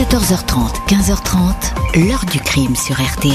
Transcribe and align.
14h30, 0.00 0.86
15h30, 0.88 2.08
l'heure 2.08 2.24
du 2.24 2.40
crime 2.40 2.74
sur 2.74 2.94
RTL. 2.94 3.34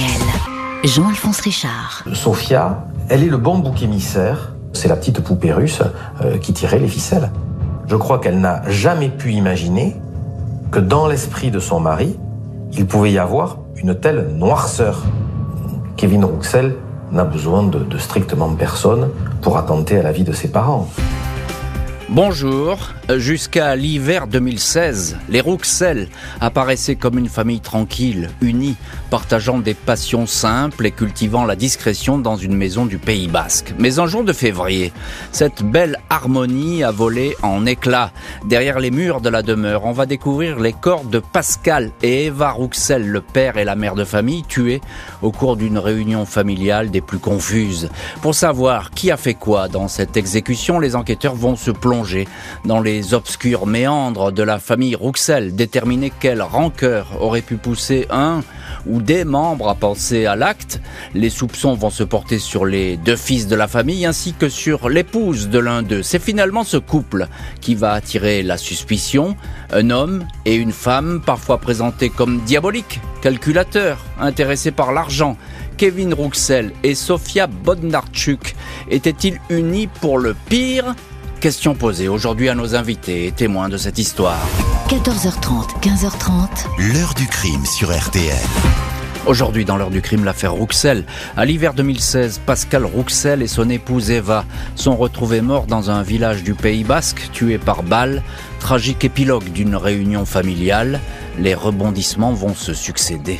Jean-Alphonse 0.84 1.40
Richard. 1.42 2.04
Sophia, 2.14 2.88
elle 3.08 3.22
est 3.22 3.28
le 3.28 3.38
bon 3.38 3.60
bouc 3.60 3.84
émissaire. 3.84 4.56
C'est 4.74 4.88
la 4.88 4.96
petite 4.96 5.20
poupée 5.20 5.54
russe 5.54 5.84
euh, 6.24 6.40
qui 6.40 6.54
tirait 6.54 6.80
les 6.80 6.88
ficelles. 6.88 7.30
Je 7.88 7.96
crois 7.96 8.18
qu'elle 8.18 8.40
n'a 8.40 8.68
jamais 8.68 9.10
pu 9.10 9.34
imaginer 9.34 9.96
que 10.72 10.80
dans 10.80 11.06
l'esprit 11.06 11.52
de 11.52 11.60
son 11.60 11.80
mari, 11.80 12.18
il 12.74 12.88
pouvait 12.88 13.12
y 13.12 13.20
avoir 13.20 13.60
une 13.76 13.94
telle 13.94 14.30
noirceur. 14.30 15.04
Kevin 15.98 16.26
Rouxel 16.26 16.78
n'a 17.12 17.26
besoin 17.26 17.62
de, 17.62 17.78
de 17.78 17.98
strictement 18.00 18.50
personne 18.56 19.12
pour 19.44 19.60
attenter 19.60 20.00
à 20.00 20.02
la 20.02 20.12
vie 20.12 20.24
de 20.24 20.34
ses 20.34 20.48
parents. 20.48 20.88
Bonjour. 22.10 22.94
Jusqu'à 23.18 23.76
l'hiver 23.76 24.28
2016, 24.28 25.18
les 25.28 25.42
Rouxel 25.42 26.08
apparaissaient 26.40 26.96
comme 26.96 27.18
une 27.18 27.30
famille 27.30 27.62
tranquille, 27.62 28.30
unie, 28.42 28.76
partageant 29.10 29.58
des 29.58 29.74
passions 29.74 30.28
simples 30.28 30.86
et 30.86 30.92
cultivant 30.92 31.46
la 31.46 31.56
discrétion 31.56 32.20
dans 32.20 32.36
une 32.36 32.56
maison 32.56 32.86
du 32.86 33.00
Pays 33.00 33.28
Basque. 33.28 33.74
Mais 33.80 33.98
en 33.98 34.06
jour 34.06 34.24
de 34.24 34.34
février, 34.34 34.94
cette 35.32 35.64
belle 35.64 35.98
harmonie 36.12 36.84
a 36.84 36.92
volé 36.92 37.36
en 37.42 37.66
éclats. 37.66 38.12
Derrière 38.46 38.80
les 38.80 38.92
murs 38.92 39.22
de 39.22 39.30
la 39.30 39.42
demeure, 39.42 39.86
on 39.86 39.92
va 39.92 40.06
découvrir 40.06 40.60
les 40.60 40.74
corps 40.74 41.06
de 41.06 41.20
Pascal 41.20 41.92
et 42.04 42.26
Eva 42.26 42.52
Rouxel, 42.52 43.08
le 43.08 43.22
père 43.22 43.58
et 43.58 43.66
la 43.66 43.76
mère 43.76 43.96
de 43.96 44.06
famille, 44.06 44.44
tués 44.44 44.82
au 45.24 45.32
cours 45.32 45.58
d'une 45.58 45.80
réunion 45.80 46.26
familiale 46.26 46.92
des 46.92 47.02
plus 47.02 47.20
confuses. 47.20 47.90
Pour 48.22 48.36
savoir 48.36 48.92
qui 48.92 49.10
a 49.10 49.18
fait 49.18 49.34
quoi 49.34 49.68
dans 49.68 49.88
cette 49.88 50.18
exécution, 50.18 50.80
les 50.80 50.96
enquêteurs 50.96 51.36
vont 51.36 51.56
se 51.56 51.72
plonger 51.72 51.95
dans 52.66 52.82
les 52.82 53.14
obscurs 53.14 53.68
méandres 53.68 54.32
de 54.32 54.44
la 54.44 54.60
famille 54.60 54.96
Rouxel, 54.96 55.56
déterminer 55.56 56.12
quelle 56.20 56.42
rancœur 56.42 57.08
aurait 57.22 57.42
pu 57.42 57.56
pousser 57.56 58.08
un 58.10 58.42
ou 58.88 59.02
des 59.02 59.24
membres 59.24 59.70
à 59.70 59.76
penser 59.76 60.26
à 60.26 60.36
l'acte. 60.36 60.82
Les 61.14 61.30
soupçons 61.30 61.76
vont 61.76 61.90
se 61.90 62.04
porter 62.04 62.40
sur 62.40 62.66
les 62.66 62.98
deux 62.98 63.16
fils 63.16 63.48
de 63.48 63.56
la 63.56 63.68
famille 63.68 64.06
ainsi 64.06 64.34
que 64.34 64.50
sur 64.50 64.90
l'épouse 64.90 65.50
de 65.50 65.60
l'un 65.60 65.84
d'eux. 65.84 66.04
C'est 66.04 66.22
finalement 66.22 66.64
ce 66.64 66.78
couple 66.78 67.28
qui 67.62 67.76
va 67.76 67.94
attirer 67.94 68.44
la 68.44 68.58
suspicion. 68.58 69.36
Un 69.72 69.90
homme 69.90 70.26
et 70.46 70.56
une 70.56 70.72
femme, 70.72 71.22
parfois 71.26 71.60
présentés 71.60 72.10
comme 72.10 72.42
diaboliques, 72.42 73.00
calculateurs, 73.22 74.00
intéressés 74.20 74.72
par 74.72 74.92
l'argent. 74.92 75.38
Kevin 75.78 76.14
Rouxel 76.14 76.72
et 76.84 76.96
Sofia 76.96 77.48
Bodnarchuk 77.48 78.56
étaient-ils 78.90 79.40
unis 79.50 79.88
pour 79.88 80.20
le 80.20 80.36
pire? 80.48 80.96
Question 81.46 81.76
posée 81.76 82.08
aujourd'hui 82.08 82.50
à 82.50 82.56
nos 82.56 82.74
invités 82.74 83.28
et 83.28 83.32
témoins 83.32 83.70
de 83.70 83.78
cette 83.78 84.00
histoire. 84.00 84.44
14h30, 84.90 85.80
15h30. 85.80 86.92
L'heure 86.92 87.14
du 87.14 87.28
crime 87.28 87.64
sur 87.68 87.96
RTL. 87.96 88.34
Aujourd'hui, 89.28 89.64
dans 89.64 89.78
l'heure 89.78 89.92
du 89.92 90.02
crime, 90.02 90.26
l'affaire 90.26 90.54
Rouxel. 90.54 91.06
À 91.38 91.46
l'hiver 91.46 91.76
2016, 91.76 92.42
Pascal 92.48 92.84
Rouxel 92.84 93.44
et 93.44 93.48
son 93.48 93.70
épouse 93.70 94.10
Eva 94.10 94.44
sont 94.74 94.96
retrouvés 94.96 95.42
morts 95.42 95.68
dans 95.68 95.92
un 95.92 96.02
village 96.02 96.42
du 96.42 96.56
Pays 96.56 96.84
Basque, 96.84 97.30
tués 97.32 97.60
par 97.60 97.84
balle. 97.84 98.24
Tragique 98.60 99.04
épilogue 99.04 99.52
d'une 99.52 99.76
réunion 99.76 100.26
familiale. 100.26 101.00
Les 101.38 101.54
rebondissements 101.54 102.34
vont 102.34 102.56
se 102.56 102.74
succéder. 102.74 103.40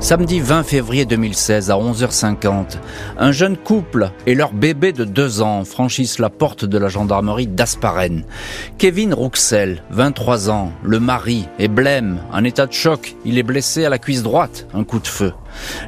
Samedi 0.00 0.38
20 0.38 0.62
février 0.62 1.04
2016 1.06 1.72
à 1.72 1.74
11h50, 1.74 2.78
un 3.18 3.32
jeune 3.32 3.56
couple 3.56 4.10
et 4.26 4.36
leur 4.36 4.52
bébé 4.52 4.92
de 4.92 5.04
deux 5.04 5.42
ans 5.42 5.64
franchissent 5.64 6.20
la 6.20 6.30
porte 6.30 6.64
de 6.64 6.78
la 6.78 6.88
gendarmerie 6.88 7.48
d'Asparen. 7.48 8.22
Kevin 8.78 9.12
Rouxel, 9.12 9.82
23 9.90 10.50
ans, 10.50 10.72
le 10.84 11.00
mari, 11.00 11.48
est 11.58 11.68
blême, 11.68 12.20
en 12.32 12.44
état 12.44 12.66
de 12.66 12.72
choc. 12.72 13.16
Il 13.24 13.38
est 13.38 13.42
blessé 13.42 13.84
à 13.84 13.90
la 13.90 13.98
cuisse 13.98 14.22
droite, 14.22 14.68
un 14.72 14.84
coup 14.84 15.00
de 15.00 15.08
feu. 15.08 15.32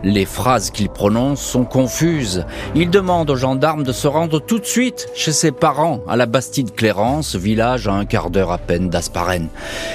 Les 0.03 0.25
phrases 0.25 0.71
qu'il 0.71 0.89
prononce 0.89 1.41
sont 1.41 1.65
confuses. 1.65 2.45
Il 2.75 2.91
demande 2.91 3.31
aux 3.31 3.37
gendarmes 3.37 3.83
de 3.83 3.93
se 3.93 4.07
rendre 4.07 4.41
tout 4.41 4.59
de 4.59 4.65
suite 4.65 5.09
chez 5.15 5.33
ses 5.33 5.53
parents 5.53 6.01
à 6.09 6.17
la 6.17 6.27
Bastide 6.27 6.75
Clérance, 6.75 7.37
village 7.37 7.89
à 7.89 7.93
un 7.93 8.05
quart 8.05 8.31
d'heure 8.31 8.53
à 8.53 8.59
peine 8.59 8.89
d'Asparen. 8.89 9.49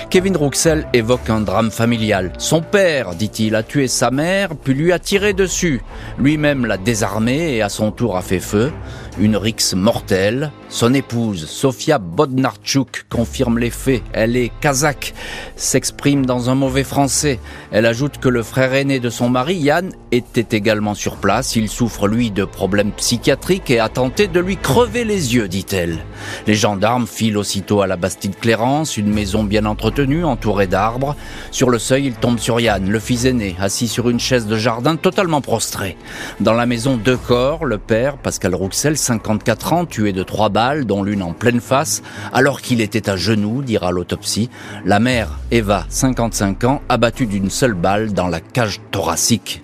Kevin 0.10 0.38
Rouxel 0.38 0.88
évoque 0.94 1.30
un 1.30 1.42
drame 1.42 1.72
familial. 1.72 2.34
Son 2.38 2.62
père, 2.62 3.16
dit-il, 3.16 3.56
a 3.56 3.64
tué 3.64 3.88
sa 3.88 4.12
mère, 4.12 4.50
puis 4.56 4.74
lui 4.74 4.92
a 4.92 5.00
tiré 5.00 5.34
dessus. 5.34 5.82
Lui-même 6.18 6.66
l'a 6.66 6.78
désarmé 6.78 7.56
et 7.56 7.62
à 7.62 7.70
son 7.70 7.92
tour 7.92 8.18
a 8.18 8.22
fait 8.22 8.40
feu. 8.40 8.72
Une 9.20 9.38
rixe 9.38 9.74
mortelle. 9.74 10.52
Son 10.68 10.96
épouse, 10.96 11.46
Sofia 11.46 12.00
Bodnarchuk, 12.00 13.06
confirme 13.08 13.60
les 13.60 13.70
faits. 13.70 14.02
Elle 14.14 14.36
est 14.36 14.52
kazakh, 14.62 15.14
s'exprime 15.56 16.26
dans 16.26 16.50
un 16.50 16.56
mauvais 16.56 16.84
français. 16.84 17.40
Elle 17.72 17.86
ajoute 17.86 18.18
que 18.18 18.30
le 18.30 18.42
frère 18.42 18.74
aîné 18.74 19.00
de 19.00 19.12
son 19.12 19.30
mari, 19.30 19.56
Yann, 19.58 19.92
était 20.12 20.58
également 20.58 20.96
sur 20.96 21.18
place. 21.18 21.56
Il 21.56 21.70
souffre, 21.70 22.08
lui, 22.08 22.32
de 22.32 22.46
problèmes 22.46 22.92
psychiatriques 22.92 23.70
et 23.70 23.80
a 23.80 23.90
tenté 23.90 24.28
de 24.28 24.40
lui 24.40 24.58
crever 24.58 25.04
les 25.04 25.36
yeux, 25.36 25.48
dit-elle. 25.48 26.00
Les 26.48 26.56
gendarmes 26.56 27.06
filent 27.06 27.38
aussitôt 27.38 27.82
à 27.82 27.88
la 27.88 27.96
Bastide 27.96 28.38
Clérance, 28.40 28.98
une 28.98 29.14
maison 29.14 29.44
bien 29.44 29.66
entretenue, 29.66 30.26
entourée 30.26 30.68
d'arbres. 30.68 31.16
Sur 31.52 31.70
le 31.70 31.78
seuil, 31.78 32.08
ils 32.08 32.16
tombent 32.16 32.40
sur 32.40 32.60
Yann, 32.60 32.90
le 32.90 33.00
fils 33.00 33.26
aîné, 33.26 33.56
assis 33.60 33.88
sur 33.88 34.10
une 34.10 34.20
chaise 34.20 34.48
de 34.48 34.58
jardin 34.58 34.96
totalement 34.96 35.42
prostré. 35.42 35.96
Dans 36.40 36.54
la 36.54 36.66
maison, 36.66 36.98
deux 36.98 37.18
corps, 37.18 37.66
le 37.66 37.78
père, 37.78 38.18
Pascal 38.18 38.56
Rouxel, 38.56 38.98
54 38.98 39.74
ans, 39.74 39.86
tué 39.86 40.12
de 40.12 40.24
trois 40.24 40.50
balles, 40.56 40.86
dont 40.86 41.04
l'une 41.04 41.22
en 41.22 41.34
pleine 41.34 41.60
face, 41.60 42.02
alors 42.32 42.62
qu'il 42.62 42.80
était 42.80 43.10
à 43.10 43.18
genoux, 43.18 43.62
dira 43.62 43.92
l'autopsie. 43.92 44.50
La 44.86 45.02
mère, 45.02 45.38
Eva, 45.52 45.86
55 45.90 46.64
ans, 46.64 46.82
abattue 46.88 47.26
d'une 47.26 47.50
seule 47.50 47.74
balle 47.74 48.14
dans 48.14 48.30
la 48.30 48.40
cage 48.40 48.80
thoracique. 48.92 49.64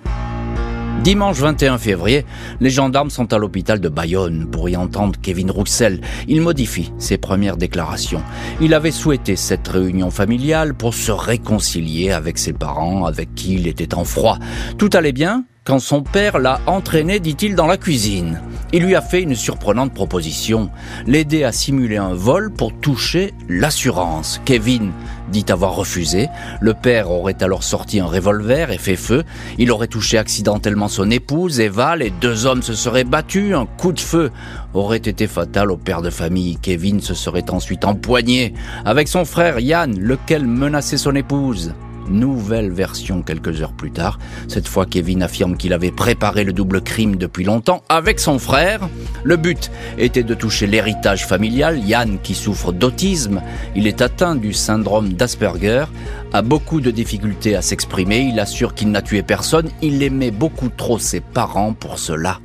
Dimanche 1.01 1.39
21 1.39 1.77
février, 1.77 2.25
les 2.59 2.69
gendarmes 2.69 3.09
sont 3.09 3.33
à 3.33 3.37
l'hôpital 3.37 3.79
de 3.79 3.89
Bayonne 3.89 4.47
pour 4.51 4.69
y 4.69 4.75
entendre 4.75 5.17
Kevin 5.19 5.49
Rouxel. 5.49 6.01
Il 6.27 6.41
modifie 6.41 6.91
ses 6.99 7.17
premières 7.17 7.57
déclarations. 7.57 8.21
Il 8.59 8.75
avait 8.75 8.91
souhaité 8.91 9.35
cette 9.35 9.67
réunion 9.67 10.11
familiale 10.11 10.75
pour 10.75 10.93
se 10.93 11.11
réconcilier 11.11 12.11
avec 12.11 12.37
ses 12.37 12.53
parents 12.53 13.05
avec 13.05 13.33
qui 13.33 13.55
il 13.55 13.67
était 13.67 13.95
en 13.95 14.03
froid. 14.03 14.37
Tout 14.77 14.91
allait 14.93 15.13
bien 15.13 15.45
quand 15.63 15.79
son 15.79 16.01
père 16.01 16.39
l'a 16.39 16.59
entraîné, 16.65 17.19
dit-il, 17.19 17.55
dans 17.55 17.67
la 17.67 17.77
cuisine. 17.77 18.41
Il 18.73 18.83
lui 18.83 18.95
a 18.95 19.01
fait 19.01 19.21
une 19.21 19.35
surprenante 19.35 19.93
proposition, 19.93 20.71
l'aider 21.05 21.43
à 21.43 21.51
simuler 21.51 21.97
un 21.97 22.15
vol 22.15 22.51
pour 22.51 22.73
toucher 22.73 23.33
l'assurance. 23.47 24.41
Kevin 24.43 24.91
dit 25.29 25.45
avoir 25.49 25.75
refusé. 25.75 26.29
Le 26.61 26.73
père 26.73 27.11
aurait 27.11 27.43
alors 27.43 27.63
sorti 27.63 27.99
un 27.99 28.07
revolver 28.07 28.71
et 28.71 28.79
fait 28.79 28.95
feu. 28.95 29.23
Il 29.59 29.71
aurait 29.71 29.87
touché 29.87 30.17
accidentellement 30.17 30.87
son 30.87 31.11
épouse, 31.11 31.59
Eva. 31.59 31.95
Les 31.95 32.09
deux 32.09 32.47
hommes 32.47 32.63
se 32.63 32.73
seraient 32.73 33.03
battus. 33.03 33.53
Un 33.53 33.67
coup 33.67 33.91
de 33.91 33.99
feu 33.99 34.31
aurait 34.73 34.97
été 34.97 35.27
fatal 35.27 35.69
au 35.69 35.77
père 35.77 36.01
de 36.01 36.09
famille. 36.09 36.57
Kevin 36.57 37.01
se 37.01 37.13
serait 37.13 37.51
ensuite 37.51 37.85
empoigné 37.85 38.55
avec 38.83 39.07
son 39.07 39.25
frère 39.25 39.59
Yann, 39.59 39.99
lequel 39.99 40.47
menaçait 40.47 40.97
son 40.97 41.15
épouse. 41.15 41.73
Nouvelle 42.11 42.71
version 42.71 43.21
quelques 43.21 43.61
heures 43.61 43.73
plus 43.73 43.91
tard. 43.91 44.19
Cette 44.47 44.67
fois, 44.67 44.85
Kevin 44.85 45.23
affirme 45.23 45.57
qu'il 45.57 45.73
avait 45.73 45.91
préparé 45.91 46.43
le 46.43 46.53
double 46.53 46.81
crime 46.81 47.15
depuis 47.15 47.43
longtemps 47.43 47.83
avec 47.89 48.19
son 48.19 48.37
frère. 48.37 48.87
Le 49.23 49.37
but 49.37 49.71
était 49.97 50.23
de 50.23 50.33
toucher 50.33 50.67
l'héritage 50.67 51.25
familial. 51.25 51.79
Yann, 51.79 52.19
qui 52.21 52.35
souffre 52.35 52.71
d'autisme, 52.71 53.41
il 53.75 53.87
est 53.87 54.01
atteint 54.01 54.35
du 54.35 54.53
syndrome 54.53 55.13
d'Asperger, 55.13 55.85
a 56.33 56.41
beaucoup 56.41 56.81
de 56.81 56.91
difficultés 56.91 57.55
à 57.55 57.61
s'exprimer. 57.61 58.19
Il 58.19 58.39
assure 58.39 58.73
qu'il 58.73 58.91
n'a 58.91 59.01
tué 59.01 59.23
personne. 59.23 59.69
Il 59.81 60.03
aimait 60.03 60.31
beaucoup 60.31 60.69
trop 60.69 60.99
ses 60.99 61.19
parents 61.19 61.73
pour 61.73 61.99
cela. 61.99 62.39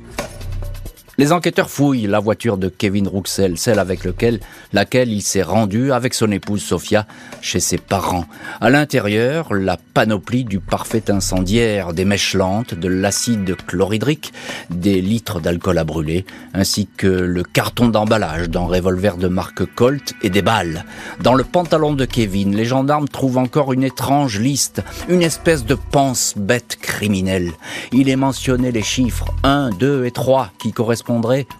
Les 1.19 1.31
enquêteurs 1.31 1.71
fouillent 1.71 2.05
la 2.05 2.19
voiture 2.19 2.59
de 2.59 2.69
Kevin 2.69 3.07
Rouxel, 3.07 3.57
celle 3.57 3.79
avec 3.79 4.01
laquelle 4.03 5.11
il 5.11 5.23
s'est 5.23 5.41
rendu 5.41 5.91
avec 5.91 6.13
son 6.13 6.31
épouse 6.31 6.61
Sophia 6.61 7.07
chez 7.41 7.59
ses 7.59 7.79
parents. 7.79 8.25
À 8.61 8.69
l'intérieur, 8.69 9.51
la 9.55 9.77
panoplie 9.95 10.43
du 10.43 10.59
parfait 10.59 11.09
incendiaire, 11.09 11.93
des 11.93 12.05
mèches 12.05 12.35
lentes, 12.35 12.75
de 12.75 12.87
l'acide 12.87 13.55
chlorhydrique, 13.65 14.31
des 14.69 15.01
litres 15.01 15.39
d'alcool 15.39 15.79
à 15.79 15.83
brûler, 15.83 16.23
ainsi 16.53 16.87
que 16.97 17.07
le 17.07 17.41
carton 17.41 17.87
d'emballage 17.87 18.51
d'un 18.51 18.67
revolver 18.67 19.17
de 19.17 19.27
marque 19.27 19.65
Colt 19.73 20.13
et 20.21 20.29
des 20.29 20.43
balles. 20.43 20.85
Dans 21.23 21.33
le 21.33 21.43
pantalon 21.43 21.93
de 21.93 22.05
Kevin, 22.05 22.55
les 22.55 22.65
gendarmes 22.65 23.07
trouvent 23.07 23.39
encore 23.39 23.73
une 23.73 23.83
étrange 23.83 24.39
liste, 24.39 24.83
une 25.09 25.23
espèce 25.23 25.65
de 25.65 25.73
pense-bête 25.73 26.77
criminelle. 26.79 27.53
Il 27.91 28.07
est 28.07 28.15
mentionné 28.15 28.71
les 28.71 28.83
chiffres 28.83 29.33
1, 29.41 29.71
2 29.71 30.05
et 30.05 30.11
3 30.11 30.51
qui 30.59 30.73
correspondent 30.73 31.06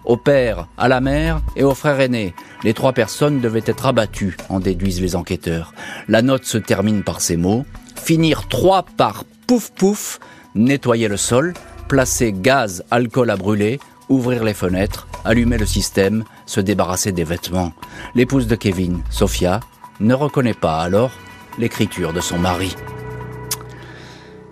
au 0.04 0.16
père, 0.16 0.68
à 0.76 0.88
la 0.88 1.00
mère 1.00 1.40
et 1.56 1.64
au 1.64 1.74
frère 1.74 2.00
aîné. 2.00 2.34
Les 2.64 2.74
trois 2.74 2.92
personnes 2.92 3.40
devaient 3.40 3.62
être 3.64 3.86
abattues, 3.86 4.36
en 4.48 4.60
déduisent 4.60 5.00
les 5.00 5.16
enquêteurs. 5.16 5.72
La 6.08 6.22
note 6.22 6.44
se 6.44 6.58
termine 6.58 7.02
par 7.02 7.20
ces 7.20 7.36
mots. 7.36 7.64
Finir 7.96 8.48
trois 8.48 8.82
par 8.82 9.24
pouf 9.46 9.70
pouf, 9.70 10.20
nettoyer 10.54 11.08
le 11.08 11.16
sol, 11.16 11.54
placer 11.88 12.32
gaz, 12.32 12.84
alcool 12.90 13.30
à 13.30 13.36
brûler, 13.36 13.80
ouvrir 14.08 14.44
les 14.44 14.54
fenêtres, 14.54 15.06
allumer 15.24 15.58
le 15.58 15.66
système, 15.66 16.24
se 16.46 16.60
débarrasser 16.60 17.12
des 17.12 17.24
vêtements. 17.24 17.72
L'épouse 18.14 18.46
de 18.46 18.56
Kevin, 18.56 19.00
Sophia, 19.10 19.60
ne 20.00 20.14
reconnaît 20.14 20.54
pas 20.54 20.80
alors 20.80 21.10
l'écriture 21.58 22.12
de 22.12 22.20
son 22.20 22.38
mari. 22.38 22.74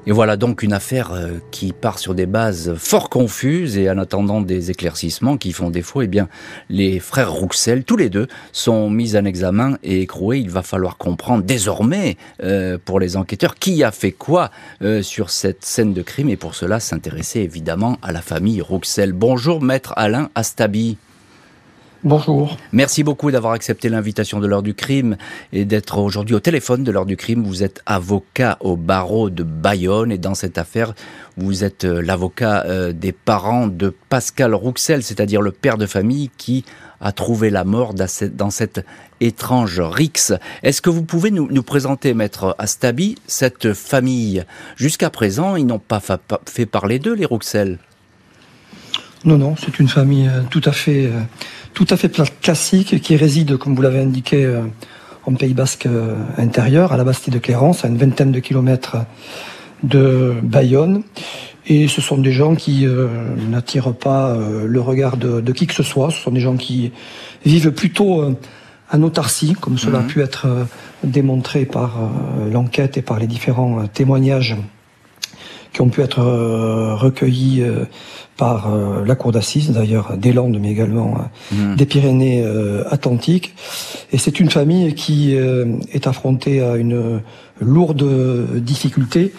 Et 0.08 0.12
voilà 0.12 0.36
donc 0.36 0.62
une 0.62 0.72
affaire 0.72 1.12
euh, 1.12 1.38
qui 1.50 1.72
part 1.72 1.98
sur 1.98 2.14
des 2.14 2.26
bases 2.26 2.74
fort 2.76 3.10
confuses 3.10 3.76
et 3.76 3.90
en 3.90 3.98
attendant 3.98 4.40
des 4.40 4.70
éclaircissements 4.70 5.36
qui 5.36 5.50
font 5.50 5.68
défaut, 5.68 6.02
eh 6.02 6.06
bien, 6.06 6.28
les 6.70 7.00
frères 7.00 7.32
Rouxel, 7.32 7.82
tous 7.82 7.96
les 7.96 8.08
deux, 8.08 8.28
sont 8.52 8.88
mis 8.88 9.16
en 9.16 9.24
examen 9.24 9.78
et 9.82 10.02
écroués. 10.02 10.38
Il 10.38 10.50
va 10.50 10.62
falloir 10.62 10.96
comprendre 10.96 11.42
désormais, 11.42 12.16
euh, 12.40 12.78
pour 12.84 13.00
les 13.00 13.16
enquêteurs, 13.16 13.56
qui 13.56 13.82
a 13.82 13.90
fait 13.90 14.12
quoi 14.12 14.52
euh, 14.80 15.02
sur 15.02 15.30
cette 15.30 15.64
scène 15.64 15.92
de 15.92 16.02
crime 16.02 16.28
et 16.28 16.36
pour 16.36 16.54
cela 16.54 16.78
s'intéresser 16.78 17.40
évidemment 17.40 17.98
à 18.00 18.12
la 18.12 18.22
famille 18.22 18.60
Rouxel. 18.60 19.12
Bonjour, 19.12 19.60
maître 19.60 19.92
Alain 19.96 20.30
Astabi. 20.36 20.98
Bonjour. 22.06 22.56
Merci 22.70 23.02
beaucoup 23.02 23.32
d'avoir 23.32 23.52
accepté 23.52 23.88
l'invitation 23.88 24.38
de 24.38 24.46
l'heure 24.46 24.62
du 24.62 24.74
crime 24.74 25.16
et 25.52 25.64
d'être 25.64 25.98
aujourd'hui 25.98 26.36
au 26.36 26.40
téléphone 26.40 26.84
de 26.84 26.92
l'heure 26.92 27.04
du 27.04 27.16
crime. 27.16 27.42
Vous 27.42 27.64
êtes 27.64 27.82
avocat 27.84 28.58
au 28.60 28.76
barreau 28.76 29.28
de 29.28 29.42
Bayonne 29.42 30.12
et 30.12 30.16
dans 30.16 30.36
cette 30.36 30.56
affaire, 30.56 30.94
vous 31.36 31.64
êtes 31.64 31.84
euh, 31.84 32.00
l'avocat 32.00 32.62
euh, 32.66 32.92
des 32.92 33.10
parents 33.10 33.66
de 33.66 33.92
Pascal 34.08 34.54
Rouxel, 34.54 35.02
c'est-à-dire 35.02 35.42
le 35.42 35.50
père 35.50 35.78
de 35.78 35.86
famille 35.86 36.30
qui 36.38 36.64
a 37.00 37.10
trouvé 37.10 37.50
la 37.50 37.64
mort 37.64 37.92
dans 37.92 38.50
cette 38.50 38.86
étrange 39.18 39.80
rixe. 39.80 40.32
Est-ce 40.62 40.80
que 40.80 40.90
vous 40.90 41.02
pouvez 41.02 41.32
nous, 41.32 41.62
présenter, 41.64 42.14
maître 42.14 42.54
Astabi, 42.60 43.16
cette 43.26 43.72
famille? 43.72 44.44
Jusqu'à 44.76 45.10
présent, 45.10 45.56
ils 45.56 45.66
n'ont 45.66 45.80
pas 45.80 46.00
fait 46.46 46.66
parler 46.66 47.00
d'eux, 47.00 47.14
les 47.14 47.24
Rouxel 47.24 47.80
Non, 49.24 49.38
non, 49.38 49.56
c'est 49.56 49.80
une 49.80 49.88
famille 49.88 50.28
euh, 50.28 50.42
tout 50.48 50.62
à 50.64 50.72
fait 50.72 51.10
tout 51.76 51.86
à 51.90 51.98
fait 51.98 52.10
classique 52.40 53.02
qui 53.02 53.16
réside, 53.16 53.58
comme 53.58 53.74
vous 53.74 53.82
l'avez 53.82 54.00
indiqué, 54.00 54.46
euh, 54.46 54.62
en 55.26 55.34
Pays 55.34 55.52
Basque 55.52 55.84
euh, 55.84 56.14
intérieur, 56.38 56.90
à 56.90 56.96
la 56.96 57.04
Bastille 57.04 57.34
de 57.34 57.38
Clérance, 57.38 57.84
à 57.84 57.88
une 57.88 57.98
vingtaine 57.98 58.32
de 58.32 58.40
kilomètres 58.40 58.96
de 59.82 60.32
Bayonne. 60.42 61.02
Et 61.66 61.86
ce 61.86 62.00
sont 62.00 62.16
des 62.16 62.32
gens 62.32 62.54
qui 62.54 62.86
euh, 62.86 63.08
n'attirent 63.50 63.92
pas 63.92 64.38
le 64.64 64.80
regard 64.80 65.18
de, 65.18 65.52
qui 65.52 65.66
que 65.66 65.74
ce 65.74 65.82
soit. 65.82 66.10
Ce 66.10 66.22
sont 66.22 66.30
des 66.30 66.40
gens 66.40 66.56
qui 66.56 66.92
vivent 67.44 67.72
plutôt 67.72 68.24
en 68.90 69.02
autarcie, 69.02 69.54
comme 69.60 69.76
cela 69.76 69.98
a 69.98 70.02
mhm. 70.02 70.06
pu 70.06 70.22
être 70.22 70.46
démontré 71.04 71.66
par 71.66 71.98
l'enquête 72.50 72.96
et 72.96 73.02
par 73.02 73.18
les 73.18 73.26
différents 73.26 73.86
témoignages 73.88 74.56
qui 75.76 75.82
ont 75.82 75.90
pu 75.90 76.00
être 76.00 76.22
recueillis 76.96 77.62
par 78.36 78.72
euh, 78.72 79.04
la 79.04 79.14
cour 79.14 79.32
d'assises, 79.32 79.70
d'ailleurs 79.70 80.16
des 80.16 80.32
Landes, 80.32 80.58
mais 80.60 80.70
également 80.70 81.28
euh, 81.52 81.54
hmm. 81.54 81.76
des 81.76 81.86
Pyrénées-Atlantiques. 81.86 83.54
Euh, 83.56 84.14
Et 84.14 84.18
c'est 84.18 84.40
une 84.40 84.50
famille 84.50 84.94
qui 84.94 85.34
est 85.34 86.06
affrontée 86.06 86.62
à 86.62 86.76
une 86.76 87.20
lourde 87.60 88.06
difficulté. 88.56 89.32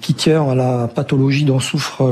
qui 0.00 0.14
tient 0.14 0.50
à 0.50 0.54
la 0.54 0.88
pathologie 0.88 1.44
dont 1.44 1.60
souffre 1.60 2.02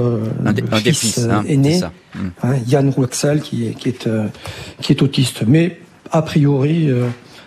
le 0.44 0.92
fils, 0.92 1.18
hein, 1.18 1.44
aîné, 1.48 1.80
hmm. 1.80 2.28
hein, 2.42 2.54
Yann 2.68 2.88
Rouxel, 2.90 3.40
qui 3.40 3.74
qui 3.74 3.88
est, 3.88 4.08
qui 4.80 4.92
est 4.92 5.02
autiste. 5.02 5.42
Mais 5.46 5.78
a 6.12 6.22
priori, 6.22 6.88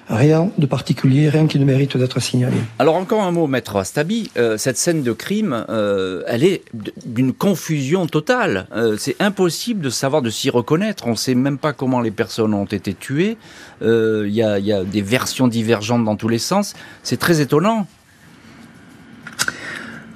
Rien 0.09 0.51
de 0.57 0.65
particulier, 0.65 1.27
rien 1.27 1.47
qui 1.47 1.59
ne 1.59 1.65
mérite 1.65 1.97
d'être 1.97 2.21
signalé. 2.21 2.55
Alors 2.79 2.95
encore 2.95 3.23
un 3.23 3.31
mot, 3.31 3.45
maître 3.45 3.75
Astabi. 3.75 4.31
Euh, 4.37 4.57
cette 4.57 4.77
scène 4.77 5.03
de 5.03 5.11
crime, 5.11 5.65
euh, 5.67 6.23
elle 6.27 6.45
est 6.45 6.63
d'une 7.05 7.33
confusion 7.33 8.07
totale. 8.07 8.67
Euh, 8.73 8.95
c'est 8.97 9.17
impossible 9.19 9.81
de 9.81 9.89
savoir, 9.89 10.21
de 10.21 10.29
s'y 10.29 10.49
reconnaître. 10.49 11.07
On 11.07 11.11
ne 11.11 11.15
sait 11.15 11.35
même 11.35 11.57
pas 11.57 11.73
comment 11.73 11.99
les 11.99 12.11
personnes 12.11 12.53
ont 12.53 12.65
été 12.65 12.93
tuées. 12.93 13.37
Il 13.81 14.29
y 14.29 14.41
a, 14.41 14.59
y, 14.59 14.71
a, 14.71 14.85
des 14.85 15.01
versions 15.01 15.49
divergentes 15.49 16.05
dans 16.05 16.15
tous 16.15 16.29
les 16.29 16.39
sens. 16.39 16.73
C'est 17.03 17.17
très 17.17 17.41
étonnant. 17.41 17.85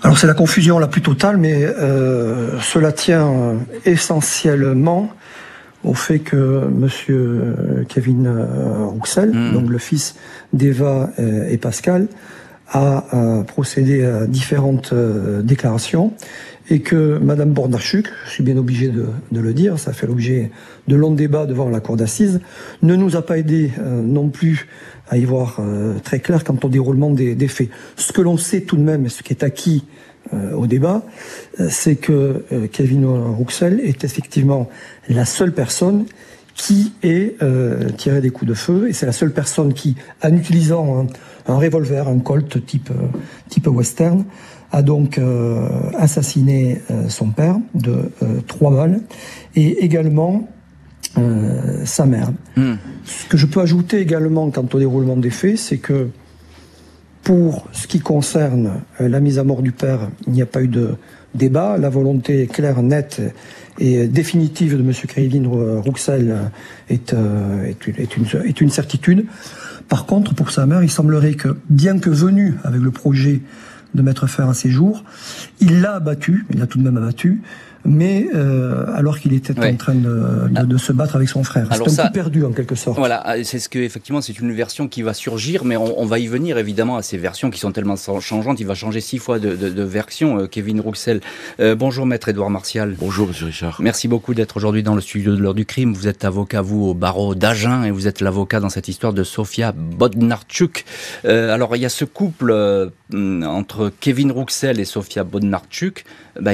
Alors 0.03 0.17
c'est 0.17 0.27
la 0.27 0.33
confusion 0.33 0.79
la 0.79 0.87
plus 0.87 1.01
totale, 1.01 1.35
mais 1.35 1.67
cela 2.61 2.91
tient 2.91 3.57
essentiellement 3.85 5.13
au 5.83 5.93
fait 5.93 6.19
que 6.19 6.67
Monsieur 6.67 7.17
euh, 7.17 7.83
Kevin 7.87 8.27
euh, 8.27 8.85
Rouxel, 8.85 9.31
hmm. 9.31 9.53
donc 9.53 9.69
le 9.69 9.77
fils 9.77 10.15
d'Eva 10.53 11.11
euh, 11.19 11.49
et 11.49 11.57
Pascal, 11.57 12.07
a 12.73 13.43
procédé 13.47 14.05
à 14.05 14.25
différentes 14.27 14.93
déclarations 15.43 16.13
et 16.69 16.79
que 16.79 17.17
Madame 17.17 17.51
Bornachuk, 17.51 18.07
je 18.25 18.31
suis 18.31 18.45
bien 18.45 18.55
obligé 18.55 18.87
de, 18.87 19.07
le 19.29 19.53
dire, 19.53 19.77
ça 19.77 19.91
fait 19.91 20.07
l'objet 20.07 20.51
de 20.87 20.95
longs 20.95 21.11
débats 21.11 21.45
devant 21.45 21.69
la 21.69 21.81
cour 21.81 21.97
d'assises, 21.97 22.39
ne 22.81 22.95
nous 22.95 23.17
a 23.17 23.25
pas 23.25 23.37
aidé 23.37 23.71
non 23.85 24.29
plus 24.29 24.69
à 25.09 25.17
y 25.17 25.25
voir 25.25 25.59
très 26.05 26.21
clair 26.21 26.45
quant 26.45 26.55
au 26.63 26.69
déroulement 26.69 27.11
des, 27.11 27.35
des 27.35 27.49
faits. 27.49 27.67
Ce 27.97 28.13
que 28.13 28.21
l'on 28.21 28.37
sait 28.37 28.61
tout 28.61 28.77
de 28.77 28.83
même, 28.83 29.05
et 29.05 29.09
ce 29.09 29.21
qui 29.21 29.33
est 29.33 29.43
acquis 29.43 29.83
euh, 30.33 30.53
au 30.53 30.67
débat, 30.67 31.03
euh, 31.59 31.67
c'est 31.69 31.95
que 31.95 32.45
euh, 32.53 32.67
Kevin 32.71 33.05
Rouxel 33.05 33.79
est 33.79 34.03
effectivement 34.03 34.69
la 35.09 35.25
seule 35.25 35.51
personne 35.51 36.05
qui 36.53 36.93
ait 37.01 37.37
tiré 37.97 38.21
des 38.21 38.29
coups 38.29 38.49
de 38.49 38.53
feu, 38.53 38.87
et 38.87 38.93
c'est 38.93 39.05
la 39.07 39.13
seule 39.13 39.31
personne 39.31 39.73
qui, 39.73 39.95
en 40.21 40.31
utilisant 40.33 41.07
un, 41.47 41.55
revolver, 41.55 42.07
un 42.07 42.19
Colt 42.19 42.63
type, 42.67 42.91
type 43.49 43.67
western, 43.67 44.25
a 44.71 44.81
donc 44.83 45.19
assassiné 45.97 46.81
son 47.07 47.29
père 47.29 47.55
de 47.73 48.11
trois 48.47 48.69
balles, 48.69 48.99
et 49.55 49.83
également 49.83 50.49
sa 51.85 52.05
mère. 52.05 52.31
Hmm. 52.57 52.73
Ce 53.05 53.25
que 53.27 53.37
je 53.37 53.47
peux 53.47 53.61
ajouter 53.61 53.99
également 53.99 54.51
quant 54.51 54.67
au 54.71 54.77
déroulement 54.77 55.17
des 55.17 55.31
faits, 55.31 55.57
c'est 55.57 55.77
que 55.77 56.09
pour 57.31 57.65
ce 57.71 57.87
qui 57.87 58.01
concerne 58.01 58.81
euh, 58.99 59.07
la 59.07 59.21
mise 59.21 59.39
à 59.39 59.45
mort 59.45 59.61
du 59.61 59.71
père, 59.71 60.09
il 60.27 60.33
n'y 60.33 60.41
a 60.41 60.45
pas 60.45 60.61
eu 60.61 60.67
de 60.67 60.95
débat. 61.33 61.77
La 61.77 61.87
volonté 61.87 62.45
claire, 62.45 62.83
nette 62.83 63.21
et 63.79 64.05
définitive 64.07 64.75
de 64.75 64.81
M. 64.81 64.91
Kevin 65.07 65.47
Rouxel 65.47 66.51
est, 66.89 67.13
euh, 67.13 67.63
est, 67.63 67.87
une, 68.17 68.25
est, 68.45 68.59
une, 68.59 68.69
certitude. 68.69 69.27
Par 69.87 70.07
contre, 70.07 70.35
pour 70.35 70.51
sa 70.51 70.65
mère, 70.65 70.83
il 70.83 70.91
semblerait 70.91 71.35
que, 71.35 71.55
bien 71.69 71.99
que 71.99 72.09
venu 72.09 72.55
avec 72.65 72.81
le 72.81 72.91
projet 72.91 73.39
de 73.95 74.01
mettre 74.01 74.27
fin 74.27 74.49
à 74.49 74.53
ses 74.53 74.69
jours, 74.69 75.05
il 75.61 75.79
l'a 75.79 75.95
abattu, 75.95 76.45
il 76.51 76.59
l'a 76.59 76.67
tout 76.67 76.79
de 76.79 76.83
même 76.83 76.97
abattu, 76.97 77.43
mais 77.85 78.27
euh, 78.33 78.85
alors 78.95 79.19
qu'il 79.19 79.33
était 79.33 79.57
en 79.59 79.75
train 79.75 79.95
de, 79.95 80.49
de, 80.49 80.65
de, 80.65 80.77
se 80.77 80.93
battre 80.93 81.15
avec 81.15 81.29
son 81.29 81.43
frère. 81.43 81.67
C'est 81.71 81.99
un 81.99 82.07
peu 82.07 82.13
perdu 82.13 82.45
en 82.45 82.51
quelque 82.51 82.75
sorte. 82.75 82.97
Voilà, 82.97 83.21
ah, 83.25 83.43
c'est 83.43 83.59
ce 83.59 83.69
que 83.69 83.79
effectivement 83.79 84.21
c'est 84.21 84.39
une 84.39 84.51
version 84.53 84.87
qui 84.87 85.01
va 85.01 85.13
surgir, 85.13 85.65
mais 85.65 85.77
on, 85.77 85.99
on, 85.99 86.05
va 86.05 86.19
y 86.19 86.27
venir 86.27 86.57
évidemment 86.57 86.97
à 86.97 87.01
ces 87.01 87.17
versions 87.17 87.49
qui 87.49 87.59
sont 87.59 87.71
tellement 87.71 87.95
changeantes. 87.95 88.59
Il 88.59 88.67
va 88.67 88.75
changer 88.75 89.01
six 89.01 89.17
fois 89.17 89.39
de, 89.39 89.55
de 89.55 89.83
version, 89.83 90.39
euh, 90.39 90.47
Kevin 90.47 90.79
Rouxel. 90.79 91.21
Euh, 91.59 91.75
bonjour 91.75 92.05
maître 92.05 92.29
Édouard 92.29 92.49
Martial. 92.49 92.95
Bonjour 92.99 93.27
monsieur 93.27 93.47
Richard. 93.47 93.77
Merci 93.79 94.07
beaucoup 94.07 94.33
d'être 94.33 94.57
aujourd'hui 94.57 94.83
dans 94.83 94.95
le 94.95 95.01
studio 95.01 95.35
de 95.35 95.41
l'heure 95.41 95.53
du 95.53 95.65
crime. 95.65 95.93
Vous 95.93 96.07
êtes 96.07 96.25
avocat 96.25 96.61
vous 96.61 96.85
au 96.85 96.93
barreau 96.93 97.35
d'Agen 97.35 97.83
et 97.83 97.91
vous 97.91 98.07
êtes 98.07 98.21
l'avocat 98.21 98.59
dans 98.59 98.69
cette 98.69 98.87
histoire 98.87 99.13
de 99.13 99.23
Sofia 99.23 99.71
Bodnarchuk. 99.71 100.85
Euh, 101.25 101.53
alors 101.53 101.75
il 101.75 101.81
y 101.81 101.85
a 101.85 101.89
ce 101.89 102.05
couple 102.05 102.51
euh, 102.51 102.89
entre 103.13 103.91
Kevin 103.99 104.31
Rouxel 104.31 104.79
et 104.79 104.85
Sofia 104.85 105.23
Bodnarchuk. 105.23 106.05
Bah, 106.39 106.51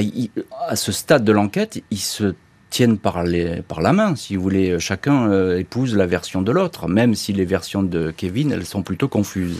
à 0.66 0.76
ce 0.76 0.92
stade 0.92 1.24
de 1.24 1.32
l'enquête, 1.32 1.82
ils 1.90 1.98
se 1.98 2.34
tiennent 2.70 2.98
par, 2.98 3.22
la 3.22 3.92
main, 3.92 4.16
si 4.16 4.36
vous 4.36 4.42
voulez. 4.42 4.78
Chacun 4.78 5.30
euh, 5.30 5.58
épouse 5.58 5.96
la 5.96 6.06
version 6.06 6.42
de 6.42 6.52
l'autre, 6.52 6.88
même 6.88 7.14
si 7.14 7.32
les 7.32 7.44
versions 7.44 7.82
de 7.82 8.10
Kevin, 8.10 8.52
elles 8.52 8.66
sont 8.66 8.82
plutôt 8.82 9.08
confuses. 9.08 9.56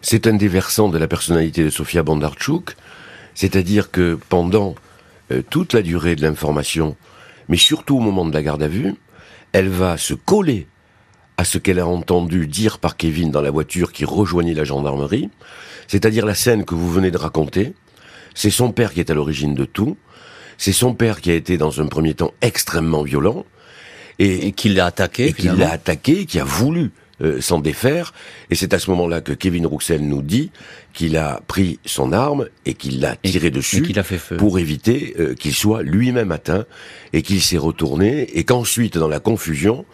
C'est 0.00 0.26
un 0.26 0.34
des 0.34 0.48
versants 0.48 0.88
de 0.88 0.98
la 0.98 1.08
personnalité 1.08 1.64
de 1.64 1.70
Sofia 1.70 2.02
Bondarchuk, 2.02 2.76
c'est-à-dire 3.34 3.90
que 3.90 4.18
pendant 4.28 4.74
euh, 5.30 5.42
toute 5.48 5.72
la 5.72 5.82
durée 5.82 6.16
de 6.16 6.22
l'information, 6.22 6.96
mais 7.48 7.56
surtout 7.56 7.96
au 7.96 8.00
moment 8.00 8.24
de 8.24 8.32
la 8.32 8.42
garde 8.42 8.62
à 8.62 8.68
vue, 8.68 8.94
elle 9.52 9.68
va 9.68 9.96
se 9.96 10.14
coller 10.14 10.66
à 11.36 11.44
ce 11.44 11.58
qu'elle 11.58 11.78
a 11.78 11.86
entendu 11.86 12.46
dire 12.46 12.78
par 12.78 12.96
Kevin 12.96 13.30
dans 13.30 13.40
la 13.40 13.50
voiture 13.50 13.92
qui 13.92 14.04
rejoignit 14.04 14.54
la 14.54 14.64
gendarmerie, 14.64 15.30
c'est-à-dire 15.86 16.26
la 16.26 16.34
scène 16.34 16.64
que 16.64 16.74
vous 16.74 16.90
venez 16.90 17.10
de 17.10 17.16
raconter. 17.16 17.74
C'est 18.38 18.50
son 18.50 18.70
père 18.70 18.92
qui 18.92 19.00
est 19.00 19.10
à 19.10 19.14
l'origine 19.14 19.56
de 19.56 19.64
tout. 19.64 19.96
C'est 20.58 20.72
son 20.72 20.94
père 20.94 21.20
qui 21.20 21.32
a 21.32 21.34
été 21.34 21.56
dans 21.56 21.80
un 21.80 21.86
premier 21.86 22.14
temps 22.14 22.32
extrêmement 22.40 23.02
violent 23.02 23.44
et, 24.20 24.52
qui 24.52 24.68
l'a 24.68 24.86
attaqué, 24.86 25.26
et 25.26 25.32
qui 25.32 25.48
l'a 25.48 25.72
attaqué, 25.72 26.24
qui 26.24 26.38
a 26.38 26.44
voulu 26.44 26.92
euh, 27.20 27.40
s'en 27.40 27.58
défaire. 27.58 28.14
Et 28.50 28.54
c'est 28.54 28.74
à 28.74 28.78
ce 28.78 28.90
moment-là 28.90 29.22
que 29.22 29.32
Kevin 29.32 29.66
Rouxel 29.66 30.06
nous 30.06 30.22
dit 30.22 30.52
qu'il 30.92 31.16
a 31.16 31.40
pris 31.48 31.80
son 31.84 32.12
arme 32.12 32.46
et 32.64 32.74
qu'il 32.74 33.00
l'a 33.00 33.16
tiré 33.16 33.50
dessus 33.50 33.84
a 33.96 34.04
fait 34.04 34.18
feu. 34.18 34.36
pour 34.36 34.60
éviter 34.60 35.16
euh, 35.18 35.34
qu'il 35.34 35.52
soit 35.52 35.82
lui-même 35.82 36.30
atteint 36.30 36.64
et 37.12 37.22
qu'il 37.22 37.42
s'est 37.42 37.58
retourné 37.58 38.38
et 38.38 38.44
qu'ensuite, 38.44 38.98
dans 38.98 39.08
la 39.08 39.18
confusion, 39.18 39.84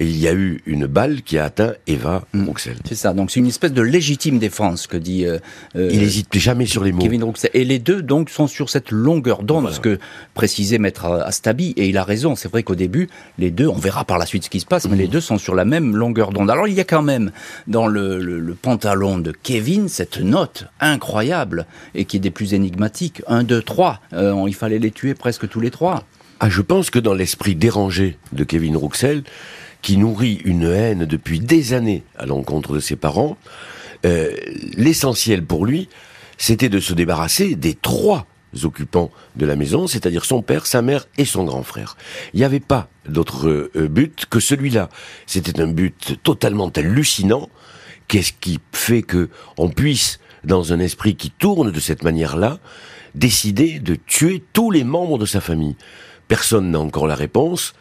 et 0.00 0.06
il 0.06 0.18
y 0.18 0.26
a 0.26 0.32
eu 0.32 0.60
une 0.66 0.86
balle 0.86 1.22
qui 1.22 1.38
a 1.38 1.44
atteint 1.44 1.74
Eva 1.86 2.24
mm. 2.32 2.46
Rouxel. 2.46 2.76
C'est 2.84 2.96
ça, 2.96 3.12
donc 3.12 3.30
c'est 3.30 3.40
une 3.40 3.46
espèce 3.46 3.72
de 3.72 3.82
légitime 3.82 4.38
défense 4.38 4.86
que 4.86 4.96
dit... 4.96 5.24
Euh, 5.24 5.38
euh, 5.76 5.88
il 5.92 6.00
n'hésite 6.00 6.36
jamais 6.36 6.66
sur 6.66 6.82
les 6.82 6.90
mots. 6.90 7.02
Kevin 7.02 7.22
Rouxel. 7.22 7.50
Et 7.54 7.64
les 7.64 7.78
deux 7.78 8.02
donc 8.02 8.30
sont 8.30 8.48
sur 8.48 8.70
cette 8.70 8.90
longueur 8.90 9.44
d'onde, 9.44 9.70
ce 9.70 9.80
que 9.80 9.98
précisait 10.34 10.78
Maître 10.78 11.06
Astabi, 11.06 11.74
et 11.76 11.88
il 11.88 11.96
a 11.96 12.04
raison, 12.04 12.34
c'est 12.34 12.50
vrai 12.50 12.64
qu'au 12.64 12.74
début, 12.74 13.08
les 13.38 13.50
deux, 13.50 13.68
on 13.68 13.76
verra 13.76 14.04
par 14.04 14.18
la 14.18 14.26
suite 14.26 14.44
ce 14.44 14.50
qui 14.50 14.60
se 14.60 14.66
passe, 14.66 14.88
mais 14.88 14.96
mm. 14.96 15.00
les 15.00 15.08
deux 15.08 15.20
sont 15.20 15.38
sur 15.38 15.54
la 15.54 15.64
même 15.64 15.94
longueur 15.94 16.32
d'onde. 16.32 16.50
Alors 16.50 16.66
il 16.66 16.74
y 16.74 16.80
a 16.80 16.84
quand 16.84 17.02
même 17.02 17.30
dans 17.68 17.86
le, 17.86 18.18
le, 18.18 18.54
pantalon 18.54 19.18
de 19.18 19.32
Kevin 19.32 19.88
cette 19.88 20.18
note 20.18 20.66
incroyable, 20.80 21.66
et 21.94 22.04
qui 22.04 22.16
est 22.16 22.20
des 22.20 22.30
plus 22.30 22.54
énigmatiques, 22.54 23.22
1, 23.28 23.44
2, 23.44 23.62
3, 23.62 24.00
il 24.46 24.54
fallait 24.54 24.78
les 24.78 24.90
tuer 24.90 25.14
presque 25.14 25.48
tous 25.48 25.60
les 25.60 25.70
trois. 25.70 26.04
Ah, 26.40 26.50
je 26.50 26.62
pense 26.62 26.90
que 26.90 26.98
dans 26.98 27.14
l'esprit 27.14 27.54
dérangé 27.54 28.18
de 28.32 28.44
Kevin 28.44 28.76
Rouxel, 28.76 29.22
qui 29.84 29.98
nourrit 29.98 30.40
une 30.46 30.64
haine 30.64 31.04
depuis 31.04 31.40
des 31.40 31.74
années 31.74 32.04
à 32.16 32.24
l'encontre 32.24 32.72
de 32.72 32.80
ses 32.80 32.96
parents, 32.96 33.36
euh, 34.06 34.34
l'essentiel 34.78 35.44
pour 35.44 35.66
lui, 35.66 35.90
c'était 36.38 36.70
de 36.70 36.80
se 36.80 36.94
débarrasser 36.94 37.54
des 37.54 37.74
trois 37.74 38.26
occupants 38.62 39.10
de 39.36 39.44
la 39.44 39.56
maison, 39.56 39.86
c'est-à-dire 39.86 40.24
son 40.24 40.40
père, 40.40 40.64
sa 40.66 40.80
mère 40.80 41.06
et 41.18 41.26
son 41.26 41.44
grand 41.44 41.62
frère. 41.62 41.98
Il 42.32 42.38
n'y 42.38 42.44
avait 42.44 42.60
pas 42.60 42.88
d'autre 43.06 43.46
euh, 43.46 43.88
but 43.88 44.24
que 44.30 44.40
celui-là. 44.40 44.88
C'était 45.26 45.60
un 45.60 45.66
but 45.66 46.18
totalement 46.22 46.70
hallucinant. 46.74 47.50
Qu'est-ce 48.08 48.32
qui 48.32 48.60
fait 48.72 49.02
que 49.02 49.28
on 49.58 49.68
puisse, 49.68 50.18
dans 50.44 50.72
un 50.72 50.80
esprit 50.80 51.14
qui 51.14 51.30
tourne 51.30 51.70
de 51.70 51.80
cette 51.80 52.04
manière-là, 52.04 52.58
décider 53.14 53.80
de 53.80 53.96
tuer 53.96 54.42
tous 54.54 54.70
les 54.70 54.82
membres 54.82 55.18
de 55.18 55.26
sa 55.26 55.42
famille? 55.42 55.76
Personne 56.26 56.70
n'a 56.70 56.80
encore 56.80 57.06
la 57.06 57.16
réponse. 57.16 57.74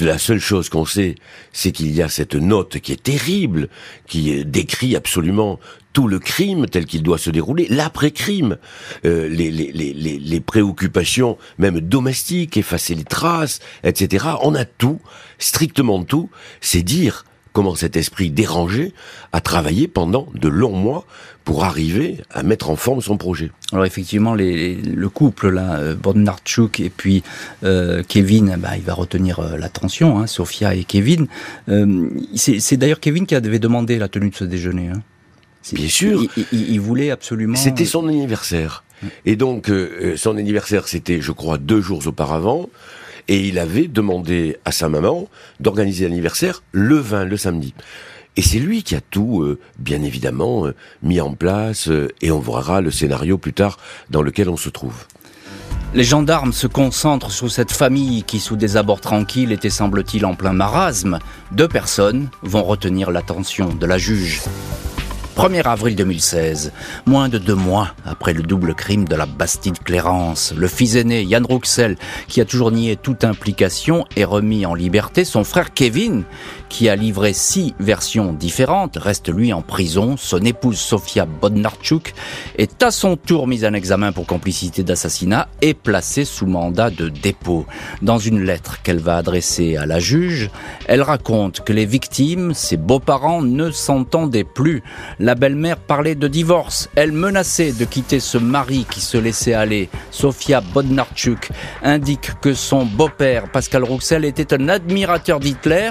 La 0.00 0.18
seule 0.18 0.40
chose 0.40 0.68
qu'on 0.68 0.86
sait, 0.86 1.16
c'est 1.52 1.70
qu'il 1.70 1.92
y 1.92 2.02
a 2.02 2.08
cette 2.08 2.34
note 2.34 2.78
qui 2.78 2.92
est 2.92 3.02
terrible, 3.02 3.68
qui 4.06 4.44
décrit 4.44 4.96
absolument 4.96 5.60
tout 5.92 6.08
le 6.08 6.18
crime 6.18 6.66
tel 6.66 6.86
qu'il 6.86 7.02
doit 7.02 7.18
se 7.18 7.30
dérouler, 7.30 7.66
l'après-crime, 7.68 8.56
euh, 9.04 9.28
les, 9.28 9.50
les, 9.50 10.40
préoccupations 10.40 11.36
même 11.58 11.80
domestiques, 11.80 12.56
effacer 12.56 12.94
les 12.94 13.04
traces, 13.04 13.60
etc. 13.84 14.26
On 14.42 14.54
a 14.54 14.64
tout, 14.64 15.00
strictement 15.38 16.02
tout. 16.02 16.30
C'est 16.60 16.82
dire 16.82 17.24
comment 17.52 17.74
cet 17.74 17.96
esprit 17.96 18.30
dérangé 18.30 18.94
a 19.32 19.40
travaillé 19.40 19.88
pendant 19.88 20.28
de 20.34 20.48
longs 20.48 20.76
mois 20.76 21.04
pour 21.44 21.64
arriver 21.64 22.18
à 22.30 22.42
mettre 22.42 22.70
en 22.70 22.76
forme 22.76 23.00
son 23.00 23.16
projet. 23.16 23.50
Alors 23.72 23.84
effectivement, 23.84 24.34
les, 24.34 24.74
le 24.74 25.08
couple 25.08 25.48
là, 25.50 25.78
euh, 25.78 25.94
Bondarchuk 25.94 26.80
et 26.80 26.90
puis 26.90 27.22
euh, 27.64 28.02
Kevin, 28.06 28.56
bah, 28.58 28.76
il 28.76 28.82
va 28.82 28.94
retenir 28.94 29.40
euh, 29.40 29.56
l'attention, 29.56 30.18
hein, 30.18 30.26
Sophia 30.26 30.74
et 30.74 30.84
Kevin. 30.84 31.26
Euh, 31.68 32.08
c'est 32.34 32.76
d'ailleurs 32.76 33.00
Kevin 33.00 33.26
qui 33.26 33.34
avait 33.34 33.58
demandé 33.58 33.98
la 33.98 34.08
tenue 34.08 34.30
de 34.30 34.36
ce 34.36 34.44
déjeuner. 34.44 34.88
Hein. 34.88 35.02
Bien 35.72 35.88
sûr. 35.88 36.22
Il, 36.36 36.70
il, 36.70 36.80
voulait 36.80 37.10
absolument. 37.10 37.56
C'était 37.56 37.84
son 37.84 38.08
anniversaire. 38.08 38.82
Et 39.24 39.36
donc, 39.36 39.70
son 40.16 40.36
anniversaire, 40.36 40.86
c'était, 40.88 41.20
je 41.20 41.30
crois, 41.32 41.58
deux 41.58 41.80
jours 41.80 42.04
auparavant. 42.06 42.68
Et 43.28 43.46
il 43.46 43.60
avait 43.60 43.86
demandé 43.86 44.56
à 44.64 44.72
sa 44.72 44.88
maman 44.88 45.28
d'organiser 45.60 46.08
l'anniversaire 46.08 46.62
le 46.72 46.96
20, 46.96 47.26
le 47.26 47.36
samedi. 47.36 47.74
Et 48.36 48.42
c'est 48.42 48.58
lui 48.58 48.82
qui 48.82 48.94
a 48.94 49.00
tout, 49.00 49.42
euh, 49.42 49.58
bien 49.78 50.02
évidemment, 50.02 50.66
euh, 50.66 50.74
mis 51.02 51.20
en 51.20 51.34
place, 51.34 51.88
euh, 51.88 52.08
et 52.22 52.30
on 52.30 52.40
verra 52.40 52.80
le 52.80 52.90
scénario 52.90 53.36
plus 53.36 53.52
tard 53.52 53.78
dans 54.08 54.22
lequel 54.22 54.48
on 54.48 54.56
se 54.56 54.70
trouve. 54.70 55.04
Les 55.94 56.04
gendarmes 56.04 56.54
se 56.54 56.66
concentrent 56.66 57.30
sur 57.30 57.50
cette 57.50 57.72
famille 57.72 58.22
qui, 58.22 58.40
sous 58.40 58.56
des 58.56 58.78
abords 58.78 59.02
tranquilles, 59.02 59.52
était 59.52 59.68
semble-t-il 59.68 60.24
en 60.24 60.34
plein 60.34 60.54
marasme. 60.54 61.18
Deux 61.50 61.68
personnes 61.68 62.30
vont 62.42 62.62
retenir 62.62 63.10
l'attention 63.10 63.74
de 63.74 63.84
la 63.84 63.98
juge. 63.98 64.40
1er 65.36 65.66
avril 65.66 65.96
2016, 65.96 66.72
moins 67.06 67.30
de 67.30 67.38
deux 67.38 67.54
mois 67.54 67.94
après 68.04 68.34
le 68.34 68.42
double 68.42 68.74
crime 68.74 69.06
de 69.06 69.16
la 69.16 69.24
Bastide 69.24 69.78
Clérance, 69.78 70.52
le 70.54 70.68
fils 70.68 70.94
aîné 70.94 71.22
Yann 71.22 71.44
Rouxel, 71.44 71.96
qui 72.28 72.42
a 72.42 72.44
toujours 72.44 72.70
nié 72.70 72.96
toute 72.96 73.24
implication, 73.24 74.04
est 74.14 74.24
remis 74.24 74.66
en 74.66 74.74
liberté. 74.74 75.24
Son 75.24 75.42
frère 75.42 75.72
Kevin, 75.72 76.24
qui 76.72 76.88
a 76.88 76.96
livré 76.96 77.34
six 77.34 77.74
versions 77.78 78.32
différentes, 78.32 78.96
reste 78.96 79.28
lui 79.28 79.52
en 79.52 79.60
prison. 79.60 80.16
Son 80.16 80.40
épouse 80.40 80.78
Sofia 80.78 81.26
Bodnarchuk 81.26 82.14
est 82.56 82.82
à 82.82 82.90
son 82.90 83.18
tour 83.18 83.46
mise 83.46 83.66
en 83.66 83.74
examen 83.74 84.10
pour 84.10 84.26
complicité 84.26 84.82
d'assassinat 84.82 85.48
et 85.60 85.74
placée 85.74 86.24
sous 86.24 86.46
mandat 86.46 86.88
de 86.88 87.10
dépôt. 87.10 87.66
Dans 88.00 88.16
une 88.16 88.42
lettre 88.42 88.80
qu'elle 88.82 89.00
va 89.00 89.18
adresser 89.18 89.76
à 89.76 89.84
la 89.84 89.98
juge, 89.98 90.48
elle 90.86 91.02
raconte 91.02 91.60
que 91.60 91.74
les 91.74 91.84
victimes, 91.84 92.54
ses 92.54 92.78
beaux-parents, 92.78 93.42
ne 93.42 93.70
s'entendaient 93.70 94.42
plus. 94.42 94.82
La 95.20 95.34
belle-mère 95.34 95.76
parlait 95.76 96.14
de 96.14 96.26
divorce. 96.26 96.88
Elle 96.94 97.12
menaçait 97.12 97.72
de 97.72 97.84
quitter 97.84 98.18
ce 98.18 98.38
mari 98.38 98.86
qui 98.90 99.02
se 99.02 99.18
laissait 99.18 99.52
aller. 99.52 99.90
Sofia 100.10 100.62
Bodnarchuk 100.62 101.50
indique 101.82 102.40
que 102.40 102.54
son 102.54 102.86
beau-père, 102.86 103.52
Pascal 103.52 103.84
Rouxel, 103.84 104.24
était 104.24 104.54
un 104.54 104.70
admirateur 104.70 105.38
d'Hitler 105.38 105.90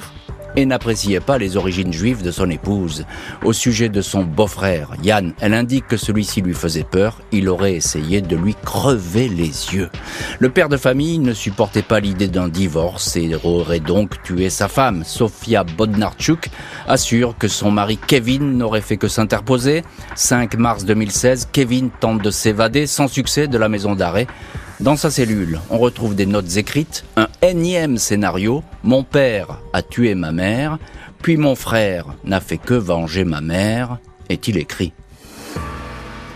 et 0.55 0.65
n'appréciait 0.65 1.19
pas 1.19 1.37
les 1.37 1.57
origines 1.57 1.93
juives 1.93 2.23
de 2.23 2.31
son 2.31 2.49
épouse. 2.49 3.05
Au 3.43 3.53
sujet 3.53 3.89
de 3.89 4.01
son 4.01 4.23
beau-frère, 4.23 4.89
Yann, 5.03 5.33
elle 5.39 5.53
indique 5.53 5.87
que 5.87 5.97
celui-ci 5.97 6.41
lui 6.41 6.53
faisait 6.53 6.83
peur, 6.83 7.19
il 7.31 7.49
aurait 7.49 7.73
essayé 7.73 8.21
de 8.21 8.35
lui 8.35 8.55
crever 8.63 9.27
les 9.27 9.73
yeux. 9.73 9.89
Le 10.39 10.49
père 10.49 10.69
de 10.69 10.77
famille 10.77 11.19
ne 11.19 11.33
supportait 11.33 11.81
pas 11.81 11.99
l'idée 11.99 12.27
d'un 12.27 12.47
divorce 12.47 13.15
et 13.15 13.35
aurait 13.43 13.79
donc 13.79 14.21
tué 14.23 14.49
sa 14.49 14.67
femme. 14.67 15.03
Sofia 15.05 15.63
Bodnarchuk 15.63 16.49
assure 16.87 17.37
que 17.37 17.47
son 17.47 17.71
mari 17.71 17.97
Kevin 18.07 18.57
n'aurait 18.57 18.81
fait 18.81 18.97
que 18.97 19.07
s'interposer. 19.07 19.83
5 20.15 20.55
mars 20.55 20.85
2016, 20.85 21.49
Kevin 21.51 21.89
tente 21.99 22.21
de 22.21 22.31
s'évader 22.31 22.87
sans 22.87 23.07
succès 23.07 23.47
de 23.47 23.57
la 23.57 23.69
maison 23.69 23.95
d'arrêt. 23.95 24.27
Dans 24.81 24.95
sa 24.95 25.11
cellule, 25.11 25.59
on 25.69 25.77
retrouve 25.77 26.15
des 26.15 26.25
notes 26.25 26.57
écrites, 26.57 27.05
un 27.15 27.27
énième 27.43 27.99
scénario. 27.99 28.63
Mon 28.83 29.03
père 29.03 29.59
a 29.73 29.83
tué 29.83 30.15
ma 30.15 30.31
mère, 30.31 30.79
puis 31.21 31.37
mon 31.37 31.53
frère 31.53 32.07
n'a 32.23 32.39
fait 32.39 32.57
que 32.57 32.73
venger 32.73 33.23
ma 33.23 33.41
mère, 33.41 33.99
est-il 34.29 34.57
écrit. 34.57 34.91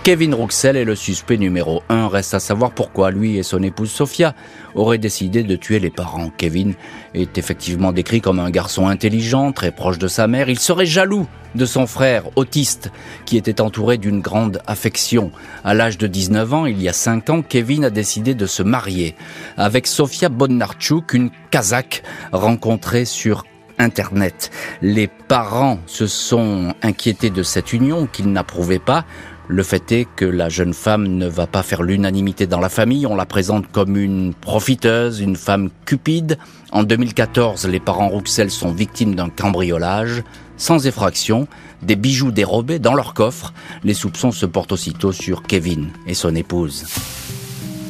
Kevin 0.05 0.35
Rouxel 0.35 0.77
est 0.77 0.85
le 0.85 0.93
suspect 0.93 1.39
numéro 1.39 1.81
un. 1.89 2.07
Reste 2.07 2.35
à 2.35 2.39
savoir 2.39 2.69
pourquoi 2.69 3.09
lui 3.09 3.37
et 3.37 3.41
son 3.41 3.63
épouse 3.63 3.89
Sophia 3.89 4.35
auraient 4.75 4.99
décidé 4.99 5.41
de 5.41 5.55
tuer 5.55 5.79
les 5.79 5.89
parents. 5.89 6.29
Kevin 6.29 6.75
est 7.15 7.39
effectivement 7.39 7.91
décrit 7.91 8.21
comme 8.21 8.37
un 8.37 8.51
garçon 8.51 8.87
intelligent, 8.87 9.51
très 9.51 9.71
proche 9.71 9.97
de 9.97 10.07
sa 10.07 10.27
mère. 10.27 10.47
Il 10.47 10.59
serait 10.59 10.85
jaloux 10.85 11.25
de 11.55 11.65
son 11.65 11.87
frère 11.87 12.25
autiste 12.35 12.91
qui 13.25 13.35
était 13.35 13.61
entouré 13.61 13.97
d'une 13.97 14.21
grande 14.21 14.61
affection. 14.67 15.31
À 15.63 15.73
l'âge 15.73 15.97
de 15.97 16.05
19 16.05 16.53
ans, 16.53 16.65
il 16.67 16.79
y 16.83 16.87
a 16.87 16.93
5 16.93 17.29
ans, 17.31 17.41
Kevin 17.41 17.83
a 17.83 17.89
décidé 17.89 18.35
de 18.35 18.45
se 18.45 18.61
marier 18.61 19.15
avec 19.57 19.87
Sofia 19.87 20.29
Bonnarchuk, 20.29 21.15
une 21.15 21.31
Kazakh 21.49 22.03
rencontrée 22.31 23.05
sur 23.05 23.43
Internet. 23.79 24.51
Les 24.81 25.07
parents 25.07 25.79
se 25.87 26.07
sont 26.07 26.73
inquiétés 26.81 27.29
de 27.29 27.43
cette 27.43 27.73
union 27.73 28.07
qu'ils 28.07 28.31
n'approuvaient 28.31 28.79
pas. 28.79 29.05
Le 29.47 29.61
fait 29.61 29.91
est 29.91 30.07
que 30.15 30.25
la 30.25 30.49
jeune 30.49 30.73
femme 30.73 31.07
ne 31.07 31.27
va 31.27 31.45
pas 31.45 31.61
faire 31.61 31.83
l'unanimité 31.83 32.47
dans 32.47 32.59
la 32.59 32.69
famille. 32.69 33.05
On 33.05 33.15
la 33.15 33.27
présente 33.27 33.71
comme 33.71 33.95
une 33.95 34.33
profiteuse, 34.33 35.19
une 35.19 35.35
femme 35.35 35.69
cupide. 35.85 36.39
En 36.71 36.81
2014, 36.83 37.67
les 37.67 37.79
parents 37.79 38.09
Rouxel 38.09 38.49
sont 38.49 38.71
victimes 38.71 39.13
d'un 39.13 39.29
cambriolage. 39.29 40.23
Sans 40.57 40.87
effraction, 40.87 41.47
des 41.83 41.95
bijoux 41.95 42.31
dérobés 42.31 42.79
dans 42.79 42.95
leur 42.95 43.13
coffre. 43.13 43.53
Les 43.83 43.93
soupçons 43.93 44.31
se 44.31 44.47
portent 44.47 44.71
aussitôt 44.71 45.11
sur 45.11 45.43
Kevin 45.43 45.89
et 46.07 46.15
son 46.15 46.35
épouse. 46.35 46.85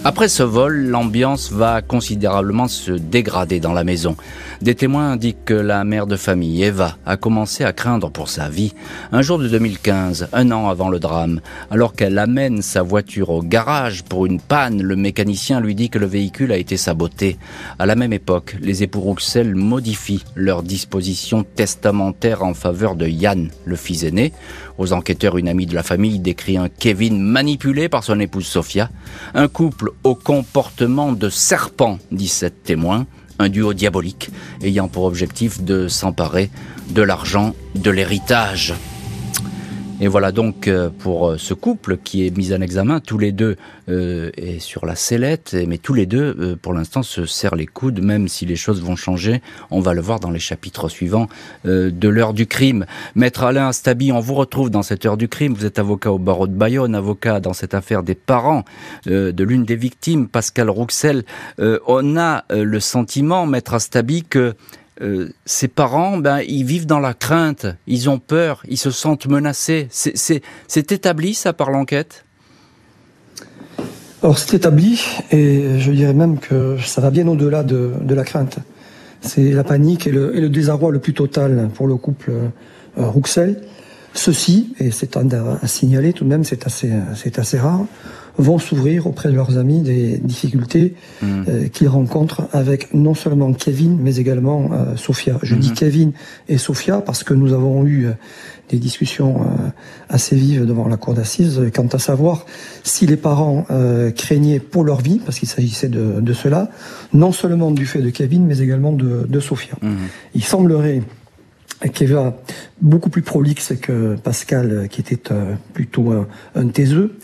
Après 0.07 0.27
ce 0.27 0.43
vol, 0.43 0.85
l'ambiance 0.85 1.51
va 1.51 1.81
considérablement 1.81 2.67
se 2.67 2.91
dégrader 2.91 3.59
dans 3.59 3.73
la 3.73 3.83
maison. 3.83 4.15
Des 4.61 4.75
témoins 4.75 5.13
indiquent 5.13 5.45
que 5.45 5.55
la 5.55 5.83
mère 5.83 6.05
de 6.05 6.15
famille, 6.15 6.63
Eva, 6.63 6.95
a 7.07 7.17
commencé 7.17 7.63
à 7.63 7.73
craindre 7.73 8.11
pour 8.11 8.29
sa 8.29 8.47
vie. 8.47 8.75
Un 9.11 9.23
jour 9.23 9.39
de 9.39 9.47
2015, 9.47 10.27
un 10.31 10.51
an 10.51 10.69
avant 10.69 10.89
le 10.89 10.99
drame, 10.99 11.41
alors 11.71 11.95
qu'elle 11.95 12.19
amène 12.19 12.61
sa 12.61 12.83
voiture 12.83 13.31
au 13.31 13.41
garage 13.41 14.03
pour 14.03 14.27
une 14.27 14.39
panne, 14.39 14.83
le 14.83 14.95
mécanicien 14.95 15.59
lui 15.59 15.73
dit 15.73 15.89
que 15.89 15.97
le 15.97 16.05
véhicule 16.05 16.51
a 16.51 16.57
été 16.57 16.77
saboté. 16.77 17.39
À 17.79 17.87
la 17.87 17.95
même 17.95 18.13
époque, 18.13 18.57
les 18.61 18.83
époux 18.83 19.01
Rouxel 19.01 19.55
modifient 19.55 20.23
leur 20.35 20.61
disposition 20.61 21.43
testamentaire 21.43 22.43
en 22.43 22.53
faveur 22.53 22.95
de 22.95 23.07
Yann, 23.07 23.49
le 23.65 23.75
fils 23.75 24.03
aîné. 24.03 24.33
Aux 24.77 24.91
enquêteurs, 24.91 25.37
une 25.37 25.47
amie 25.47 25.65
de 25.65 25.75
la 25.75 25.83
famille 25.83 26.19
décrit 26.19 26.57
un 26.57 26.67
Kevin 26.69 27.19
manipulé 27.21 27.87
par 27.87 28.03
son 28.03 28.19
épouse 28.19 28.45
Sophia. 28.45 28.89
Un 29.33 29.47
couple 29.47 29.91
au 30.03 30.15
comportement 30.15 31.13
de 31.13 31.29
serpent, 31.29 31.97
dit 32.11 32.27
cette 32.27 32.63
témoin. 32.63 33.05
Un 33.39 33.49
duo 33.49 33.73
diabolique 33.73 34.29
ayant 34.61 34.87
pour 34.87 35.03
objectif 35.03 35.61
de 35.61 35.87
s'emparer 35.87 36.49
de 36.89 37.01
l'argent 37.01 37.53
de 37.75 37.91
l'héritage. 37.91 38.73
Et 40.01 40.09
voilà 40.09 40.33
donc 40.33 40.67
euh, 40.67 40.89
pour 40.89 41.29
euh, 41.29 41.37
ce 41.37 41.53
couple 41.53 41.95
qui 41.95 42.27
est 42.27 42.37
mis 42.37 42.53
en 42.53 42.59
examen, 42.59 42.99
tous 42.99 43.17
les 43.17 43.31
deux 43.31 43.55
euh, 43.87 44.29
et 44.35 44.59
sur 44.59 44.85
la 44.85 44.93
sellette, 44.93 45.55
mais 45.67 45.77
tous 45.77 45.93
les 45.93 46.05
deux 46.05 46.35
euh, 46.37 46.55
pour 46.61 46.73
l'instant 46.73 47.01
se 47.01 47.25
serrent 47.25 47.55
les 47.55 47.65
coudes, 47.65 48.01
même 48.01 48.27
si 48.27 48.45
les 48.45 48.57
choses 48.57 48.81
vont 48.83 48.97
changer. 48.97 49.41
On 49.71 49.79
va 49.79 49.93
le 49.93 50.01
voir 50.01 50.19
dans 50.19 50.31
les 50.31 50.39
chapitres 50.39 50.89
suivants 50.89 51.29
de 51.63 52.09
l'heure 52.09 52.33
du 52.33 52.45
crime. 52.45 52.85
Maître 53.15 53.43
Alain 53.43 53.69
Astabi, 53.69 54.11
on 54.11 54.19
vous 54.19 54.33
retrouve 54.33 54.69
dans 54.69 54.83
cette 54.83 55.05
heure 55.05 55.17
du 55.17 55.29
crime. 55.29 55.53
Vous 55.53 55.65
êtes 55.65 55.79
avocat 55.79 56.11
au 56.11 56.19
barreau 56.19 56.47
de 56.47 56.53
Bayonne, 56.53 56.93
avocat 56.93 57.39
dans 57.39 57.53
cette 57.53 57.73
affaire 57.73 58.03
des 58.03 58.15
parents 58.15 58.63
de 59.05 59.43
l'une 59.43 59.63
des 59.63 59.75
victimes, 59.75 60.27
Pascal 60.27 60.69
Rouxel. 60.69 61.23
on 61.59 62.17
a 62.17 62.43
le 62.49 62.79
sentiment, 62.79 63.45
Maître 63.45 63.73
Astabi, 63.73 64.23
que 64.23 64.55
euh, 65.01 65.29
ces 65.45 65.67
parents, 65.67 66.17
ben, 66.17 66.39
ils 66.47 66.63
vivent 66.63 66.85
dans 66.85 66.99
la 66.99 67.13
crainte, 67.13 67.65
ils 67.85 68.09
ont 68.09 68.19
peur, 68.19 68.63
ils 68.67 68.77
se 68.77 68.91
sentent 68.91 69.27
menacés. 69.27 69.87
C'est 69.91 70.91
établi 70.91 71.33
ça 71.33 71.53
par 71.53 71.69
l'enquête? 71.71 72.25
Alors 74.23 74.39
c'est 74.39 74.55
établi 74.55 74.99
et 75.31 75.77
je 75.77 75.91
dirais 75.91 76.13
même 76.13 76.39
que 76.39 76.77
ça 76.83 76.99
va 76.99 77.11
bien 77.11 77.27
au-delà 77.27 77.63
de, 77.63 77.93
la 78.09 78.23
crainte. 78.23 78.57
C'est 79.21 79.51
la 79.51 79.63
panique 79.63 80.07
et 80.07 80.11
le, 80.11 80.49
désarroi 80.49 80.91
le 80.91 80.99
plus 80.99 81.13
total 81.13 81.69
pour 81.75 81.87
le 81.87 81.95
couple 81.95 82.31
euh, 82.31 83.07
Rouxel. 83.07 83.61
Ceci, 84.13 84.73
et 84.79 84.91
c'est 84.91 85.17
à, 85.17 85.67
signaler 85.67 86.13
tout 86.13 86.23
de 86.23 86.29
même, 86.29 86.45
c'est 86.45 86.65
assez, 86.65 86.89
assez 87.35 87.59
rare, 87.59 87.85
vont 88.37 88.59
s'ouvrir 88.59 89.07
auprès 89.07 89.29
de 89.29 89.35
leurs 89.35 89.57
amis 89.57 89.81
des 89.81 90.17
difficultés 90.17 90.95
mmh. 91.21 91.27
euh, 91.47 91.67
qu'ils 91.67 91.87
rencontrent 91.87 92.47
avec 92.51 92.93
non 92.93 93.13
seulement 93.13 93.53
Kevin, 93.53 93.97
mais 94.01 94.17
également 94.17 94.69
euh, 94.71 94.95
Sophia. 94.95 95.37
Je 95.41 95.55
dis 95.55 95.71
mmh. 95.71 95.75
Kevin 95.75 96.11
et 96.49 96.57
Sophia 96.57 97.01
parce 97.01 97.23
que 97.23 97.33
nous 97.33 97.53
avons 97.53 97.85
eu 97.85 98.07
euh, 98.07 98.11
des 98.69 98.77
discussions 98.77 99.45
assez 100.09 100.35
vives 100.35 100.65
devant 100.65 100.87
la 100.87 100.97
cour 100.97 101.13
d'assises 101.13 101.61
quant 101.71 101.85
à 101.85 101.99
savoir 101.99 102.47
si 102.81 103.05
les 103.05 103.15
parents 103.15 103.63
craignaient 104.15 104.59
pour 104.59 104.83
leur 104.83 105.01
vie, 105.01 105.21
parce 105.23 105.37
qu'il 105.37 105.47
s'agissait 105.47 105.87
de, 105.87 106.19
de, 106.19 106.33
cela, 106.33 106.71
non 107.13 107.31
seulement 107.31 107.69
du 107.69 107.85
fait 107.85 108.01
de 108.01 108.09
Kevin, 108.09 108.43
mais 108.43 108.57
également 108.57 108.91
de, 108.91 109.27
de 109.29 109.39
Sophia. 109.39 109.75
Mmh. 109.83 109.93
Il 110.33 110.43
semblerait 110.43 111.03
qu'Eva, 111.89 112.37
beaucoup 112.81 113.09
plus 113.09 113.21
prolixe 113.21 113.73
que 113.81 114.15
Pascal, 114.15 114.87
qui 114.89 115.01
était 115.01 115.19
plutôt 115.73 116.11
un, 116.11 116.27
un 116.55 116.67
taiseux, 116.67 117.17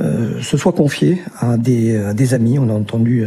euh, 0.00 0.42
se 0.42 0.56
soit 0.56 0.72
confié 0.72 1.22
à 1.38 1.56
des, 1.56 2.12
des 2.14 2.34
amis. 2.34 2.58
On 2.58 2.68
a 2.68 2.72
entendu 2.72 3.24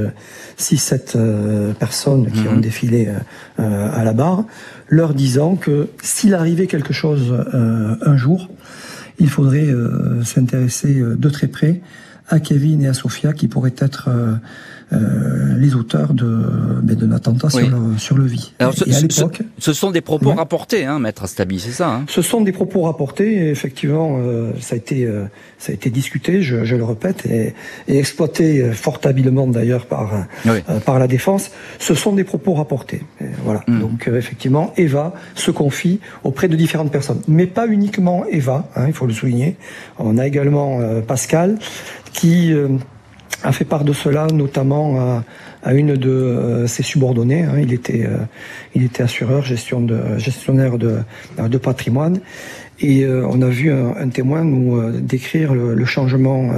6-7 0.60 0.94
euh, 0.94 1.00
euh, 1.16 1.74
personnes 1.74 2.30
qui 2.30 2.46
ont 2.46 2.56
mhm. 2.56 2.62
défilé 2.62 3.08
à 3.58 4.04
la 4.04 4.14
barre, 4.14 4.44
leur 4.90 5.14
disant 5.14 5.56
que 5.56 5.88
s'il 6.02 6.34
arrivait 6.34 6.68
quelque 6.68 6.94
chose 6.94 7.34
un 7.54 8.18
jour, 8.18 8.50
il 9.20 9.30
faudrait 9.30 9.70
s'intéresser 10.24 10.94
de 10.94 11.30
très 11.30 11.48
près 11.48 11.82
à 12.28 12.40
Kevin 12.40 12.84
et 12.84 12.88
à 12.88 12.94
Sofia 12.94 13.34
qui 13.34 13.48
pourraient 13.48 13.76
être 13.78 14.10
euh, 14.94 15.54
les 15.58 15.76
auteurs 15.76 16.14
de, 16.14 16.26
ben, 16.82 16.96
de 16.96 17.06
l'attentat 17.06 17.50
sur, 17.50 17.70
le, 17.70 17.98
sur 17.98 18.18
le 18.18 18.24
vie. 18.24 18.54
Alors, 18.60 18.74
ce, 18.74 18.88
et 18.88 18.94
à 18.94 19.00
ce, 19.60 19.74
sont 19.74 19.92
des 19.92 20.00
propos 20.00 20.32
rapportés, 20.32 20.86
hein, 20.86 20.98
maître 21.00 21.24
Astabi, 21.24 21.60
c'est 21.60 21.72
ça 21.72 21.90
hein? 21.90 22.06
Ce 22.08 22.22
sont 22.22 22.40
des 22.40 22.54
propos 22.54 22.84
rapportés. 22.84 23.34
Et 23.34 23.50
effectivement, 23.50 24.18
euh, 24.18 24.54
ça 24.62 24.76
a 24.76 24.78
été 24.78 25.04
euh, 25.04 25.26
ça 25.58 25.74
a 25.74 25.76
été 25.76 25.90
discuté, 25.90 26.42
je, 26.42 26.64
je 26.64 26.78
le 26.78 26.86
répète, 26.86 27.26
et, 27.26 27.54
et, 27.90 28.00
exploité 28.00 28.72
fort 28.72 29.02
habilement 29.04 29.46
d'ailleurs 29.46 29.88
par 29.88 30.26
par 30.86 31.00
la 31.00 31.08
défense. 31.08 31.52
Ce 31.80 31.94
sont 31.94 32.14
des 32.14 32.24
propos 32.24 32.54
rapportés. 32.54 33.02
voilà. 33.44 33.66
Hmm. 33.68 33.82
Donc 33.82 34.08
effectivement, 34.08 34.74
Eva 34.78 35.14
se 35.36 35.52
confie 35.52 36.00
auprès 36.24 36.48
de 36.48 36.56
différentes 36.56 36.94
personnes, 36.94 37.22
mais 37.28 37.46
pas 37.46 37.68
uniquement 37.68 38.24
Eva. 38.32 38.70
Hein, 38.78 38.86
il 38.88 38.94
faut 38.94 39.06
le 39.06 39.14
souligner. 39.14 39.58
On 40.00 40.18
a 40.18 40.26
également 40.26 40.80
Pascal 41.06 41.58
qui 42.14 42.54
a 43.44 43.52
fait 43.52 43.66
part 43.66 43.84
de 43.84 43.94
cela, 43.94 44.28
notamment 44.28 45.00
à, 45.00 45.24
à 45.64 45.74
une 45.74 45.96
de 45.96 46.10
euh, 46.10 46.68
ses 46.68 46.84
subordonnées. 46.84 47.44
Hein. 47.44 47.60
Il 47.60 47.74
était, 47.74 48.06
euh, 48.06 48.18
il 48.74 48.84
était 48.84 49.04
assureur, 49.04 49.44
gestion 49.44 49.82
de, 49.82 50.18
gestionnaire 50.18 50.78
de, 50.78 51.00
de 51.38 51.58
patrimoine. 51.58 52.20
Et 52.80 53.04
euh, 53.04 53.28
on 53.30 53.42
a 53.42 53.50
vu 53.50 53.72
un, 53.72 53.96
un 53.96 54.10
témoin 54.10 54.44
nous 54.44 54.92
décrire 55.00 55.54
le, 55.54 55.74
le 55.74 55.86
changement 55.86 56.52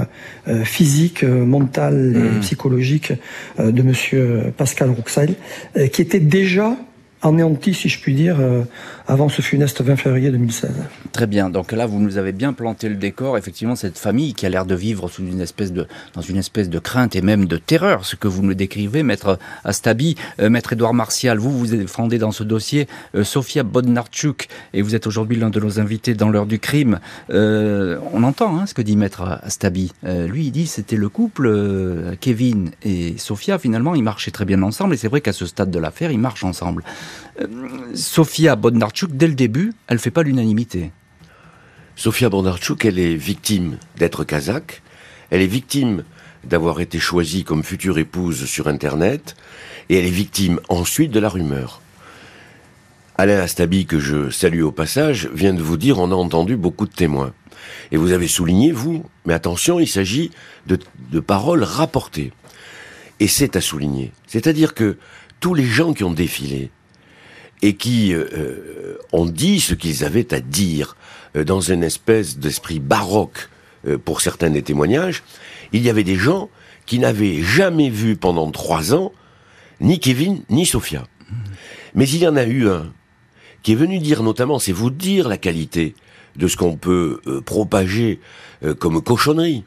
physique, 0.64 1.22
mental 1.24 2.14
et 2.14 2.36
mmh. 2.36 2.40
psychologique 2.40 3.12
de 3.58 3.82
Monsieur 3.82 4.52
Pascal 4.56 4.90
Rouxel, 4.90 5.34
qui 5.92 6.02
était 6.02 6.20
déjà 6.20 6.76
anéanti, 7.22 7.74
si 7.74 7.88
je 7.88 8.00
puis 8.00 8.14
dire, 8.14 8.38
euh, 8.40 8.62
avant 9.10 9.28
ce 9.28 9.42
funeste 9.42 9.82
20 9.82 9.96
février 9.96 10.30
2016. 10.30 10.70
Très 11.10 11.26
bien. 11.26 11.50
Donc 11.50 11.72
là, 11.72 11.84
vous 11.86 11.98
nous 11.98 12.16
avez 12.16 12.30
bien 12.30 12.52
planté 12.52 12.88
le 12.88 12.94
décor. 12.94 13.36
Effectivement, 13.36 13.74
cette 13.74 13.98
famille 13.98 14.34
qui 14.34 14.46
a 14.46 14.48
l'air 14.48 14.66
de 14.66 14.76
vivre 14.76 15.08
sous 15.08 15.22
une 15.22 15.40
espèce 15.40 15.72
de, 15.72 15.88
dans 16.14 16.20
une 16.20 16.36
espèce 16.36 16.70
de 16.70 16.78
crainte 16.78 17.16
et 17.16 17.20
même 17.20 17.46
de 17.46 17.56
terreur, 17.56 18.04
ce 18.04 18.14
que 18.14 18.28
vous 18.28 18.42
nous 18.42 18.54
décrivez, 18.54 19.02
maître 19.02 19.40
Astabi, 19.64 20.14
euh, 20.40 20.48
maître 20.48 20.74
Édouard 20.74 20.94
Martial. 20.94 21.38
Vous, 21.38 21.50
vous 21.50 21.66
défendez 21.66 22.18
dans 22.18 22.30
ce 22.30 22.44
dossier 22.44 22.86
euh, 23.16 23.24
Sofia 23.24 23.64
Bodnarchuk 23.64 24.46
et 24.74 24.80
vous 24.80 24.94
êtes 24.94 25.08
aujourd'hui 25.08 25.36
l'un 25.36 25.50
de 25.50 25.58
nos 25.58 25.80
invités 25.80 26.14
dans 26.14 26.28
l'heure 26.28 26.46
du 26.46 26.60
crime. 26.60 27.00
on 27.30 28.22
entend 28.22 28.56
hein, 28.58 28.66
ce 28.66 28.74
que 28.74 28.82
dit 28.82 28.96
maître 28.96 29.40
Astabi. 29.42 29.90
lui, 30.04 30.46
il 30.46 30.50
dit 30.52 30.68
c'était 30.68 30.96
le 30.96 31.08
couple 31.08 32.16
Kevin 32.20 32.70
et 32.84 33.18
Sofia. 33.18 33.58
Finalement, 33.58 33.96
ils 33.96 34.04
marchaient 34.04 34.30
très 34.30 34.44
bien 34.44 34.62
ensemble 34.62 34.94
et 34.94 34.96
c'est 34.96 35.08
vrai 35.08 35.20
qu'à 35.20 35.32
ce 35.32 35.46
stade 35.46 35.72
de 35.72 35.78
l'affaire, 35.80 36.12
ils 36.12 36.18
marchent 36.18 36.44
ensemble. 36.44 36.84
Euh, 37.40 37.46
Sofia 37.94 38.56
Bondarchuk, 38.56 39.12
dès 39.12 39.26
le 39.26 39.34
début, 39.34 39.72
elle 39.86 39.98
fait 39.98 40.10
pas 40.10 40.22
l'unanimité. 40.22 40.92
Sofia 41.96 42.28
Bondarchuk, 42.28 42.84
elle 42.84 42.98
est 42.98 43.14
victime 43.14 43.78
d'être 43.96 44.24
kazakh, 44.24 44.82
elle 45.30 45.42
est 45.42 45.46
victime 45.46 46.04
d'avoir 46.44 46.80
été 46.80 46.98
choisie 46.98 47.44
comme 47.44 47.62
future 47.62 47.98
épouse 47.98 48.46
sur 48.46 48.68
Internet, 48.68 49.36
et 49.88 49.98
elle 49.98 50.06
est 50.06 50.10
victime 50.10 50.60
ensuite 50.68 51.10
de 51.10 51.20
la 51.20 51.28
rumeur. 51.28 51.82
Alain 53.18 53.40
Astabi, 53.40 53.84
que 53.84 53.98
je 53.98 54.30
salue 54.30 54.62
au 54.62 54.72
passage, 54.72 55.28
vient 55.34 55.52
de 55.52 55.62
vous 55.62 55.76
dire 55.76 55.98
on 55.98 56.10
a 56.10 56.14
entendu 56.14 56.56
beaucoup 56.56 56.86
de 56.86 56.92
témoins. 56.92 57.34
Et 57.92 57.98
vous 57.98 58.12
avez 58.12 58.28
souligné, 58.28 58.72
vous, 58.72 59.04
mais 59.26 59.34
attention, 59.34 59.78
il 59.78 59.88
s'agit 59.88 60.30
de 60.66 61.20
paroles 61.20 61.62
rapportées. 61.62 62.32
Et 63.18 63.28
c'est 63.28 63.56
à 63.56 63.60
souligner. 63.60 64.12
C'est-à-dire 64.26 64.72
que 64.72 64.96
tous 65.40 65.52
les 65.52 65.64
gens 65.64 65.92
qui 65.92 66.04
ont 66.04 66.12
défilé, 66.12 66.70
et 67.62 67.74
qui 67.74 68.12
euh, 68.12 68.24
euh, 68.32 68.98
ont 69.12 69.26
dit 69.26 69.60
ce 69.60 69.74
qu'ils 69.74 70.04
avaient 70.04 70.32
à 70.34 70.40
dire 70.40 70.96
euh, 71.36 71.44
dans 71.44 71.60
une 71.60 71.82
espèce 71.82 72.38
d'esprit 72.38 72.80
baroque 72.80 73.48
pour 74.04 74.20
certains 74.20 74.50
des 74.50 74.60
témoignages, 74.60 75.22
il 75.72 75.80
y 75.80 75.88
avait 75.88 76.04
des 76.04 76.16
gens 76.16 76.50
qui 76.84 76.98
n'avaient 76.98 77.40
jamais 77.40 77.88
vu 77.88 78.14
pendant 78.14 78.50
trois 78.50 78.92
ans 78.92 79.10
ni 79.80 79.98
Kevin 79.98 80.42
ni 80.50 80.66
Sophia. 80.66 81.06
Mais 81.94 82.06
il 82.06 82.18
y 82.18 82.28
en 82.28 82.36
a 82.36 82.44
eu 82.44 82.68
un 82.68 82.92
qui 83.62 83.72
est 83.72 83.76
venu 83.76 83.98
dire 83.98 84.22
notamment, 84.22 84.58
c'est 84.58 84.72
vous 84.72 84.90
dire 84.90 85.30
la 85.30 85.38
qualité 85.38 85.94
de 86.36 86.46
ce 86.46 86.58
qu'on 86.58 86.76
peut 86.76 87.22
propager 87.46 88.20
comme 88.80 89.00
cochonnerie. 89.00 89.64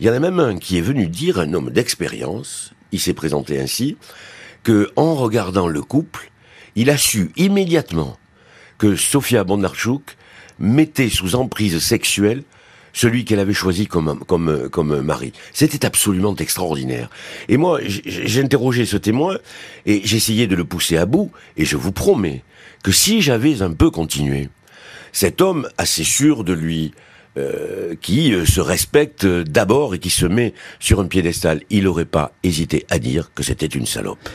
Il 0.00 0.06
y 0.06 0.10
en 0.10 0.14
a 0.14 0.18
même 0.18 0.40
un 0.40 0.58
qui 0.58 0.76
est 0.76 0.80
venu 0.80 1.06
dire, 1.06 1.38
un 1.38 1.54
homme 1.54 1.70
d'expérience, 1.70 2.72
il 2.90 2.98
s'est 2.98 3.14
présenté 3.14 3.60
ainsi, 3.60 3.96
que 4.64 4.90
en 4.96 5.14
regardant 5.14 5.68
le 5.68 5.82
couple, 5.82 6.31
il 6.76 6.90
a 6.90 6.96
su 6.96 7.30
immédiatement 7.36 8.16
que 8.78 8.96
Sofia 8.96 9.44
Bondarchuk 9.44 10.16
mettait 10.58 11.08
sous 11.08 11.34
emprise 11.34 11.78
sexuelle 11.78 12.42
celui 12.92 13.24
qu'elle 13.24 13.38
avait 13.38 13.54
choisi 13.54 13.86
comme, 13.86 14.18
comme, 14.26 14.68
comme 14.68 15.00
mari. 15.00 15.32
C'était 15.52 15.86
absolument 15.86 16.36
extraordinaire. 16.36 17.08
Et 17.48 17.56
moi, 17.56 17.80
j'ai 17.82 18.42
interrogé 18.42 18.84
ce 18.84 18.96
témoin 18.96 19.38
et 19.86 20.02
j'essayais 20.04 20.46
de 20.46 20.56
le 20.56 20.64
pousser 20.64 20.98
à 20.98 21.06
bout 21.06 21.30
et 21.56 21.64
je 21.64 21.76
vous 21.76 21.92
promets 21.92 22.42
que 22.82 22.92
si 22.92 23.22
j'avais 23.22 23.62
un 23.62 23.72
peu 23.72 23.90
continué, 23.90 24.50
cet 25.12 25.40
homme 25.40 25.68
assez 25.78 26.04
sûr 26.04 26.44
de 26.44 26.52
lui, 26.52 26.92
euh, 27.38 27.94
qui 27.98 28.34
euh, 28.34 28.44
se 28.44 28.60
respecte 28.60 29.24
d'abord 29.24 29.94
et 29.94 29.98
qui 29.98 30.10
se 30.10 30.26
met 30.26 30.52
sur 30.80 31.00
un 31.00 31.06
piédestal, 31.06 31.62
il 31.70 31.84
n'aurait 31.84 32.04
pas 32.04 32.32
hésité 32.42 32.84
à 32.90 32.98
dire 32.98 33.30
que 33.34 33.42
c'était 33.42 33.64
une 33.64 33.86
salope. 33.86 34.28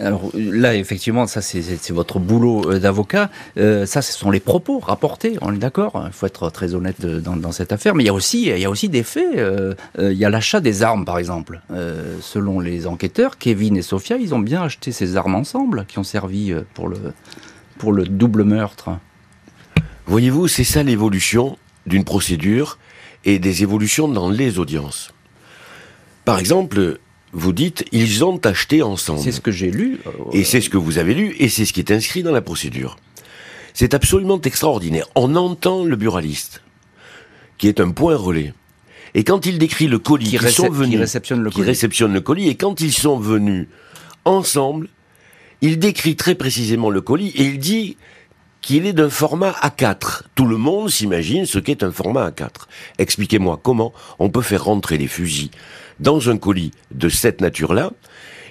Alors 0.00 0.30
là, 0.34 0.74
effectivement, 0.74 1.26
ça 1.26 1.40
c'est 1.40 1.90
votre 1.90 2.18
boulot 2.18 2.70
euh, 2.70 2.78
d'avocat. 2.78 3.30
Euh, 3.56 3.86
ça, 3.86 4.02
ce 4.02 4.12
sont 4.12 4.30
les 4.30 4.40
propos 4.40 4.78
rapportés. 4.78 5.36
On 5.40 5.52
est 5.54 5.58
d'accord. 5.58 6.02
Il 6.06 6.12
faut 6.12 6.26
être 6.26 6.50
très 6.50 6.74
honnête 6.74 7.04
dans, 7.04 7.52
cette 7.52 7.72
affaire. 7.72 7.94
Mais 7.94 8.04
il 8.04 8.06
y 8.06 8.10
a 8.10 8.14
aussi, 8.14 8.88
des 8.88 9.02
faits. 9.02 9.36
Euh, 9.36 9.74
il 9.98 10.12
y 10.12 10.24
a 10.24 10.30
l'achat 10.30 10.60
des 10.60 10.82
armes, 10.82 11.04
par 11.04 11.18
exemple. 11.18 11.60
selon 12.20 12.60
les 12.60 12.86
enquêteurs, 12.86 13.38
Kevin 13.38 13.76
et 13.76 13.82
Sophia, 13.82 14.16
ils 14.16 14.34
ont 14.34 14.38
bien 14.38 14.62
acheté 14.62 14.92
ces 14.92 15.16
armes 15.16 15.34
ensemble, 15.34 15.86
qui 15.86 15.98
ont 15.98 16.04
servi 16.04 16.54
pour 16.74 17.92
le 17.92 18.04
double 18.04 18.44
meurtre. 18.44 18.90
Voyez-vous, 20.06 20.48
c'est 20.48 20.64
ça 20.64 20.82
l'évolution 20.82 21.58
d'une 21.86 22.04
procédure 22.04 22.78
et 23.24 23.38
des 23.38 23.62
évolutions 23.62 24.08
dans 24.08 24.28
les 24.28 24.58
audiences. 24.58 25.12
Par 26.24 26.38
exemple, 26.38 26.98
vous 27.34 27.52
dites 27.52 27.84
ils 27.92 28.24
ont 28.24 28.38
acheté 28.44 28.82
ensemble. 28.82 29.20
C'est 29.20 29.32
ce 29.32 29.40
que 29.40 29.50
j'ai 29.50 29.70
lu. 29.70 29.98
Et 30.32 30.44
c'est 30.44 30.60
ce 30.60 30.70
que 30.70 30.78
vous 30.78 30.98
avez 30.98 31.14
lu, 31.14 31.34
et 31.38 31.48
c'est 31.48 31.64
ce 31.64 31.72
qui 31.72 31.80
est 31.80 31.90
inscrit 31.90 32.22
dans 32.22 32.32
la 32.32 32.40
procédure. 32.40 32.96
C'est 33.74 33.92
absolument 33.92 34.40
extraordinaire. 34.40 35.08
On 35.16 35.34
entend 35.34 35.84
le 35.84 35.96
buraliste. 35.96 36.62
qui 37.58 37.68
est 37.68 37.80
un 37.80 37.90
point 37.90 38.16
relais. 38.16 38.54
Et 39.14 39.22
quand 39.22 39.46
il 39.46 39.58
décrit 39.58 39.86
le 39.86 39.98
colis, 39.98 40.36
qui, 40.36 40.52
sont 40.52 40.70
venus, 40.70 40.90
qui 40.90 40.96
réceptionne 40.96 41.42
le 41.42 41.50
qui 41.50 41.62
réceptionne 41.62 42.12
le 42.12 42.20
colis, 42.20 42.48
et 42.48 42.56
quand 42.56 42.80
ils 42.80 42.92
sont 42.92 43.18
venus 43.18 43.68
ensemble, 44.24 44.88
il 45.60 45.78
décrit 45.78 46.16
très 46.16 46.34
précisément 46.34 46.90
le 46.90 47.00
colis 47.00 47.32
et 47.36 47.44
il 47.44 47.58
dit 47.58 47.96
qu'il 48.60 48.86
est 48.86 48.92
d'un 48.92 49.10
format 49.10 49.52
A4. 49.62 50.22
Tout 50.34 50.46
le 50.46 50.56
monde 50.56 50.90
s'imagine 50.90 51.46
ce 51.46 51.58
qu'est 51.58 51.82
un 51.82 51.92
format 51.92 52.30
A4. 52.30 52.66
Expliquez-moi 52.98 53.60
comment 53.62 53.92
on 54.18 54.30
peut 54.30 54.42
faire 54.42 54.64
rentrer 54.64 54.98
les 54.98 55.06
fusils 55.06 55.50
dans 56.00 56.30
un 56.30 56.36
colis 56.36 56.72
de 56.92 57.08
cette 57.08 57.40
nature-là. 57.40 57.92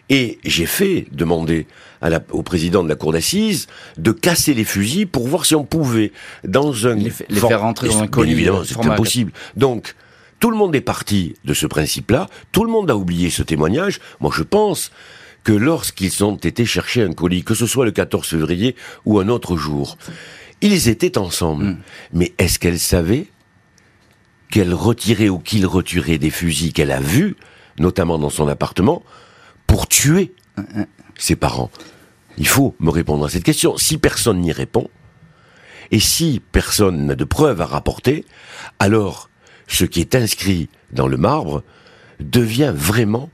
Et 0.10 0.40
j'ai 0.44 0.66
fait 0.66 1.06
demander 1.12 1.66
à 2.02 2.10
la, 2.10 2.22
au 2.32 2.44
président 2.44 2.84
de 2.84 2.90
la 2.90 2.96
cour 2.96 3.14
d'assises 3.14 3.68
de 3.98 4.12
casser 4.12 4.54
les 4.54 4.66
fusils 4.66 5.08
pour 5.08 5.28
voir 5.28 5.46
si 5.46 5.56
on 5.56 5.64
pouvait 5.64 6.12
dans 6.44 6.88
un 6.88 6.96
les, 6.96 7.10
faire 7.10 7.62
rentrer 7.62 7.88
dans 7.88 8.02
un 8.02 8.08
colis. 8.08 8.34
évidemment, 8.34 8.64
c'est 8.66 8.86
impossible. 8.86 9.32
Donc 9.56 9.96
tout 10.40 10.52
le 10.52 10.58
monde 10.58 10.76
est 10.76 10.82
parti 10.82 11.36
de 11.46 11.54
ce 11.54 11.66
principe-là. 11.66 12.28
Tout 12.52 12.66
le 12.66 12.70
monde 12.70 12.92
a 12.92 12.98
oublié 12.98 13.30
ce 13.30 13.44
témoignage. 13.44 14.02
Moi, 14.20 14.32
je 14.36 14.44
pense 14.44 14.92
que 15.46 15.54
lorsqu'ils 15.54 16.24
ont 16.26 16.36
été 16.36 16.66
chercher 16.66 17.04
un 17.04 17.14
colis, 17.14 17.44
que 17.44 17.54
ce 17.54 17.66
soit 17.66 17.86
le 17.86 17.92
14 17.92 18.28
février 18.28 18.76
ou 19.06 19.20
un 19.20 19.30
autre 19.30 19.56
jour, 19.56 19.98
ils 20.60 20.90
étaient 20.90 21.18
ensemble. 21.18 21.64
Hmm. 21.64 21.78
Mais 22.12 22.34
est-ce 22.38 22.60
qu'elle 22.60 22.80
savait 22.80 23.28
qu'elle 24.54 24.76
retirait 24.76 25.30
ou 25.30 25.40
qu'il 25.40 25.66
retirait 25.66 26.20
des 26.20 26.30
fusils 26.30 26.74
qu'elle 26.74 26.92
a 26.92 27.00
vus, 27.00 27.36
notamment 27.80 28.20
dans 28.20 28.30
son 28.30 28.48
appartement, 28.48 29.02
pour 29.66 29.88
tuer 29.88 30.36
ses 31.16 31.36
parents 31.36 31.72
Il 32.38 32.48
faut 32.48 32.76
me 32.80 32.92
répondre 32.92 33.26
à 33.26 33.30
cette 33.30 33.44
question. 33.44 33.78
Si 33.78 33.98
personne 33.98 34.42
n'y 34.42 34.52
répond, 34.52 34.92
et 35.90 36.00
si 36.00 36.40
personne 36.52 37.08
n'a 37.08 37.16
de 37.16 37.24
preuves 37.24 37.62
à 37.62 37.66
rapporter, 37.66 38.26
alors 38.78 39.32
ce 39.68 39.86
qui 39.86 40.02
est 40.02 40.14
inscrit 40.14 40.70
dans 40.92 41.08
le 41.08 41.18
marbre 41.18 41.64
devient 42.20 42.74
vraiment 42.76 43.32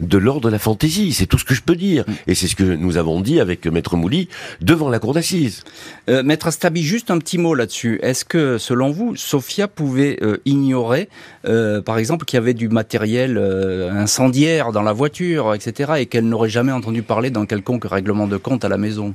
de 0.00 0.18
l'ordre 0.18 0.48
de 0.48 0.52
la 0.52 0.58
fantaisie. 0.58 1.12
C'est 1.12 1.26
tout 1.26 1.38
ce 1.38 1.44
que 1.44 1.54
je 1.54 1.62
peux 1.62 1.76
dire. 1.76 2.04
Mm. 2.06 2.12
Et 2.28 2.34
c'est 2.34 2.48
ce 2.48 2.56
que 2.56 2.62
nous 2.62 2.96
avons 2.96 3.20
dit 3.20 3.40
avec 3.40 3.66
Maître 3.66 3.96
Mouli 3.96 4.28
devant 4.60 4.88
la 4.88 4.98
cour 4.98 5.14
d'assises. 5.14 5.64
Euh, 6.08 6.22
Maître 6.22 6.48
Astabi, 6.48 6.82
juste 6.82 7.10
un 7.10 7.18
petit 7.18 7.38
mot 7.38 7.54
là-dessus. 7.54 7.98
Est-ce 8.02 8.24
que, 8.24 8.58
selon 8.58 8.90
vous, 8.90 9.16
Sophia 9.16 9.68
pouvait 9.68 10.18
euh, 10.22 10.38
ignorer, 10.44 11.08
euh, 11.46 11.80
par 11.80 11.98
exemple, 11.98 12.24
qu'il 12.24 12.36
y 12.36 12.42
avait 12.42 12.54
du 12.54 12.68
matériel 12.68 13.38
incendiaire 13.38 14.72
dans 14.72 14.82
la 14.82 14.92
voiture, 14.92 15.54
etc., 15.54 15.92
et 15.98 16.06
qu'elle 16.06 16.28
n'aurait 16.28 16.48
jamais 16.48 16.72
entendu 16.72 17.02
parler 17.02 17.30
d'un 17.30 17.46
quelconque 17.46 17.84
règlement 17.84 18.26
de 18.26 18.36
compte 18.36 18.64
à 18.64 18.68
la 18.68 18.78
maison? 18.78 19.14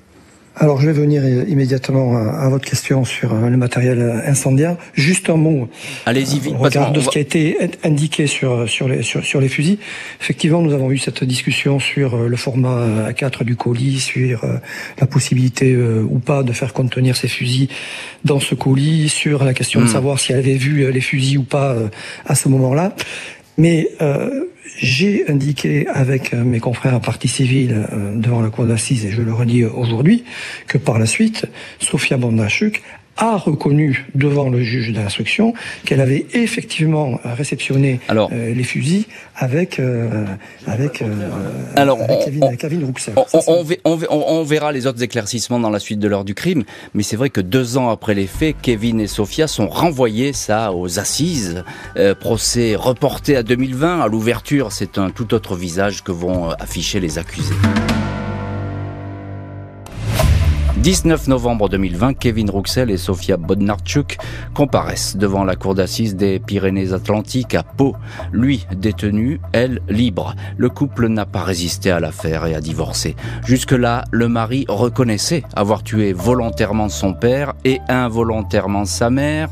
Alors 0.56 0.80
je 0.80 0.86
vais 0.86 0.94
venir 0.94 1.26
immédiatement 1.48 2.16
à 2.16 2.48
votre 2.48 2.66
question 2.66 3.06
sur 3.06 3.34
euh, 3.34 3.50
le 3.50 3.58
matériel 3.58 4.24
incendiaire. 4.26 4.78
Juste 4.94 5.30
un 5.30 5.36
mot. 5.36 5.68
Allez-y 6.06 6.40
vite. 6.40 6.56
Regarde 6.58 6.94
de 6.94 7.02
ce 7.02 7.10
qui 7.10 7.18
a 7.18 7.22
été 7.22 7.58
indiqué 7.84 8.28
sur 8.28 8.70
sur 8.70 8.88
les 8.88 9.02
sur, 9.02 9.42
les 9.42 9.50
fusils. 9.50 9.80
Effectivement, 10.22 10.62
nous 10.62 10.74
avons 10.74 10.92
eu 10.92 11.00
cette 11.00 11.24
discussion 11.24 11.80
sur 11.80 12.16
euh, 12.16 12.28
le 12.28 12.38
format 12.38 13.10
A4 13.10 13.44
du 13.44 13.56
colis, 13.56 14.00
sur 14.00 14.44
euh, 14.44 14.58
la 15.00 15.08
possibilité 15.08 15.76
ou 15.76 16.20
pas 16.20 16.44
de 16.44 16.54
faire 16.54 16.74
contenir 16.74 17.16
ces 17.16 17.28
fusils 17.28 17.70
dans 18.24 18.40
ce 18.40 18.54
colis, 18.54 19.10
sur 19.10 19.44
la 19.44 19.54
question 19.54 19.80
de 19.80 19.86
hmm. 19.86 19.90
savoir 19.90 20.20
si 20.20 20.34
elle 20.34 20.40
avait 20.40 20.54
vu 20.54 20.92
les 20.92 21.02
fusils 21.02 21.38
ou 21.38 21.44
pas 21.44 21.76
à 22.26 22.36
ce 22.36 22.50
moment-là. 22.50 22.96
Mais 23.58 23.90
j'ai 24.78 25.30
indiqué 25.30 25.88
avec 25.88 26.34
euh, 26.34 26.44
mes 26.44 26.60
confrères 26.60 26.96
à 26.96 27.00
partie 27.00 27.28
civile 27.28 27.88
euh, 27.92 28.16
devant 28.16 28.42
la 28.42 28.50
cour 28.50 28.66
d'assises, 28.66 29.06
et 29.06 29.12
je 29.12 29.22
le 29.22 29.34
redis 29.34 29.66
aujourd'hui, 29.66 30.24
que 30.68 30.78
par 30.78 31.00
la 31.00 31.06
suite, 31.06 31.46
Sofia 31.80 32.18
Bondachuk 32.18 32.82
a 33.18 33.38
reconnu 33.38 34.08
devant 34.16 34.50
le 34.50 34.62
juge 34.64 34.92
d'instruction 34.92 35.54
qu'elle 35.86 36.02
avait 36.02 36.26
effectivement 36.34 37.20
réceptionné 37.24 38.00
euh, 38.10 38.54
les 38.54 38.64
fusils 38.64 39.06
avec 39.36 39.80
euh, 39.80 40.26
avec, 40.68 41.02
euh, 41.02 41.08
Alors, 41.76 42.00
Kevin, 42.24 42.44
On, 43.86 44.44
verra 44.44 44.72
les 44.72 44.88
autres 44.88 45.04
éclaircissements 45.04 45.60
dans 45.60 45.70
la 45.70 45.80
suite 45.80 46.00
de 46.00 46.08
l'heure 46.08 46.26
du 46.26 46.34
crime, 46.34 46.64
mais 46.94 47.04
c'est 47.04 47.16
vrai 47.16 47.30
que 47.30 47.42
deux 47.42 47.78
ans 47.78 47.90
après 47.90 48.14
les 48.14 48.28
faits, 48.28 48.56
Kevin 48.62 49.00
et 49.00 49.08
Sophia 49.08 49.48
sont 49.48 49.68
renvoyés 49.68 50.34
ça 50.34 50.74
aux 50.74 51.00
assises. 51.00 51.64
procès 52.20 52.76
reporté 52.76 53.36
à 53.36 53.44
2020. 53.44 54.02
À 54.02 54.08
l'ouverture, 54.08 54.72
c'est 54.72 54.98
un 54.98 55.10
tout 55.10 55.34
autre 55.34 55.56
visage 55.56 56.04
que 56.04 56.12
vont 56.12 56.50
afficher 56.52 57.00
les 57.00 57.18
accusés. 57.18 57.54
19 60.78 61.28
novembre 61.28 61.70
2020, 61.70 62.16
Kevin 62.16 62.50
Rouxel 62.50 62.90
et 62.90 62.98
Sofia 62.98 63.38
Bodnarchuk 63.38 64.18
comparaissent 64.56 65.16
devant 65.16 65.44
la 65.44 65.56
cour 65.56 65.76
d'assises 65.76 66.16
des 66.16 66.40
Pyrénées-Atlantiques 66.40 67.54
à 67.54 67.62
Pau. 67.62 67.96
Lui 68.32 68.66
détenu, 68.76 69.40
elle 69.52 69.82
libre. 69.88 70.36
Le 70.58 70.70
couple 70.70 71.10
n'a 71.10 71.28
pas 71.28 71.44
résisté 71.44 71.92
à 71.92 72.00
l'affaire 72.00 72.48
et 72.48 72.56
a 72.56 72.60
divorcé. 72.60 73.16
Jusque-là, 73.46 74.04
le 74.12 74.28
mari 74.28 74.66
reconnaissait 74.68 75.44
avoir 75.56 75.84
tué 75.84 76.12
volontairement 76.12 76.90
son 76.90 77.14
père 77.14 77.54
et 77.64 77.80
involontairement 77.88 78.86
sa 78.86 79.12
mère. 79.12 79.50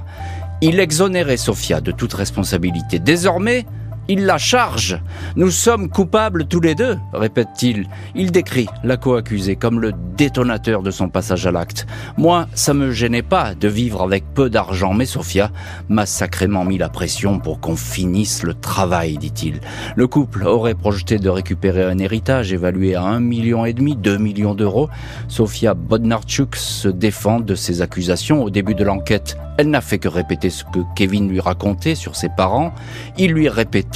Il 0.61 0.79
exonérait 0.79 1.37
Sofia 1.37 1.81
de 1.81 1.91
toute 1.91 2.13
responsabilité. 2.13 2.97
Désormais, 2.97 3.65
il 4.07 4.25
la 4.25 4.37
charge. 4.37 4.99
Nous 5.35 5.51
sommes 5.51 5.89
coupables 5.89 6.45
tous 6.45 6.59
les 6.59 6.75
deux, 6.75 6.97
répète-t-il. 7.13 7.87
Il 8.15 8.31
décrit 8.31 8.67
la 8.83 8.97
co-accusée 8.97 9.55
comme 9.55 9.79
le 9.79 9.93
détonateur 10.17 10.81
de 10.81 10.91
son 10.91 11.09
passage 11.09 11.47
à 11.47 11.51
l'acte. 11.51 11.87
Moi, 12.17 12.47
ça 12.53 12.73
me 12.73 12.91
gênait 12.91 13.21
pas 13.21 13.55
de 13.55 13.67
vivre 13.67 14.01
avec 14.01 14.23
peu 14.33 14.49
d'argent, 14.49 14.93
mais 14.93 15.05
Sophia 15.05 15.51
m'a 15.89 16.05
sacrément 16.05 16.65
mis 16.65 16.77
la 16.77 16.89
pression 16.89 17.39
pour 17.39 17.59
qu'on 17.59 17.75
finisse 17.75 18.43
le 18.43 18.53
travail, 18.53 19.17
dit-il. 19.17 19.61
Le 19.95 20.07
couple 20.07 20.45
aurait 20.45 20.75
projeté 20.75 21.17
de 21.17 21.29
récupérer 21.29 21.83
un 21.83 21.97
héritage 21.97 22.53
évalué 22.53 22.95
à 22.95 23.03
un 23.03 23.19
million 23.19 23.65
et 23.65 23.73
demi, 23.73 23.95
deux 23.95 24.17
millions 24.17 24.55
d'euros. 24.55 24.89
Sophia 25.27 25.73
Bodnarchuk 25.73 26.55
se 26.55 26.87
défend 26.87 27.39
de 27.39 27.55
ces 27.55 27.81
accusations 27.81 28.43
au 28.43 28.49
début 28.49 28.75
de 28.75 28.83
l'enquête. 28.83 29.37
Elle 29.57 29.69
n'a 29.69 29.81
fait 29.81 29.99
que 29.99 30.07
répéter 30.07 30.49
ce 30.49 30.63
que 30.63 30.79
Kevin 30.95 31.29
lui 31.29 31.39
racontait 31.39 31.95
sur 31.95 32.15
ses 32.15 32.29
parents. 32.29 32.73
Il 33.17 33.31
lui 33.31 33.47
répétait 33.49 33.90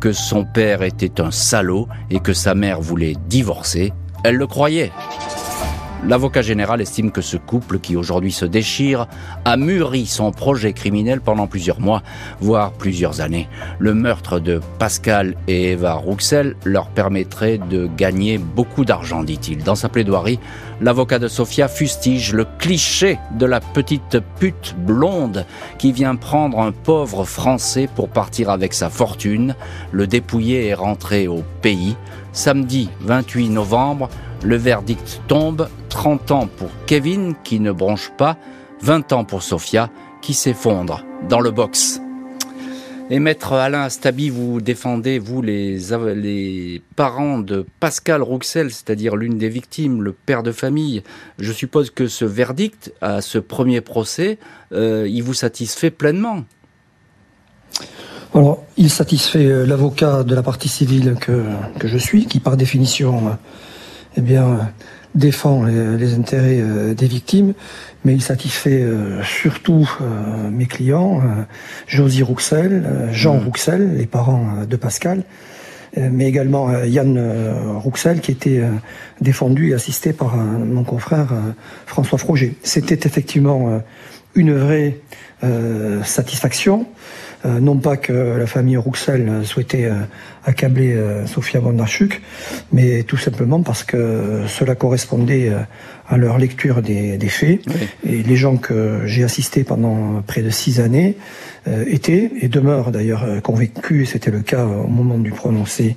que 0.00 0.12
son 0.12 0.44
père 0.44 0.82
était 0.82 1.20
un 1.20 1.30
salaud 1.30 1.88
et 2.10 2.20
que 2.20 2.32
sa 2.32 2.54
mère 2.54 2.80
voulait 2.80 3.16
divorcer. 3.28 3.92
Elle 4.24 4.36
le 4.36 4.46
croyait. 4.46 4.92
L'avocat 6.08 6.40
général 6.40 6.80
estime 6.80 7.12
que 7.12 7.20
ce 7.20 7.36
couple, 7.36 7.78
qui 7.78 7.94
aujourd'hui 7.94 8.32
se 8.32 8.46
déchire, 8.46 9.06
a 9.44 9.58
mûri 9.58 10.06
son 10.06 10.32
projet 10.32 10.72
criminel 10.72 11.20
pendant 11.20 11.46
plusieurs 11.46 11.78
mois, 11.78 12.02
voire 12.40 12.72
plusieurs 12.72 13.20
années. 13.20 13.48
Le 13.78 13.92
meurtre 13.92 14.40
de 14.40 14.60
Pascal 14.78 15.36
et 15.46 15.72
Eva 15.72 15.92
Rouxel 15.92 16.56
leur 16.64 16.88
permettrait 16.88 17.58
de 17.58 17.86
gagner 17.98 18.38
beaucoup 18.38 18.86
d'argent, 18.86 19.22
dit-il. 19.22 19.62
Dans 19.62 19.74
sa 19.74 19.90
plaidoirie, 19.90 20.40
l'avocat 20.80 21.18
de 21.18 21.28
Sofia 21.28 21.68
fustige 21.68 22.32
le 22.32 22.46
cliché 22.58 23.18
de 23.38 23.44
la 23.44 23.60
petite 23.60 24.18
pute 24.38 24.74
blonde 24.78 25.44
qui 25.78 25.92
vient 25.92 26.16
prendre 26.16 26.60
un 26.60 26.72
pauvre 26.72 27.24
Français 27.24 27.88
pour 27.94 28.08
partir 28.08 28.48
avec 28.48 28.72
sa 28.72 28.88
fortune, 28.88 29.54
le 29.92 30.06
dépouiller 30.06 30.68
et 30.68 30.74
rentrer 30.74 31.28
au 31.28 31.44
pays. 31.60 31.94
Samedi 32.32 32.88
28 33.00 33.50
novembre, 33.50 34.08
le 34.42 34.56
verdict 34.56 35.20
tombe, 35.28 35.68
30 35.88 36.30
ans 36.30 36.48
pour 36.56 36.68
Kevin 36.86 37.34
qui 37.44 37.60
ne 37.60 37.72
bronche 37.72 38.10
pas, 38.16 38.36
20 38.82 39.12
ans 39.12 39.24
pour 39.24 39.42
Sofia 39.42 39.90
qui 40.22 40.34
s'effondre 40.34 41.04
dans 41.28 41.40
le 41.40 41.50
box. 41.50 42.00
Et 43.12 43.18
maître 43.18 43.54
Alain 43.54 43.82
Astabi, 43.82 44.30
vous 44.30 44.60
défendez, 44.60 45.18
vous, 45.18 45.42
les, 45.42 46.80
parents 46.94 47.40
de 47.40 47.66
Pascal 47.80 48.22
Rouxel, 48.22 48.70
c'est-à-dire 48.70 49.16
l'une 49.16 49.36
des 49.36 49.48
victimes, 49.48 50.02
le 50.02 50.12
père 50.12 50.44
de 50.44 50.52
famille. 50.52 51.02
Je 51.40 51.52
suppose 51.52 51.90
que 51.90 52.06
ce 52.06 52.24
verdict, 52.24 52.92
à 53.00 53.20
ce 53.20 53.38
premier 53.38 53.80
procès, 53.80 54.38
euh, 54.72 55.08
il 55.10 55.24
vous 55.24 55.34
satisfait 55.34 55.90
pleinement 55.90 56.44
alors, 58.32 58.64
il 58.76 58.90
satisfait 58.90 59.46
euh, 59.46 59.66
l'avocat 59.66 60.22
de 60.22 60.36
la 60.36 60.42
partie 60.44 60.68
civile 60.68 61.16
que, 61.20 61.42
je 61.82 61.98
suis, 61.98 62.26
qui 62.26 62.38
par 62.38 62.56
définition 62.56 63.36
eh 64.16 64.20
bien, 64.20 64.72
défend 65.14 65.64
les, 65.64 66.14
intérêts 66.14 66.60
euh, 66.60 66.94
des 66.94 67.06
victimes, 67.06 67.54
mais 68.04 68.14
il 68.14 68.22
satisfait 68.22 68.82
euh, 68.82 69.22
surtout 69.22 69.90
euh, 70.00 70.50
mes 70.50 70.66
clients, 70.66 71.22
Josie 71.86 72.22
Rouxel, 72.22 73.08
Jean 73.12 73.36
mmh. 73.36 73.44
Rouxel, 73.44 73.96
les 73.96 74.06
parents 74.06 74.64
de 74.68 74.76
Pascal, 74.76 75.24
mais 75.96 76.26
également 76.26 76.84
Yann 76.84 77.20
Rouxel, 77.78 78.20
qui 78.20 78.30
était 78.30 78.62
défendu 79.20 79.70
et 79.70 79.74
assisté 79.74 80.12
par 80.12 80.36
mon 80.36 80.84
confrère 80.84 81.32
François 81.86 82.16
Froger. 82.16 82.54
C'était 82.62 83.08
effectivement 83.08 83.82
une 84.36 84.54
vraie 84.54 85.00
satisfaction. 86.04 86.86
Euh, 87.46 87.58
non 87.58 87.76
pas 87.76 87.96
que 87.96 88.12
la 88.12 88.46
famille 88.46 88.76
Rouxel 88.76 89.44
souhaitait 89.44 89.86
euh, 89.86 89.94
accabler 90.44 90.92
euh, 90.92 91.26
Sofia 91.26 91.60
Bondarchuk, 91.60 92.20
mais 92.72 93.02
tout 93.04 93.16
simplement 93.16 93.62
parce 93.62 93.82
que 93.82 94.42
cela 94.46 94.74
correspondait 94.74 95.50
à 96.08 96.16
leur 96.16 96.38
lecture 96.38 96.82
des, 96.82 97.18
faits. 97.28 97.60
Et 98.04 98.22
les 98.22 98.36
gens 98.36 98.56
que 98.56 99.02
j'ai 99.06 99.24
assistés 99.24 99.64
pendant 99.64 100.22
près 100.26 100.42
de 100.42 100.50
six 100.50 100.80
années 100.80 101.16
était 101.86 102.30
et 102.40 102.48
demeure 102.48 102.90
d'ailleurs 102.90 103.24
convaincu, 103.42 104.02
et 104.02 104.06
c'était 104.06 104.30
le 104.30 104.40
cas 104.40 104.64
au 104.64 104.88
moment 104.88 105.18
du 105.18 105.30
prononcé 105.30 105.96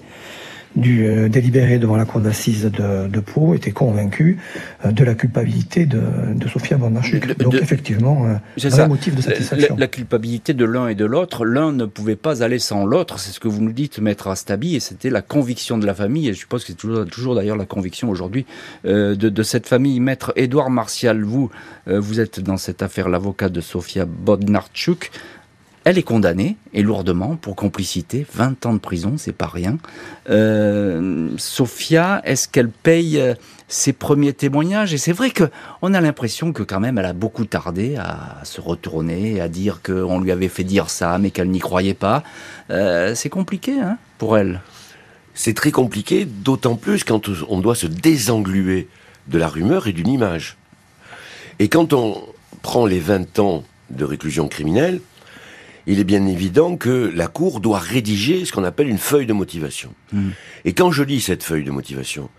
du 0.75 1.05
euh, 1.05 1.29
délibéré 1.29 1.77
devant 1.77 1.95
la 1.95 2.05
cour 2.05 2.21
d'assises 2.21 2.63
de, 2.63 3.07
de, 3.07 3.19
Pau 3.19 3.53
était 3.53 3.71
convaincu 3.71 4.39
euh, 4.85 4.91
de 4.91 5.03
la 5.03 5.13
culpabilité 5.13 5.85
de, 5.85 6.01
de 6.33 6.47
Sofia 6.47 6.77
Bondarchuk. 6.77 7.37
Donc 7.37 7.53
effectivement, 7.55 8.25
euh, 8.25 8.69
un 8.71 8.87
motif 8.87 9.15
de 9.15 9.21
satisfaction. 9.21 9.75
La, 9.75 9.81
la 9.81 9.87
culpabilité 9.87 10.53
de 10.53 10.65
l'un 10.65 10.87
et 10.87 10.95
de 10.95 11.05
l'autre, 11.05 11.45
l'un 11.45 11.71
ne 11.71 11.85
pouvait 11.85 12.15
pas 12.15 12.43
aller 12.43 12.59
sans 12.59 12.85
l'autre, 12.85 13.19
c'est 13.19 13.31
ce 13.31 13.39
que 13.39 13.47
vous 13.47 13.61
nous 13.61 13.71
dites, 13.71 13.99
maître 13.99 14.27
Astabi, 14.27 14.75
et 14.75 14.79
c'était 14.79 15.09
la 15.09 15.21
conviction 15.21 15.77
de 15.77 15.85
la 15.85 15.93
famille, 15.93 16.27
et 16.29 16.33
je 16.33 16.39
suppose 16.39 16.63
que 16.63 16.67
c'est 16.67 16.77
toujours, 16.77 17.05
toujours 17.05 17.35
d'ailleurs 17.35 17.57
la 17.57 17.65
conviction 17.65 18.09
aujourd'hui 18.09 18.45
de, 18.83 19.43
cette 19.43 19.67
famille. 19.67 19.99
Maître 19.99 20.33
Édouard 20.35 20.69
Martial, 20.69 21.23
vous, 21.23 21.49
vous 21.85 22.19
êtes 22.19 22.39
dans 22.39 22.57
cette 22.57 22.81
affaire 22.81 23.09
l'avocat 23.09 23.49
de 23.49 23.61
Sofia 23.61 24.05
Bodnarchuk. 24.05 25.11
Elle 25.85 25.97
est 25.97 26.03
condamnée, 26.03 26.55
et 26.73 26.81
lourdement, 26.81 27.35
pour 27.35 27.57
complicité. 27.57 28.25
20 28.33 28.65
ans 28.65 28.73
de 28.73 28.79
prison, 28.79 29.15
c'est 29.17 29.33
pas 29.33 29.47
rien. 29.47 29.77
Euh, 30.29 31.29
Sophia, 31.37 32.21
est-ce 32.23 32.47
qu'elle 32.47 32.69
paye 32.69 33.19
euh, 33.19 33.33
ses 33.67 33.91
premiers 33.91 34.31
témoignages? 34.31 34.93
Et 34.93 34.97
c'est 34.97 35.11
vrai 35.11 35.31
que 35.31 35.43
on 35.81 35.93
a 35.93 35.99
l'impression 35.99 36.53
que 36.53 36.63
quand 36.63 36.79
même, 36.79 36.97
elle 36.97 37.05
a 37.05 37.13
beaucoup 37.13 37.43
tardé 37.43 37.97
à 37.97 38.39
se 38.45 38.61
retourner, 38.61 39.41
à 39.41 39.49
dire 39.49 39.81
qu'on 39.83 40.21
lui 40.21 40.31
avait 40.31 40.47
fait 40.47 40.63
dire 40.63 40.89
ça, 40.89 41.17
mais 41.17 41.31
qu'elle 41.31 41.49
n'y 41.49 41.59
croyait 41.59 41.93
pas. 41.93 42.23
Euh, 42.69 43.13
c'est 43.13 43.29
compliqué, 43.29 43.77
hein, 43.77 43.97
pour 44.17 44.37
elle. 44.37 44.61
C'est 45.33 45.53
très 45.53 45.71
compliqué, 45.71 46.23
d'autant 46.25 46.75
plus 46.75 47.03
quand 47.03 47.27
on 47.49 47.59
doit 47.59 47.75
se 47.75 47.87
désengluer 47.87 48.87
de 49.27 49.37
la 49.37 49.49
rumeur 49.49 49.87
et 49.87 49.91
d'une 49.91 50.07
image. 50.07 50.55
Et 51.59 51.67
quand 51.67 51.91
on 51.91 52.23
prend 52.61 52.85
les 52.85 52.99
20 52.99 53.39
ans 53.39 53.63
de 53.89 54.05
réclusion 54.05 54.47
criminelle, 54.47 55.01
il 55.87 55.99
est 55.99 56.05
bien 56.05 56.25
évident 56.25 56.77
que 56.77 57.11
la 57.13 57.27
Cour 57.27 57.59
doit 57.59 57.79
rédiger 57.79 58.45
ce 58.45 58.51
qu'on 58.51 58.63
appelle 58.63 58.87
une 58.87 58.97
feuille 58.97 59.25
de 59.25 59.33
motivation. 59.33 59.93
Hmm. 60.11 60.29
Et 60.65 60.73
quand 60.73 60.91
je 60.91 61.03
lis 61.03 61.21
cette 61.21 61.43
feuille 61.43 61.63
de 61.63 61.71
motivation, 61.71 62.29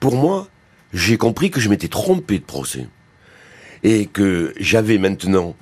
pour 0.00 0.16
moi, 0.16 0.48
j'ai 0.92 1.18
compris 1.18 1.50
que 1.50 1.60
je 1.60 1.68
m'étais 1.68 1.88
trompé 1.88 2.38
de 2.38 2.44
procès. 2.44 2.88
Et 3.82 4.06
que 4.06 4.54
j'avais 4.58 4.98
maintenant 4.98 5.54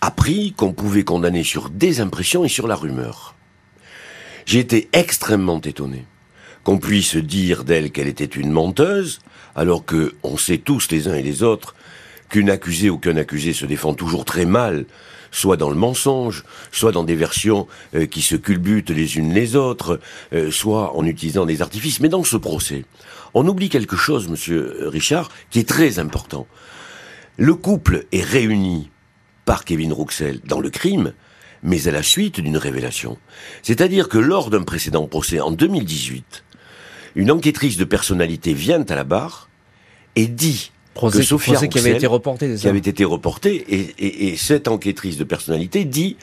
appris 0.00 0.52
qu'on 0.52 0.72
pouvait 0.72 1.04
condamner 1.04 1.42
sur 1.42 1.70
des 1.70 2.00
impressions 2.00 2.44
et 2.44 2.48
sur 2.48 2.68
la 2.68 2.76
rumeur. 2.76 3.34
J'ai 4.46 4.60
été 4.60 4.88
extrêmement 4.92 5.60
étonné 5.60 6.06
qu'on 6.64 6.78
puisse 6.78 7.16
dire 7.16 7.64
d'elle 7.64 7.90
qu'elle 7.90 8.08
était 8.08 8.24
une 8.24 8.50
menteuse, 8.50 9.20
alors 9.56 9.84
que 9.84 10.14
on 10.22 10.36
sait 10.36 10.58
tous 10.58 10.90
les 10.90 11.08
uns 11.08 11.14
et 11.14 11.22
les 11.22 11.42
autres 11.42 11.74
qu'une 12.28 12.50
accusée 12.50 12.90
ou 12.90 12.98
qu'un 12.98 13.16
accusé 13.16 13.52
se 13.52 13.66
défend 13.66 13.94
toujours 13.94 14.24
très 14.24 14.44
mal 14.44 14.86
soit 15.30 15.56
dans 15.56 15.70
le 15.70 15.76
mensonge, 15.76 16.44
soit 16.72 16.92
dans 16.92 17.04
des 17.04 17.14
versions 17.14 17.66
euh, 17.94 18.06
qui 18.06 18.22
se 18.22 18.36
culbutent 18.36 18.90
les 18.90 19.16
unes 19.16 19.32
les 19.32 19.56
autres, 19.56 20.00
euh, 20.32 20.50
soit 20.50 20.96
en 20.96 21.04
utilisant 21.04 21.46
des 21.46 21.62
artifices. 21.62 22.00
Mais 22.00 22.08
dans 22.08 22.24
ce 22.24 22.36
procès, 22.36 22.84
on 23.34 23.46
oublie 23.46 23.68
quelque 23.68 23.96
chose, 23.96 24.28
monsieur 24.28 24.88
Richard, 24.88 25.30
qui 25.50 25.58
est 25.58 25.68
très 25.68 25.98
important. 25.98 26.46
Le 27.36 27.54
couple 27.54 28.06
est 28.12 28.24
réuni 28.24 28.90
par 29.44 29.64
Kevin 29.64 29.92
Rouxel 29.92 30.40
dans 30.44 30.60
le 30.60 30.70
crime, 30.70 31.12
mais 31.62 31.88
à 31.88 31.90
la 31.90 32.02
suite 32.02 32.40
d'une 32.40 32.56
révélation. 32.56 33.18
C'est-à-dire 33.62 34.08
que 34.08 34.18
lors 34.18 34.50
d'un 34.50 34.62
précédent 34.62 35.06
procès 35.06 35.40
en 35.40 35.50
2018, 35.50 36.44
une 37.16 37.30
enquêtrice 37.30 37.76
de 37.76 37.84
personnalité 37.84 38.54
vient 38.54 38.84
à 38.88 38.94
la 38.94 39.04
barre 39.04 39.48
et 40.16 40.26
dit 40.26 40.72
procès, 40.98 41.18
que 41.18 41.24
Sophia 41.24 41.66
qui 41.66 41.78
avait 41.78 41.96
été 41.96 42.06
reporté, 42.06 42.54
qui 42.54 42.68
avait 42.68 42.78
été 42.78 43.04
reporté, 43.04 43.64
et, 43.98 44.36
cette 44.36 44.68
enquêtrice 44.68 45.16
de 45.16 45.24
personnalité 45.24 45.84
dit 45.84 46.16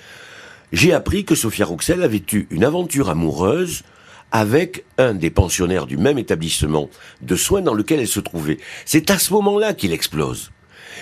j'ai 0.71 0.93
appris 0.93 1.23
que 1.25 1.35
Sophia 1.35 1.65
Rouxel 1.65 2.03
avait 2.03 2.23
eu 2.33 2.47
une 2.51 2.63
aventure 2.63 3.09
amoureuse 3.09 3.83
avec 4.31 4.83
un 4.97 5.13
des 5.13 5.29
pensionnaires 5.29 5.85
du 5.85 5.97
même 5.97 6.17
établissement 6.17 6.89
de 7.21 7.35
soins 7.35 7.61
dans 7.61 7.73
lequel 7.73 7.99
elle 8.01 8.07
se 8.07 8.19
trouvait. 8.19 8.57
C'est 8.85 9.09
à 9.11 9.17
ce 9.17 9.31
moment-là 9.33 9.73
qu'il 9.73 9.93
explose. 9.93 10.51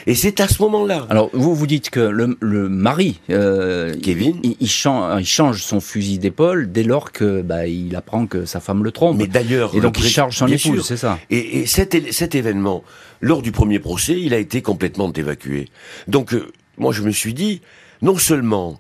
Et 0.08 0.16
c'est 0.16 0.40
à 0.40 0.48
ce 0.48 0.62
moment-là. 0.62 1.08
Alors, 1.10 1.30
vous 1.34 1.56
vous 1.56 1.68
dites 1.68 1.90
que 1.90 2.00
le, 2.00 2.38
le 2.40 2.70
mari, 2.70 3.20
euh, 3.30 3.94
Kevin, 4.02 4.40
il, 4.44 4.70
change, 4.70 5.22
il, 5.22 5.26
change, 5.26 5.62
son 5.62 5.80
fusil 5.80 6.20
d'épaule 6.20 6.72
dès 6.72 6.84
lors 6.84 7.12
que 7.12 7.42
bah, 7.42 7.68
il 7.68 7.96
apprend 7.96 8.28
que 8.28 8.46
sa 8.46 8.60
femme 8.60 8.84
le 8.84 8.92
trompe. 8.92 9.18
Mais 9.18 9.28
d'ailleurs, 9.28 9.76
et 9.76 9.82
donc 9.82 10.00
il 10.00 10.06
charge 10.06 10.38
son 10.38 10.48
épouse, 10.48 10.86
c'est 10.86 10.98
ça. 10.98 11.20
Et, 11.30 11.60
et 11.60 11.66
cet, 11.66 12.12
cet, 12.12 12.36
événement, 12.36 12.84
lors 13.22 13.42
du 13.42 13.52
premier 13.52 13.80
procès, 13.80 14.20
il 14.20 14.34
a 14.34 14.38
été 14.38 14.62
complètement 14.62 15.12
évacué. 15.12 15.70
Donc, 16.08 16.34
euh, 16.34 16.52
moi, 16.78 16.92
je 16.92 17.02
me 17.02 17.12
suis 17.12 17.34
dit, 17.34 17.62
non 18.02 18.18
seulement 18.18 18.80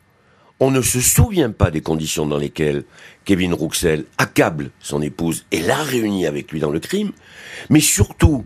on 0.60 0.71
ne 0.71 0.82
se 0.82 1.02
souvient 1.02 1.52
pas 1.52 1.71
des 1.71 1.82
conditions 1.82 2.26
dans 2.26 2.38
lesquelles 2.38 2.86
Kevin 3.26 3.54
Rouxel 3.54 4.06
accable 4.17 4.71
son 4.80 5.02
épouse 5.02 5.45
et 5.52 5.62
l'a 5.62 5.82
réunie 5.84 6.26
avec 6.26 6.52
lui 6.52 6.60
dans 6.60 6.69
le 6.69 6.80
crime, 6.80 7.12
mais 7.69 7.82
surtout, 7.82 8.45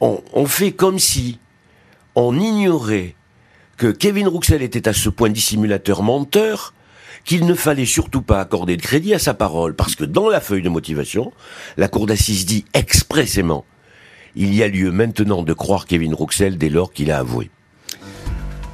on, 0.00 0.20
on 0.34 0.46
fait 0.46 0.72
comme 0.72 0.98
si 0.98 1.38
on 2.16 2.38
ignorait 2.38 3.14
que 3.76 3.88
Kevin 3.88 4.26
Rouxel 4.26 4.62
était 4.62 4.88
à 4.88 4.94
ce 4.94 5.10
point 5.10 5.28
dissimulateur 5.28 6.02
menteur 6.02 6.72
qu'il 7.24 7.44
ne 7.44 7.54
fallait 7.54 7.84
surtout 7.84 8.22
pas 8.22 8.40
accorder 8.40 8.76
de 8.76 8.82
crédit 8.82 9.12
à 9.12 9.18
sa 9.18 9.34
parole, 9.34 9.74
parce 9.74 9.94
que 9.94 10.04
dans 10.04 10.28
la 10.28 10.40
feuille 10.40 10.62
de 10.62 10.68
motivation, 10.68 11.32
la 11.76 11.88
Cour 11.88 12.06
d'assises 12.06 12.46
dit 12.46 12.64
expressément 12.72 13.64
il 14.34 14.54
y 14.54 14.62
a 14.62 14.68
lieu 14.68 14.90
maintenant 14.90 15.42
de 15.42 15.52
croire 15.52 15.86
Kevin 15.86 16.14
Rouxel 16.14 16.58
dès 16.58 16.68
lors 16.68 16.92
qu'il 16.92 17.10
a 17.10 17.18
avoué. 17.18 17.50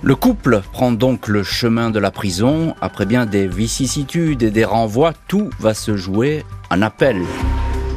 Le 0.02 0.16
couple 0.16 0.60
prend 0.72 0.90
donc 0.90 1.28
le 1.28 1.44
chemin 1.44 1.90
de 1.90 2.00
la 2.00 2.10
prison. 2.10 2.74
Après 2.80 3.06
bien 3.06 3.26
des 3.26 3.46
vicissitudes 3.46 4.42
et 4.42 4.50
des 4.50 4.64
renvois, 4.64 5.12
tout 5.28 5.50
va 5.60 5.74
se 5.74 5.96
jouer 5.96 6.44
en 6.70 6.82
appel. 6.82 7.22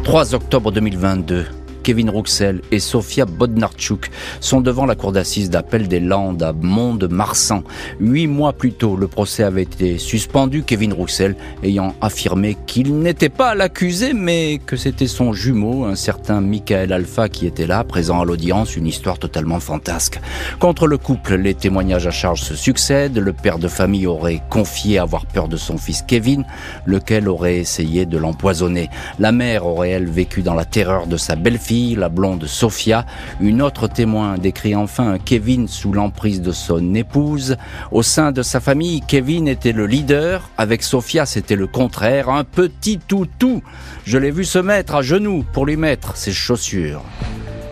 3 0.04 0.36
octobre 0.36 0.72
2022. 0.72 1.48
Kevin 1.86 2.10
Rouxel 2.10 2.62
et 2.72 2.80
Sofia 2.80 3.26
Bodnarchuk 3.26 4.10
sont 4.40 4.60
devant 4.60 4.88
la 4.88 4.96
cour 4.96 5.12
d'assises 5.12 5.52
d'appel 5.52 5.88
des 5.88 6.00
Landes 6.00 6.42
à 6.42 6.52
Mont-de-Marsan. 6.52 7.62
Huit 8.00 8.26
mois 8.26 8.54
plus 8.54 8.72
tôt, 8.72 8.96
le 8.96 9.08
procès 9.08 9.44
avait 9.44 9.62
été 9.62 10.00
suspendu, 10.00 10.64
Kevin 10.64 10.94
Rouxel 10.94 11.36
ayant 11.62 11.94
affirmé 12.02 12.58
qu'il 12.66 12.98
n'était 12.98 13.30
pas 13.30 13.54
l'accusé, 13.54 14.14
mais 14.14 14.60
que 14.66 14.78
c'était 14.78 15.06
son 15.06 15.32
jumeau, 15.32 15.86
un 15.86 15.94
certain 15.94 16.42
Michael 16.42 16.92
Alpha, 16.92 17.30
qui 17.30 17.46
était 17.46 17.68
là, 17.68 17.84
présent 17.84 18.20
à 18.20 18.26
l'audience, 18.26 18.76
une 18.76 18.88
histoire 18.88 19.20
totalement 19.20 19.60
fantasque. 19.60 20.20
Contre 20.60 20.88
le 20.88 20.98
couple, 20.98 21.36
les 21.36 21.54
témoignages 21.54 22.08
à 22.08 22.12
charge 22.12 22.42
se 22.42 22.56
succèdent. 22.56 23.20
Le 23.20 23.32
père 23.32 23.60
de 23.60 23.68
famille 23.68 24.08
aurait 24.08 24.42
confié 24.50 24.98
avoir 24.98 25.28
peur 25.28 25.48
de 25.48 25.58
son 25.58 25.78
fils 25.78 26.02
Kevin, 26.02 26.46
lequel 26.88 27.30
aurait 27.30 27.58
essayé 27.58 28.08
de 28.08 28.18
l'empoisonner. 28.18 28.90
La 29.20 29.32
mère 29.32 29.68
aurait, 29.68 29.92
elle, 29.92 30.10
vécu 30.10 30.42
dans 30.42 30.56
la 30.56 30.66
terreur 30.66 31.06
de 31.06 31.18
sa 31.18 31.36
belle-fille 31.36 31.75
la 31.98 32.10
blonde 32.10 32.46
Sophia. 32.46 33.06
Une 33.42 33.62
autre 33.62 33.88
témoin 33.88 34.38
décrit 34.38 34.76
enfin 34.76 35.18
Kevin 35.24 35.68
sous 35.68 35.92
l'emprise 35.92 36.42
de 36.42 36.52
son 36.52 36.96
épouse. 36.96 37.58
Au 37.92 38.02
sein 38.02 38.32
de 38.32 38.42
sa 38.42 38.60
famille, 38.60 39.02
Kevin 39.02 39.48
était 39.48 39.74
le 39.74 39.86
leader. 39.86 40.50
Avec 40.58 40.84
Sophia, 40.84 41.26
c'était 41.26 41.56
le 41.56 41.68
contraire. 41.68 42.30
Un 42.30 42.44
petit 42.44 42.98
toutou. 42.98 43.62
Je 44.06 44.18
l'ai 44.18 44.32
vu 44.32 44.46
se 44.46 44.60
mettre 44.60 44.96
à 44.96 45.02
genoux 45.02 45.44
pour 45.54 45.66
lui 45.66 45.76
mettre 45.76 46.16
ses 46.16 46.32
chaussures. 46.32 47.04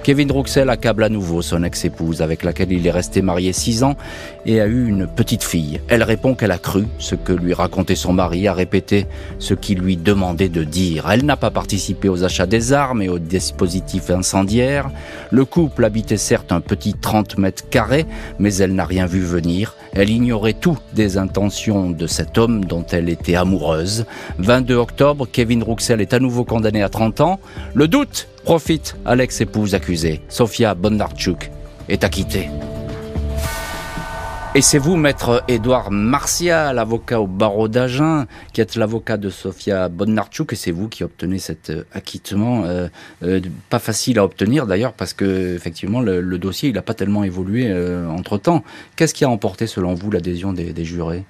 Kevin 0.04 0.30
Rouxel 0.34 0.70
accable 0.70 1.06
à 1.06 1.10
nouveau 1.10 1.42
son 1.42 1.64
ex-épouse 1.64 2.22
avec 2.22 2.44
laquelle 2.44 2.74
il 2.74 2.86
est 2.86 2.92
resté 2.92 3.22
marié 3.22 3.54
six 3.54 3.84
ans 3.84 3.96
et 4.46 4.60
a 4.60 4.66
eu 4.66 4.86
une 4.86 5.08
petite 5.08 5.46
fille. 5.46 5.80
Elle 5.88 6.04
répond 6.04 6.36
qu'elle 6.36 6.52
a 6.52 6.58
cru 6.58 6.84
ce 6.98 7.16
que 7.16 7.32
lui 7.32 7.54
racontait 7.54 7.96
son 7.96 8.12
mari, 8.12 8.50
a 8.50 8.54
répété 8.54 9.08
ce 9.40 9.54
qu'il 9.54 9.80
lui 9.80 9.96
demandait 9.96 10.50
de 10.50 10.66
dire. 10.66 11.10
Elle 11.10 11.24
n'a 11.24 11.38
pas 11.38 11.52
participé 11.52 12.10
aux 12.10 12.26
achats 12.26 12.46
des 12.46 12.74
armes 12.74 13.02
et 13.02 13.08
aux 13.08 13.18
dispositifs 13.18 14.10
incendiaires. 14.10 14.92
Le 15.32 15.46
couple 15.46 15.86
habitait 15.86 16.18
certes 16.18 16.52
un 16.52 16.60
petit 16.60 16.96
30 16.96 17.38
mètres 17.38 17.70
carrés, 17.70 18.06
mais 18.40 18.54
elle 18.56 18.76
n'a 18.76 18.86
rien 18.86 19.06
vu 19.06 19.22
venir. 19.22 19.74
Elle 19.94 20.10
ignorait 20.10 20.52
tout 20.52 20.78
des 20.94 21.18
intentions 21.18 21.90
de 21.90 22.08
cet 22.08 22.38
homme 22.38 22.66
dont 22.66 22.86
elle 22.92 23.08
était 23.08 23.36
amoureuse. 23.36 24.06
22 24.40 24.76
octobre, 24.76 25.28
Kevin 25.32 25.64
Rouxel 25.64 26.02
est 26.02 26.14
à 26.14 26.20
nouveau 26.20 26.44
condamné 26.44 26.84
à 26.84 26.90
30 26.90 27.22
ans. 27.22 27.40
Le 27.74 27.88
doute 27.88 28.28
profite 28.44 28.96
à 29.06 29.16
l'ex-épouse 29.16 29.76
accusée. 29.76 30.22
Sofia 30.30 30.76
Bondarchuk 30.76 31.52
est 31.90 32.04
acquittée. 32.04 32.50
Et 34.56 34.62
c'est 34.62 34.78
vous, 34.78 34.98
maître 34.98 35.44
Édouard 35.48 35.90
Martial, 35.90 36.78
avocat 36.78 37.20
au 37.20 37.26
barreau 37.26 37.68
d'Agen, 37.68 38.28
qui 38.54 38.62
êtes 38.62 38.76
l'avocat 38.76 39.18
de 39.18 39.32
Sofia 39.32 39.90
Bonnarchuk, 39.90 40.54
et 40.54 40.56
c'est 40.56 40.70
vous 40.70 40.90
qui 40.90 41.04
obtenez 41.04 41.40
cet 41.40 41.72
euh, 41.72 41.86
acquittement. 41.92 42.64
Euh, 42.66 42.88
euh, 43.24 43.42
pas 43.72 43.80
facile 43.80 44.20
à 44.20 44.24
obtenir 44.24 44.68
d'ailleurs, 44.68 44.94
parce 44.94 45.14
que 45.14 45.56
effectivement 45.56 46.02
le, 46.02 46.22
dossier 46.38 46.72
n'a 46.72 46.84
pas 46.84 46.94
tellement 46.94 47.24
évolué 47.24 47.74
entre 48.08 48.38
temps. 48.38 48.64
Qu'est-ce 48.96 49.16
qui 49.16 49.26
a 49.26 49.30
emporté 49.30 49.66
selon 49.66 49.96
vous 49.96 50.12
l'adhésion 50.12 50.54
des, 50.54 50.86
jurés? 50.86 51.24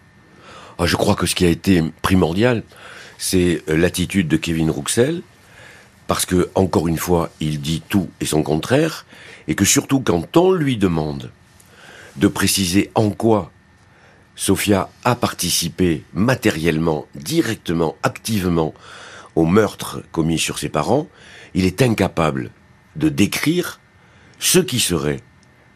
Ah, 0.77 0.85
Je 0.85 0.97
crois 0.97 1.15
que 1.15 1.25
ce 1.25 1.33
qui 1.33 1.45
a 1.45 1.49
été 1.49 1.81
primordial, 2.01 2.63
c'est 3.17 3.61
l'attitude 3.69 4.27
de 4.27 4.35
Kevin 4.35 4.69
Rouxel, 4.69 5.21
parce 6.07 6.25
que 6.25 6.49
encore 6.55 6.87
une 6.87 6.97
fois, 6.97 7.29
il 7.39 7.61
dit 7.61 7.81
tout 7.87 8.09
et 8.19 8.25
son 8.25 8.43
contraire, 8.43 9.05
et 9.47 9.55
que 9.55 9.65
surtout 9.65 9.99
quand 9.99 10.37
on 10.37 10.51
lui 10.51 10.77
demande 10.77 11.31
de 12.17 12.27
préciser 12.27 12.91
en 12.95 13.09
quoi 13.09 13.51
Sophia 14.35 14.89
a 15.03 15.15
participé 15.15 16.03
matériellement, 16.13 17.05
directement, 17.15 17.95
activement 18.03 18.73
au 19.35 19.45
meurtre 19.45 20.03
commis 20.11 20.39
sur 20.39 20.59
ses 20.59 20.69
parents, 20.69 21.07
il 21.53 21.65
est 21.65 21.81
incapable 21.81 22.51
de 22.95 23.09
décrire 23.09 23.79
ce 24.39 24.59
qui 24.59 24.79
serait 24.79 25.21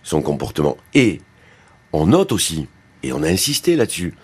son 0.04 0.22
comportement. 0.22 0.78
Et 0.94 1.22
on 1.94 2.08
note 2.08 2.32
aussi, 2.32 2.68
et 3.04 3.14
on 3.14 3.24
a 3.24 3.30
insisté 3.30 3.76
là-dessus, 3.76 4.16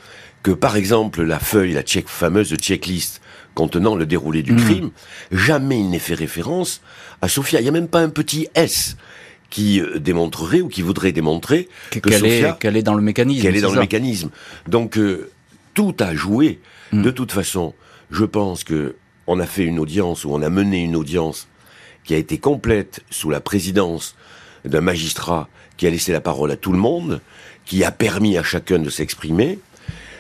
que 0.42 0.52
par 0.52 0.76
exemple 0.76 1.24
la 1.24 1.40
feuille, 1.40 1.74
la 1.74 1.84
fameuse 2.06 2.56
checklist 2.56 3.22
contenant 3.56 3.96
le 3.96 4.06
déroulé 4.06 4.44
du 4.44 4.54
mmh. 4.54 4.58
crime, 4.58 4.92
jamais 5.32 5.80
il 5.80 5.90
n'est 5.90 6.00
fait 6.00 6.14
référence 6.14 6.82
à 7.22 7.28
Sophia. 7.28 7.60
Il 7.60 7.64
n'y 7.64 7.70
a 7.70 7.74
même 7.74 7.88
pas 7.88 8.02
un 8.02 8.10
petit 8.10 8.48
S 8.56 8.98
qui 9.50 9.80
euh, 9.80 10.00
démontrerait 10.00 10.62
ou 10.62 10.68
qui 10.68 10.82
voudrait 10.82 11.12
démontrer 11.12 11.70
qu'elle 11.92 12.26
est, 12.26 12.60
qu'elle 12.60 12.78
est 12.78 12.84
dans 12.84 12.96
le 12.96 13.02
mécanisme. 13.02 13.42
Qu'elle 13.42 13.56
est, 13.56 13.62
dans 13.62 13.74
le 13.74 13.80
mécanisme. 13.80 14.30
Donc 14.68 14.98
euh, 14.98 15.30
tout 15.74 15.96
a 16.00 16.16
joué. 16.16 16.60
Hmm. 16.92 17.04
De 17.04 17.12
toute 17.12 17.32
façon, 17.32 17.74
je 18.12 18.26
pense 18.26 18.64
que 18.64 18.96
on 19.28 19.40
a 19.40 19.46
fait 19.46 19.64
une 19.64 19.80
audience 19.80 20.26
ou 20.26 20.32
on 20.32 20.42
a 20.42 20.50
mené 20.50 20.84
une 20.84 20.96
audience 20.96 21.48
qui 22.04 22.14
a 22.14 22.18
été 22.18 22.38
complète 22.38 23.02
sous 23.10 23.30
la 23.30 23.40
présidence 23.40 24.16
d'un 24.66 24.82
magistrat 24.82 25.50
qui 25.78 25.88
a 25.88 25.90
laissé 25.90 26.12
la 26.12 26.22
parole 26.22 26.52
à 26.52 26.56
tout 26.56 26.72
le 26.72 26.78
monde, 26.78 27.22
qui 27.66 27.84
a 27.84 27.92
permis 27.92 28.38
à 28.38 28.44
chacun 28.44 28.80
de 28.80 28.90
s'exprimer. 28.90 29.60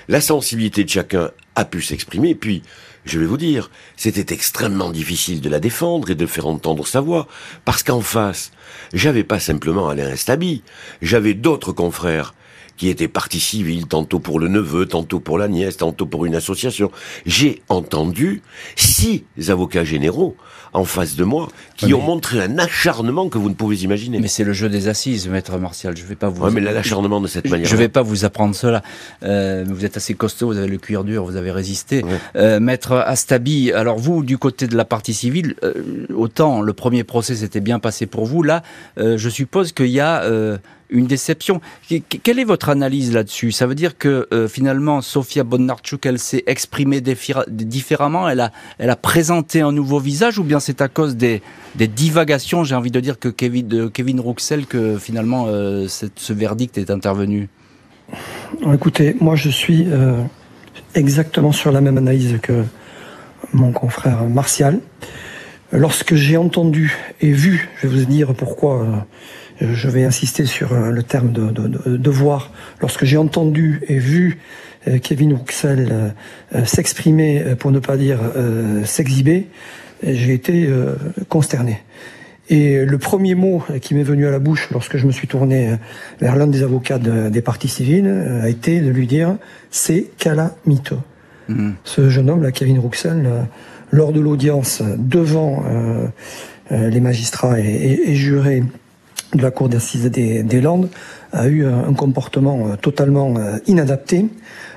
La 0.08 0.22
sensibilité 0.22 0.84
de 0.84 0.90
chacun 0.90 1.32
a 1.56 1.66
pu 1.66 1.82
s'exprimer. 1.82 2.36
Puis, 2.36 2.64
je 3.06 3.20
vais 3.20 3.26
vous 3.26 3.38
dire, 3.38 3.70
c'était 3.96 4.34
extrêmement 4.34 4.90
difficile 4.90 5.42
de 5.42 5.50
la 5.50 5.60
défendre 5.60 6.10
et 6.10 6.16
de 6.16 6.26
faire 6.26 6.48
entendre 6.48 6.88
sa 6.88 7.02
voix, 7.02 7.28
parce 7.66 7.84
qu'en 7.84 8.02
face, 8.02 8.52
j'avais 8.94 9.24
pas 9.24 9.40
simplement 9.40 9.90
Alain 9.90 10.16
Stabi, 10.16 10.64
j'avais 11.02 11.34
d'autres 11.34 11.72
confrères 11.72 12.34
qui 12.78 12.90
étaient 12.90 13.08
partis 13.08 13.40
civils, 13.40 13.88
tantôt 13.88 14.20
pour 14.20 14.40
le 14.40 14.48
neveu, 14.48 14.88
tantôt 14.88 15.20
pour 15.20 15.38
la 15.38 15.48
nièce, 15.48 15.78
tantôt 15.78 16.06
pour 16.06 16.26
une 16.26 16.36
association. 16.36 16.92
J'ai 17.26 17.62
entendu 17.70 18.42
six 18.76 19.24
avocats 19.48 19.84
généraux 19.84 20.36
en 20.74 20.86
face 20.86 21.16
de 21.16 21.24
moi 21.24 21.50
qui 21.78 21.94
ont 21.94 22.02
montré 22.02 22.42
un 22.42 22.58
acharnement 22.58 23.30
que 23.30 23.38
vous 23.38 23.50
ne 23.50 23.54
pouvez 23.54 23.78
imaginer. 23.84 24.20
Mais 24.20 24.28
c'est 24.28 24.44
le 24.44 24.54
jeu 24.54 24.70
des 24.70 24.88
assises, 24.88 25.28
maître 25.28 25.58
Martial. 25.58 25.96
Je 25.96 26.04
vais 26.04 26.16
pas 26.16 26.30
vous. 26.30 26.44
Ouais, 26.44 26.52
mais 26.52 26.62
l'acharnement 26.62 27.22
de 27.22 27.28
cette 27.28 27.50
manière. 27.50 27.68
Je 27.68 27.76
vais 27.76 27.90
pas 27.90 28.02
vous 28.02 28.26
apprendre 28.26 28.56
cela. 28.56 28.82
Euh, 29.24 29.66
vous 29.68 29.86
êtes 29.86 29.98
assez 29.98 30.14
costaud, 30.14 30.48
vous 30.48 30.58
avez 30.58 30.68
le 30.68 30.78
cuir 30.78 31.04
dur, 31.04 31.24
vous 31.24 31.36
avez 31.36 31.52
résisté. 31.52 32.04
Euh, 32.36 32.60
maître 32.60 32.94
Astabi, 32.94 33.72
alors 33.72 33.98
vous, 33.98 34.24
du 34.24 34.38
côté 34.38 34.68
de 34.68 34.76
la 34.76 34.86
partie 34.86 35.14
civile, 35.14 35.56
euh, 35.64 35.74
autant 36.16 36.62
le 36.62 36.74
premier 36.74 37.04
procès 37.04 37.36
s'était 37.36 37.60
bien 37.60 37.80
passé 37.80 38.06
pour 38.06 38.26
vous. 38.26 38.44
Là, 38.44 38.64
euh, 38.98 39.18
je 39.18 39.30
suppose 39.30 39.72
qu'il 39.72 39.88
y 39.88 40.00
a 40.00 40.24
euh, 40.24 40.58
une 40.94 41.08
déception. 41.08 41.60
Quelle 42.24 42.40
est 42.40 42.46
votre 42.46 42.70
analyse 42.70 43.12
là-dessus? 43.12 43.52
Ça 43.52 43.68
veut 43.68 43.76
dire 43.76 43.98
que 43.98 44.28
euh, 44.32 44.48
finalement, 44.48 45.02
Sofia 45.02 45.44
Bondarchuk, 45.44 46.06
elle 46.06 46.20
s'est 46.20 46.44
exprimée 46.48 47.02
différemment, 47.02 48.30
elle 48.30 48.40
a, 48.40 48.52
elle 48.78 48.90
a 48.90 48.96
présenté 48.96 49.60
un 49.62 49.72
nouveau 49.72 50.00
visage, 50.00 50.40
ou 50.40 50.44
bien 50.44 50.60
c'est 50.60 50.82
à 50.82 50.88
cause 50.88 51.18
des, 51.18 51.42
des 51.76 51.88
divagations, 51.88 52.64
j'ai 52.64 52.76
envie 52.76 52.92
de 52.92 53.00
dire, 53.00 53.20
que 53.20 53.28
Kevin, 53.28 53.68
de 53.68 53.88
Kevin 53.88 54.22
Ruxel, 54.22 54.66
que 54.66 54.98
finalement 54.98 55.46
euh, 55.48 55.88
ce 55.88 56.34
verdict 56.34 56.78
est 56.78 56.90
intervenu 56.90 57.50
Écoutez, 58.72 59.16
moi 59.20 59.36
je 59.36 59.50
suis 59.50 59.88
euh, 59.90 60.22
exactement 60.94 61.52
sur 61.52 61.72
la 61.72 61.82
même 61.82 61.98
analyse 61.98 62.38
que 62.42 62.64
mon 63.54 63.72
confrère 63.72 64.24
Martial. 64.26 64.80
Lorsque 65.72 66.14
j'ai 66.14 66.38
entendu 66.38 66.96
et 67.20 67.32
vu, 67.32 67.70
je 67.82 67.88
vais 67.88 67.98
vous 67.98 68.06
dire 68.06 68.36
pourquoi 68.36 69.08
je 69.72 69.90
vais 69.90 70.04
insister 70.04 70.46
sur 70.46 70.74
euh, 70.74 70.90
le 70.90 71.04
terme 71.04 71.32
de, 71.32 71.50
de, 71.52 71.98
de 71.98 72.10
voir. 72.10 72.52
Lorsque 72.82 73.06
j'ai 73.06 73.18
entendu 73.18 73.82
et 73.88 73.98
vu 73.98 74.40
euh, 74.88 74.98
Kevin 75.00 75.34
Wuxel 75.34 76.14
euh, 76.54 76.66
s'exprimer, 76.66 77.56
pour 77.58 77.72
ne 77.72 77.80
pas 77.80 77.98
dire 77.98 78.20
s'exhiber, 78.86 79.48
j'ai 80.04 80.34
été 80.34 80.70
consterné. 81.30 81.82
Et 82.50 82.84
le 82.84 82.98
premier 82.98 83.36
mot 83.36 83.64
qui 83.82 83.96
m'est 83.96 84.04
venu 84.04 84.28
à 84.28 84.32
la 84.32 84.40
bouche 84.40 84.70
lorsque 84.72 84.98
je 84.98 85.08
me 85.08 85.12
suis 85.12 85.28
tourné 85.28 85.78
vers 86.20 86.36
l'un 86.36 86.48
des 86.48 86.62
avocats 86.62 87.00
des 87.00 87.42
partis 87.42 87.70
civils 87.70 88.08
a 88.42 88.50
été 88.50 88.82
de 88.82 88.90
lui 88.90 89.08
dire 89.08 89.38
c'est 89.72 90.08
calamiteux. 90.18 91.00
Mmh. 91.48 91.72
Ce 91.86 92.10
jeune 92.10 92.30
homme, 92.30 92.44
là, 92.44 92.52
Kevin 92.52 92.80
Ruxel, 92.80 93.30
lors 93.92 94.12
de 94.12 94.20
l'audience 94.20 94.84
devant 94.98 95.64
les 96.70 97.00
magistrats 97.00 97.62
et, 97.62 98.02
et 98.06 98.16
jurés 98.16 98.64
de 99.34 99.42
la 99.42 99.52
Cour 99.52 99.70
d'assises 99.70 100.10
des, 100.10 100.44
des, 100.44 100.62
Landes 100.62 100.90
a 101.32 101.48
eu 101.48 101.66
un 101.66 101.94
comportement 101.94 102.68
euh, 102.68 102.76
totalement 102.76 103.34
euh, 103.38 103.58
inadapté. 103.68 104.28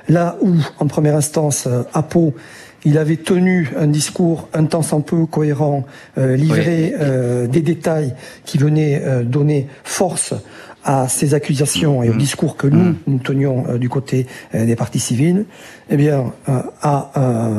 Là 0.09 0.37
où, 0.41 0.55
en 0.79 0.87
première 0.87 1.15
instance, 1.15 1.65
euh, 1.67 1.83
à 1.93 2.03
Pau, 2.03 2.33
il 2.85 2.97
avait 2.97 3.17
tenu 3.17 3.69
un 3.77 3.87
discours 3.87 4.47
un 4.53 4.65
temps 4.65 4.81
sans 4.81 5.01
peu 5.01 5.25
cohérent, 5.25 5.83
livré 6.15 6.93
des 7.49 7.61
détails 7.61 8.13
qui 8.45 8.59
venaient 8.59 9.01
donner 9.25 9.67
force 9.83 10.35
à 10.85 11.09
ces 11.09 11.33
accusations 11.33 12.01
et 12.03 12.09
au 12.09 12.13
mm. 12.13 12.17
discours 12.17 12.55
que 12.55 12.67
nous, 12.67 12.91
mm. 12.91 12.95
nous 13.07 13.17
tenions 13.17 13.77
du 13.77 13.89
côté 13.89 14.27
des 14.53 14.75
partis 14.77 14.99
civils, 14.99 15.45
eh 15.89 15.97
bien, 15.97 16.31
à 16.81 17.11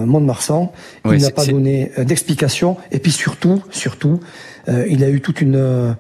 Mont-de-Marsan, 0.07 0.73
il 1.05 1.21
n'a 1.21 1.31
pas 1.31 1.45
donné 1.45 1.91
d'explication. 1.99 2.79
Et 2.91 2.99
puis 2.99 3.13
surtout, 3.13 3.61
surtout, 3.71 4.21
il 4.69 5.05
a 5.05 5.11
eu 5.11 5.21
toute 5.21 5.43
une 5.43 5.97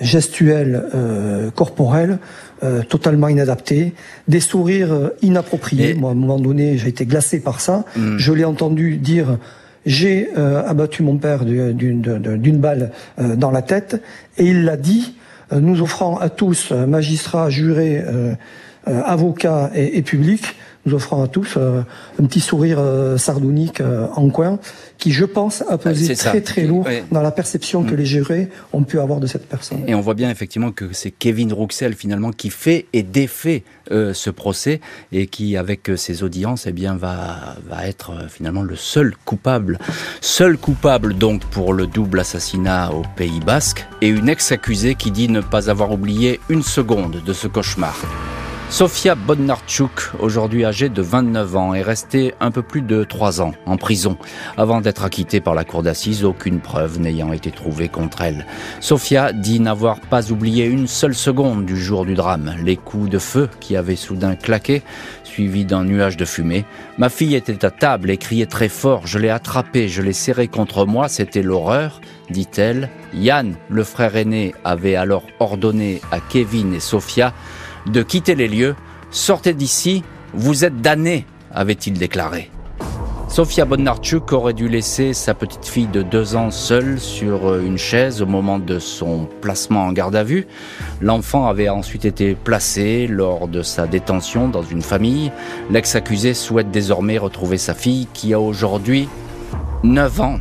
gestuelle 0.00 0.84
euh, 0.94 1.50
corporelle 1.50 2.18
euh, 2.62 2.82
totalement 2.82 3.28
inadapté, 3.28 3.92
des 4.28 4.40
sourires 4.40 5.10
inappropriés. 5.20 5.94
Moi, 5.94 6.10
à 6.10 6.12
un 6.12 6.16
moment 6.16 6.38
donné, 6.38 6.78
j'ai 6.78 6.88
été 6.88 7.06
glacé 7.06 7.40
par 7.40 7.60
ça. 7.60 7.84
Hmm. 7.96 8.18
Je 8.18 8.32
l'ai 8.32 8.44
entendu 8.44 8.96
dire 8.96 9.38
j'ai 9.84 10.28
abattu 10.36 11.02
mon 11.02 11.16
père 11.16 11.44
d'une 11.44 12.58
balle 12.58 12.92
dans 13.18 13.50
la 13.50 13.62
tête, 13.62 14.00
et 14.38 14.46
il 14.46 14.64
l'a 14.64 14.76
dit, 14.76 15.16
nous 15.50 15.82
offrant 15.82 16.18
à 16.18 16.28
tous, 16.28 16.70
magistrats, 16.70 17.50
jurés, 17.50 18.00
avocats 18.86 19.72
et, 19.74 19.98
et 19.98 20.02
publics, 20.02 20.54
nous 20.84 20.94
offrant 20.94 21.22
à 21.22 21.28
tous 21.28 21.54
euh, 21.56 21.82
un 22.20 22.24
petit 22.24 22.40
sourire 22.40 22.78
euh, 22.80 23.16
sardonique 23.16 23.80
euh, 23.80 24.06
en 24.16 24.28
coin, 24.30 24.58
qui, 24.98 25.12
je 25.12 25.24
pense, 25.24 25.62
a 25.68 25.78
pesé 25.78 26.14
très 26.14 26.40
très 26.40 26.62
lourd 26.62 26.86
dans 27.10 27.22
la 27.22 27.30
perception 27.30 27.84
que 27.84 27.94
mm. 27.94 27.96
les 27.96 28.04
jurés 28.04 28.48
ont 28.72 28.82
pu 28.82 28.98
avoir 28.98 29.20
de 29.20 29.26
cette 29.26 29.48
personne. 29.48 29.82
Et 29.86 29.94
on 29.94 30.00
voit 30.00 30.14
bien 30.14 30.30
effectivement 30.30 30.72
que 30.72 30.92
c'est 30.92 31.10
Kevin 31.10 31.52
Rouxel 31.52 31.94
finalement 31.94 32.30
qui 32.30 32.50
fait 32.50 32.86
et 32.92 33.02
défait 33.02 33.64
ce 33.90 34.30
procès 34.30 34.80
et 35.10 35.26
qui, 35.26 35.56
avec 35.56 35.90
ses 35.96 36.22
audiences, 36.22 36.66
eh 36.66 36.72
bien, 36.72 36.96
va, 36.96 37.56
va 37.68 37.86
être 37.86 38.12
finalement 38.30 38.62
le 38.62 38.76
seul 38.76 39.14
coupable. 39.24 39.78
Seul 40.20 40.56
coupable 40.56 41.14
donc 41.14 41.44
pour 41.46 41.74
le 41.74 41.86
double 41.86 42.20
assassinat 42.20 42.92
au 42.92 43.02
Pays 43.16 43.40
Basque 43.40 43.86
et 44.00 44.08
une 44.08 44.28
ex-accusée 44.28 44.94
qui 44.94 45.10
dit 45.10 45.28
ne 45.28 45.40
pas 45.40 45.68
avoir 45.68 45.92
oublié 45.92 46.40
une 46.48 46.62
seconde 46.62 47.22
de 47.24 47.32
ce 47.32 47.48
cauchemar. 47.48 47.96
Sofia 48.72 49.14
Bodnarchuk, 49.14 50.12
aujourd'hui 50.18 50.64
âgée 50.64 50.88
de 50.88 51.02
29 51.02 51.56
ans, 51.56 51.74
est 51.74 51.82
restée 51.82 52.32
un 52.40 52.50
peu 52.50 52.62
plus 52.62 52.80
de 52.80 53.04
3 53.04 53.42
ans 53.42 53.52
en 53.66 53.76
prison 53.76 54.16
avant 54.56 54.80
d'être 54.80 55.04
acquittée 55.04 55.42
par 55.42 55.54
la 55.54 55.64
cour 55.64 55.82
d'assises, 55.82 56.24
aucune 56.24 56.58
preuve 56.58 56.98
n'ayant 56.98 57.34
été 57.34 57.50
trouvée 57.50 57.90
contre 57.90 58.22
elle. 58.22 58.46
Sofia 58.80 59.34
dit 59.34 59.60
n'avoir 59.60 60.00
pas 60.00 60.32
oublié 60.32 60.64
une 60.64 60.86
seule 60.86 61.14
seconde 61.14 61.66
du 61.66 61.76
jour 61.76 62.06
du 62.06 62.14
drame, 62.14 62.54
les 62.64 62.78
coups 62.78 63.10
de 63.10 63.18
feu 63.18 63.50
qui 63.60 63.76
avaient 63.76 63.94
soudain 63.94 64.36
claqué, 64.36 64.82
suivis 65.22 65.66
d'un 65.66 65.84
nuage 65.84 66.16
de 66.16 66.24
fumée. 66.24 66.64
Ma 66.96 67.10
fille 67.10 67.34
était 67.34 67.66
à 67.66 67.70
table 67.70 68.10
et 68.10 68.16
criait 68.16 68.46
très 68.46 68.70
fort, 68.70 69.06
je 69.06 69.18
l'ai 69.18 69.28
attrapée, 69.28 69.88
je 69.88 70.00
l'ai 70.00 70.14
serrée 70.14 70.48
contre 70.48 70.86
moi, 70.86 71.10
c'était 71.10 71.42
l'horreur, 71.42 72.00
dit-elle. 72.30 72.88
Yann, 73.12 73.54
le 73.68 73.84
frère 73.84 74.16
aîné, 74.16 74.54
avait 74.64 74.96
alors 74.96 75.24
ordonné 75.40 76.00
à 76.10 76.20
Kevin 76.20 76.72
et 76.72 76.80
Sofia 76.80 77.34
de 77.86 78.02
quitter 78.02 78.34
les 78.34 78.48
lieux. 78.48 78.74
Sortez 79.10 79.54
d'ici, 79.54 80.02
vous 80.34 80.64
êtes 80.64 80.80
damnés, 80.80 81.26
avait-il 81.52 81.98
déclaré. 81.98 82.50
Sofia 83.32 83.64
Bonarchuk 83.64 84.30
aurait 84.34 84.52
dû 84.52 84.68
laisser 84.68 85.14
sa 85.14 85.32
petite 85.32 85.64
fille 85.64 85.86
de 85.86 86.02
deux 86.02 86.36
ans 86.36 86.50
seule 86.50 87.00
sur 87.00 87.48
euh, 87.48 87.62
une 87.64 87.78
chaise 87.78 88.20
au 88.20 88.26
moment 88.26 88.58
de 88.58 88.78
son 88.78 89.26
placement 89.40 89.86
en 89.86 89.92
garde 89.92 90.14
à 90.14 90.22
vue. 90.22 90.46
L'enfant 91.00 91.46
avait 91.46 91.70
ensuite 91.70 92.04
été 92.04 92.34
placé 92.34 93.06
lors 93.06 93.48
de 93.48 93.62
sa 93.62 93.86
détention 93.86 94.48
dans 94.48 94.62
une 94.62 94.82
famille. 94.82 95.32
L'ex-accusé 95.70 96.34
souhaite 96.34 96.70
désormais 96.70 97.16
retrouver 97.16 97.56
sa 97.56 97.72
fille 97.72 98.06
qui 98.12 98.34
a 98.34 98.38
aujourd'hui 98.38 99.08
9 99.82 100.20
ans. 100.20 100.40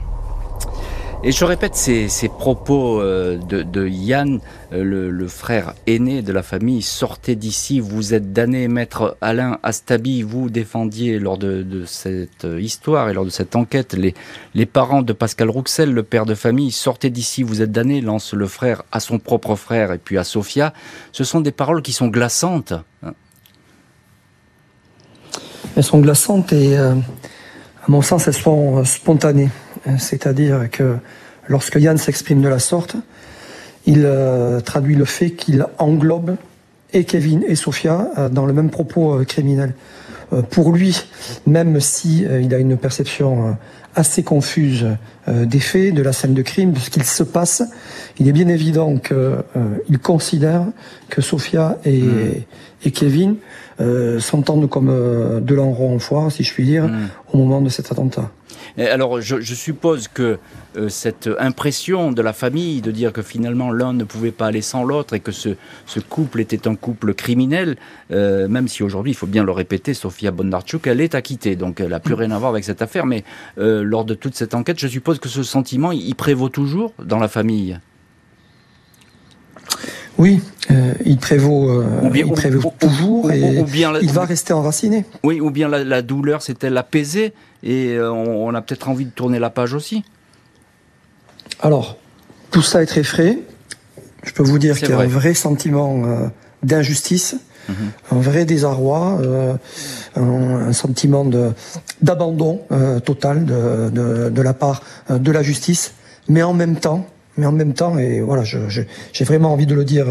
Et 1.24 1.32
je 1.32 1.46
répète 1.46 1.76
ces, 1.76 2.10
ces 2.10 2.30
propos 2.30 3.00
euh, 3.00 3.38
de, 3.38 3.62
de, 3.62 3.88
Yann, 3.88 4.40
euh, 4.74 4.84
le, 4.84 5.12
le, 5.12 5.28
frère 5.28 5.76
aîné 5.86 6.24
de 6.24 6.34
la 6.34 6.42
famille. 6.42 6.82
Sortez 6.82 7.36
d'ici, 7.36 7.80
vous 7.80 8.16
êtes 8.16 8.34
damné, 8.34 8.68
maître 8.68 9.18
Alain 9.22 9.60
Astabi. 9.62 10.24
Vous 10.24 10.50
défendiez 10.50 11.20
lors 11.20 11.38
de, 11.38 11.62
de, 11.62 11.86
cette 11.86 12.48
histoire 12.60 13.08
et 13.08 13.14
lors 13.14 13.24
de 13.24 13.30
cette 13.30 13.56
enquête 13.56 13.94
les, 13.94 14.16
les 14.56 14.66
parents 14.66 15.04
de 15.04 15.14
Pascal 15.14 15.52
Rouxel, 15.52 15.94
le 15.94 16.02
père 16.02 16.26
de 16.26 16.34
famille. 16.34 16.72
Sortez 16.72 17.12
d'ici, 17.12 17.44
vous 17.44 17.62
êtes 17.62 17.72
damné, 17.72 18.02
lance 18.02 18.34
le 18.34 18.48
frère 18.48 18.82
à 18.92 19.00
son 19.00 19.20
propre 19.20 19.56
frère 19.56 19.92
et 19.92 20.00
puis 20.00 20.18
à 20.18 20.24
Sophia. 20.24 20.74
Ce 21.12 21.24
sont 21.24 21.40
des 21.42 21.52
paroles 21.52 21.84
qui 21.84 21.94
sont 21.94 22.08
glaçantes. 22.08 22.74
Elles 25.78 25.84
sont 25.84 26.00
glaçantes 26.00 26.52
et, 26.52 26.76
à 26.78 26.96
mon 27.88 28.02
sens, 28.02 28.28
elles 28.28 28.34
sont 28.34 28.84
spontanées. 28.86 29.50
C'est-à-dire 29.98 30.70
que 30.72 30.98
lorsque 31.48 31.76
Yann 31.76 31.98
s'exprime 31.98 32.42
de 32.42 32.48
la 32.48 32.60
sorte, 32.60 32.96
il 33.86 34.08
traduit 34.64 34.96
le 34.96 35.06
fait 35.06 35.32
qu'il 35.32 35.66
englobe 35.80 36.36
et 36.94 37.04
Kevin 37.04 37.44
et 37.48 37.56
Sophia 37.56 38.30
dans 38.32 38.46
le 38.46 38.54
même 38.54 38.70
propos 38.70 39.24
criminel. 39.26 39.74
Pour 40.52 40.72
lui, 40.72 41.02
même 41.48 41.80
si 41.80 42.24
il 42.24 42.54
a 42.54 42.60
une 42.60 42.78
perception 42.78 43.58
assez 43.96 44.24
confuse 44.24 44.86
euh, 45.28 45.46
des 45.46 45.60
faits, 45.60 45.94
de 45.94 46.02
la 46.02 46.14
scène 46.14 46.34
de 46.34 46.42
crime, 46.42 46.72
de 46.72 46.80
ce 46.80 46.90
qu'il 46.90 47.04
se 47.04 47.24
passe. 47.24 47.64
Il 48.20 48.28
est 48.28 48.32
bien 48.32 48.48
évident 48.48 48.98
qu'il 48.98 49.16
euh, 49.16 49.98
considère 50.02 50.66
que 51.10 51.22
Sophia 51.22 51.78
et, 51.86 52.02
hmm. 52.02 52.34
et 52.86 52.92
Kevin 52.92 53.36
euh, 53.80 54.20
s'entendent 54.20 54.70
comme 54.70 54.90
euh, 54.90 55.40
de 55.40 55.54
l'enroi 55.54 55.90
en 55.90 56.00
foire, 56.00 56.32
si 56.32 56.44
je 56.44 56.54
puis 56.54 56.66
dire, 56.66 56.86
hmm. 56.86 57.10
au 57.34 57.38
moment 57.38 57.62
de 57.62 57.70
cet 57.70 57.92
attentat. 57.92 58.32
Alors, 58.78 59.22
je, 59.22 59.42
je 59.42 59.56
suppose 59.56 60.08
que 60.08 60.38
euh, 60.78 60.88
cette 60.88 61.30
impression 61.40 62.12
de 62.12 62.22
la 62.22 62.32
famille 62.32 62.82
de 62.82 62.92
dire 62.92 63.12
que 63.12 63.22
finalement 63.22 63.72
l'un 63.72 63.92
ne 63.92 64.06
pouvait 64.06 64.32
pas 64.32 64.48
aller 64.48 64.62
sans 64.62 64.86
l'autre 64.86 65.14
et 65.14 65.20
que 65.20 65.34
ce, 65.34 65.50
ce, 65.86 66.00
couple 66.00 66.40
était 66.40 66.68
un 66.68 66.76
couple 66.76 67.14
criminel, 67.14 67.76
euh, 68.12 68.48
même 68.48 68.70
si 68.70 68.82
aujourd'hui, 68.82 69.12
il 69.12 69.16
faut 69.16 69.28
bien 69.28 69.44
le 69.44 69.52
répéter, 69.52 69.94
Sofia 69.94 70.32
Bondarchuk, 70.32 70.88
elle 70.88 71.02
est 71.02 71.16
acquittée, 71.16 71.58
donc 71.58 71.82
elle 71.82 71.90
n'a 71.90 72.00
plus 72.00 72.14
rien 72.14 72.32
à 72.32 72.40
voir 72.40 72.52
avec 72.52 72.64
cette 72.64 72.82
affaire, 72.82 73.06
mais 73.06 73.26
euh, 73.58 73.84
lors 73.84 74.06
de 74.06 74.14
toute 74.14 74.36
cette 74.36 74.56
enquête, 74.56 74.80
je 74.80 74.88
suppose 74.88 75.20
que 75.20 75.28
ce 75.28 75.44
sentiment, 75.44 75.92
il, 75.92 76.16
prévaut 76.16 76.50
toujours 76.50 76.94
dans 77.04 77.20
la 77.20 77.28
famille. 77.28 77.80
Oui, 80.18 80.40
euh, 80.70 80.94
il 81.06 81.18
prévaut, 81.18 81.70
euh, 81.70 82.10
bien, 82.10 82.26
il 82.28 82.32
prévaut 82.32 82.74
toujours 82.80 83.32
et 83.32 83.64
bien 83.64 83.94
il 84.02 84.12
va 84.12 84.26
rester 84.26 84.54
enraciné. 84.54 85.06
Oui, 85.24 85.42
ou 85.42 85.50
bien 85.50 85.68
la, 85.68 85.84
la 85.84 86.02
douleur 86.02 86.42
s'est-elle 86.42 86.78
apaisée? 86.78 87.34
Et 87.64 88.00
on, 88.00 88.48
on 88.48 88.54
a 88.54 88.62
peut-être 88.62 88.90
envie 88.90 89.06
de 89.06 89.12
tourner 89.12 89.40
la 89.40 89.50
page 89.50 89.74
aussi 89.74 90.04
alors, 91.62 91.98
tout 92.50 92.62
ça 92.62 92.82
est 92.82 92.88
très 92.88 93.04
frais. 93.04 93.38
Je 94.24 94.34
peux 94.34 94.44
vous 94.44 94.60
dire 94.60 94.78
qu'il 94.78 94.90
y 94.90 94.94
a 94.94 95.00
un 95.00 95.08
vrai 95.08 95.34
sentiment 95.34 96.04
euh, 96.06 96.28
d'injustice, 96.64 97.36
mhm. 97.70 97.76
un 98.12 98.20
vrai 98.20 98.46
désarroi, 98.46 99.20
euh, 99.22 99.54
un, 100.16 100.74
sentiment 100.74 101.26
d'abandon 102.02 102.62
euh, 102.72 103.00
total 103.00 103.46
de, 103.46 104.42
la 104.42 104.54
part 104.54 104.82
de 105.10 105.32
la 105.32 105.44
justice, 105.44 105.94
mais 106.28 106.44
en 106.44 106.54
même 106.54 106.76
temps, 106.76 107.08
mais 107.38 107.46
en 107.46 107.52
même 107.52 107.74
temps, 107.74 107.98
et 107.98 108.22
voilà, 108.22 108.44
j'ai 108.44 109.24
vraiment 109.24 109.54
envie 109.54 109.66
de 109.66 109.74
le 109.74 109.86
dire 109.86 110.06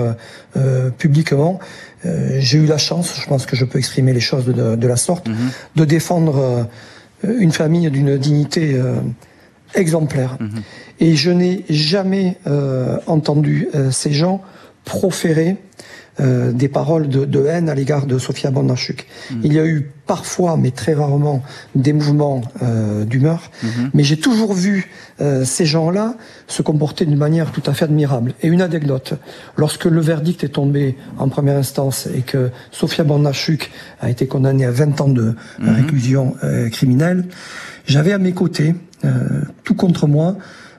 publiquement, 0.96 1.61
j'ai 2.05 2.59
eu 2.59 2.66
la 2.66 2.78
chance, 2.78 3.14
je 3.20 3.26
pense 3.26 3.44
que 3.44 3.57
je 3.57 3.64
peux 3.64 3.78
exprimer 3.78 4.12
les 4.12 4.20
choses 4.20 4.46
de, 4.46 4.86
la 4.86 4.96
sorte, 4.96 5.28
mhm. 5.28 5.51
de 5.76 5.84
défendre 5.84 6.66
une 7.23 7.53
famille 7.53 7.91
d'une 7.91 8.16
dignité 8.16 8.81
exemplaire. 9.75 10.37
Mhm. 10.41 10.62
Et 11.01 11.16
je 11.16 11.31
n'ai 11.31 11.64
jamais 11.68 12.37
euh, 12.47 12.99
entendu 13.07 13.68
euh, 13.75 13.91
ces 13.91 14.12
gens 14.12 14.43
proférer 14.85 15.57
euh, 16.18 16.52
des 16.52 16.68
paroles 16.68 17.08
de, 17.08 17.24
de, 17.24 17.46
haine 17.46 17.68
à 17.68 17.74
l'égard 17.74 18.04
de 18.04 18.18
Sofia 18.18 18.50
Bondarchuk. 18.50 19.06
Mhm. 19.30 19.40
Il 19.44 19.52
y 19.52 19.58
a 19.58 19.64
eu 19.64 19.90
parfois, 20.06 20.56
mais 20.56 20.72
très 20.72 20.92
rarement, 20.92 21.42
des 21.76 21.92
mouvements 21.92 22.42
euh, 22.62 23.04
d'humeur, 23.04 23.50
mhm. 23.62 23.90
mais 23.94 24.02
j'ai 24.02 24.18
toujours 24.18 24.52
vu 24.52 24.90
euh, 25.20 25.44
ces 25.44 25.64
gens-là 25.64 26.16
se 26.48 26.62
comporter 26.62 27.06
d'une 27.06 27.16
manière 27.16 27.52
tout 27.52 27.62
à 27.64 27.74
fait 27.74 27.84
admirable. 27.84 28.34
Et 28.42 28.48
une 28.48 28.61
anecdote, 28.61 29.14
lorsque 29.56 29.84
le 29.84 30.00
verdict 30.00 30.42
est 30.42 30.48
tombé 30.48 30.96
en 31.16 31.28
première 31.28 31.56
instance 31.56 32.08
et 32.12 32.22
que 32.22 32.50
Sofia 32.72 33.04
Bondarchuk 33.04 33.70
a 34.00 34.11
été 34.11 34.26
condamnée 34.26 34.66
à 34.66 34.72
20 34.72 35.00
ans 35.00 35.08
de 35.08 35.34
réclusion 35.62 36.34
criminelle, 36.72 37.24
j'avais 37.86 38.12
à 38.12 38.18
mes 38.18 38.32
côtés, 38.32 38.74
tout 39.64 39.74
contre 39.74 40.06
moi, 40.06 40.36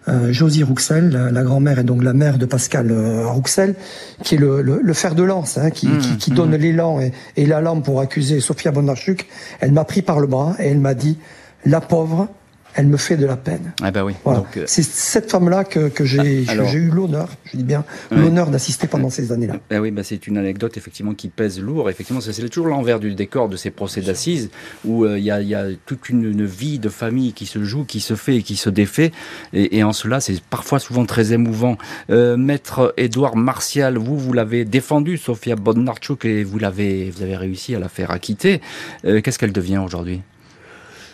euh, 0.08 0.32
Josie 0.32 0.64
Rouxel, 0.64 1.10
la, 1.10 1.44
grand-mère 1.44 1.80
et 1.80 1.84
donc 1.84 2.04
la 2.04 2.14
mère 2.14 2.38
de 2.38 2.46
Pascal 2.46 2.92
euh, 2.92 3.28
Rouxel, 3.28 3.76
qui 4.24 4.36
est 4.36 4.38
le, 4.38 4.94
fer 4.94 5.16
de 5.16 5.24
lance, 5.24 5.58
hein, 5.58 5.70
qui, 5.70 5.88
mmh, 5.88 6.34
donne 6.34 6.52
mmh. 6.52 6.56
l'élan 6.56 7.00
et, 7.00 7.12
et 7.38 7.46
l'allant 7.46 7.82
pour 7.82 8.02
accuser 8.02 8.40
Sofia 8.40 8.72
Bondarchuk. 8.72 9.28
Elle 9.60 9.72
m'a 9.72 9.86
pris 9.86 10.02
par 10.02 10.20
le 10.20 10.28
bras 10.28 10.56
et 10.60 10.68
elle 10.68 10.80
m'a 10.80 10.94
dit, 10.94 11.18
la 11.66 11.82
pauvre, 11.82 12.28
elle 12.76 12.88
me 12.88 12.98
fait 12.98 13.18
de 13.18 13.26
la 13.26 13.38
peine. 13.38 13.74
Ah 13.82 13.92
bah 13.92 14.04
oui. 14.06 14.14
Euh, 14.26 14.64
c'est 14.66 14.84
cette 14.84 15.30
femme-là 15.30 15.64
que, 15.64 15.90
que 15.90 16.06
j'ai 16.06 16.46
ah, 16.48 16.56
eu 16.74 16.90
l'honneur, 16.90 17.30
je 17.46 17.58
dis 17.58 17.64
bien, 17.64 17.84
l'honneur 18.12 18.50
d'assister 18.50 18.88
pendant 18.88 19.10
ces 19.10 19.32
années-là. 19.32 19.56
Ah 19.70 19.82
oui, 19.82 19.92
bah 19.92 20.04
c'est 20.04 20.28
une 20.28 20.38
anecdote 20.38 20.78
effectivement 20.78 21.14
qui 21.14 21.30
pèse 21.30 21.60
lourd. 21.60 21.90
Effectivement, 21.90 22.22
c'est 22.22 22.50
toujours 22.50 22.68
l'envers 22.68 23.00
du 23.00 23.14
décor 23.14 23.50
de 23.50 23.58
ces 23.58 23.72
procès 23.72 24.02
d'assises 24.02 24.50
où 24.86 25.06
euh, 25.06 25.20
il 25.20 25.26
y, 25.26 25.32
a, 25.32 25.42
y, 25.42 25.56
a, 25.56 25.66
toute 25.86 26.10
une, 26.10 26.46
vie 26.46 26.80
de 26.80 26.90
famille 26.90 27.34
qui 27.34 27.46
se 27.46 27.64
joue, 27.64 27.84
qui 27.84 28.00
se 28.00 28.16
fait 28.16 28.38
et 28.38 28.44
qui 28.44 28.56
se 28.56 28.70
défait. 28.70 29.12
Et, 29.54 29.78
et 29.78 29.84
en 29.84 29.94
cela, 29.94 30.20
c'est 30.20 30.42
parfois 30.42 30.80
souvent 30.80 31.06
très 31.06 31.34
émouvant. 31.34 31.78
Euh, 32.10 32.38
Maître 32.38 32.94
Édouard 32.98 33.36
Martial, 33.36 33.98
vous, 33.98 34.18
vous 34.18 34.34
l'avez 34.34 34.66
défendu, 34.66 35.18
Sofia 35.18 35.56
Bodnarchuk, 35.56 36.26
et 36.26 36.44
vous 36.44 36.58
l'avez, 36.58 37.12
vous 37.12 37.22
avez 37.22 37.36
réussi 37.36 37.76
à 37.76 37.80
la 37.80 37.90
faire 37.90 38.12
acquitter. 38.12 38.62
Qu'est-ce 39.04 39.38
qu'elle 39.38 39.52
devient 39.52 39.80
aujourd'hui? 39.80 40.22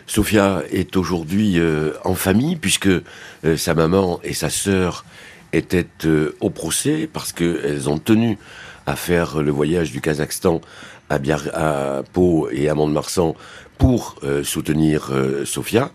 Sophia 0.08 0.64
est 0.72 0.96
aujourd'hui 0.96 1.60
euh, 1.60 1.92
en 2.06 2.16
famille 2.16 2.56
puisque 2.56 2.88
euh, 2.88 3.58
sa 3.58 3.74
maman 3.74 4.22
et 4.24 4.34
sa 4.34 4.50
sœur 4.50 5.04
étaient 5.52 5.86
euh, 6.06 6.34
au 6.40 6.50
procès 6.50 7.10
parce 7.12 7.34
qu'elles 7.34 7.90
ont 7.90 8.00
tenu 8.00 8.38
à 8.86 8.96
faire 8.96 9.42
le 9.42 9.52
voyage 9.52 9.92
du 9.92 10.00
Kazakhstan 10.00 10.62
à, 11.10 11.20
Biar 11.20 11.44
à 11.54 12.04
Pau 12.14 12.48
et 12.52 12.70
à 12.70 12.74
Mont-de-Marsan 12.74 13.36
pour 13.78 14.16
soutenir 14.44 15.12
Sophia. 15.46 15.92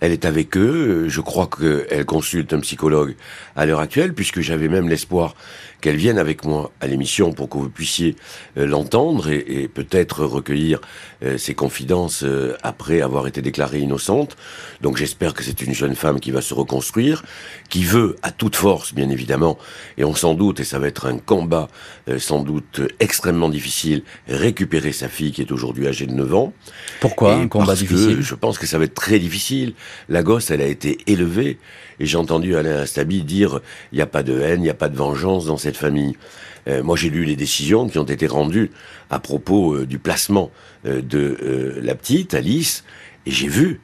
Elle 0.00 0.12
est 0.12 0.26
avec 0.26 0.56
eux. 0.56 1.06
Je 1.08 1.20
crois 1.22 1.48
qu'elle 1.48 2.04
consulte 2.04 2.52
un 2.52 2.60
psychologue 2.60 3.16
à 3.56 3.66
l'heure 3.66 3.80
actuelle, 3.80 4.12
puisque 4.14 4.40
j'avais 4.40 4.68
même 4.68 4.88
l'espoir 4.88 5.34
qu'elle 5.80 5.96
vienne 5.96 6.18
avec 6.18 6.44
moi 6.44 6.72
à 6.80 6.86
l'émission 6.86 7.32
pour 7.32 7.48
que 7.48 7.58
vous 7.58 7.68
puissiez 7.68 8.16
euh, 8.56 8.66
l'entendre 8.66 9.30
et, 9.30 9.68
peut-être 9.72 10.24
recueillir 10.24 10.80
euh, 11.24 11.38
ses 11.38 11.54
confidences 11.54 12.22
euh, 12.22 12.56
après 12.62 13.00
avoir 13.00 13.26
été 13.26 13.42
déclarée 13.42 13.80
innocente. 13.80 14.36
Donc 14.80 14.96
j'espère 14.96 15.34
que 15.34 15.42
c'est 15.42 15.60
une 15.62 15.74
jeune 15.74 15.94
femme 15.94 16.20
qui 16.20 16.30
va 16.30 16.40
se 16.40 16.54
reconstruire, 16.54 17.24
qui 17.68 17.84
veut 17.84 18.16
à 18.22 18.30
toute 18.30 18.56
force, 18.56 18.94
bien 18.94 19.10
évidemment, 19.10 19.58
et 19.98 20.04
on 20.04 20.14
s'en 20.14 20.34
doute, 20.34 20.60
et 20.60 20.64
ça 20.64 20.78
va 20.78 20.88
être 20.88 21.06
un 21.06 21.18
combat 21.18 21.68
sans 22.18 22.42
doute 22.42 22.82
extrêmement 23.00 23.48
difficile, 23.48 24.02
récupérer 24.28 24.92
sa 24.92 25.08
fille 25.08 25.32
qui 25.32 25.40
est 25.40 25.52
aujourd'hui 25.52 25.86
âgée 25.86 26.06
de 26.06 26.12
9 26.12 26.34
ans. 26.34 26.52
Pourquoi 27.00 27.34
un 27.34 27.48
combat 27.48 27.74
difficile? 27.74 28.20
Je 28.20 28.34
pense 28.34 28.58
que 28.58 28.66
ça 28.66 28.78
va 28.78 28.84
être 28.84 28.94
très 28.94 29.18
difficile. 29.18 29.74
La 30.08 30.22
gosse, 30.22 30.50
elle 30.50 30.60
a 30.60 30.66
été 30.66 30.98
élevée 31.06 31.58
et 32.00 32.06
j'ai 32.06 32.16
entendu 32.16 32.56
Alain 32.56 32.78
Astabi 32.78 33.22
dire 33.22 33.60
il 33.92 33.96
n'y 33.96 34.02
a 34.02 34.06
pas 34.06 34.22
de 34.22 34.40
haine, 34.40 34.60
il 34.60 34.64
n'y 34.64 34.70
a 34.70 34.74
pas 34.74 34.88
de 34.88 34.96
vengeance 34.96 35.46
dans 35.46 35.56
cette 35.56 35.76
famille. 35.76 36.16
Euh, 36.68 36.82
moi, 36.82 36.96
j'ai 36.96 37.10
lu 37.10 37.24
les 37.24 37.36
décisions 37.36 37.88
qui 37.88 37.98
ont 37.98 38.04
été 38.04 38.26
rendues 38.26 38.70
à 39.10 39.18
propos 39.18 39.74
euh, 39.74 39.86
du 39.86 39.98
placement 39.98 40.50
euh, 40.86 41.02
de 41.02 41.78
la 41.82 41.94
petite 41.94 42.34
Alice, 42.34 42.84
et 43.26 43.30
j'ai 43.30 43.48
vu 43.48 43.80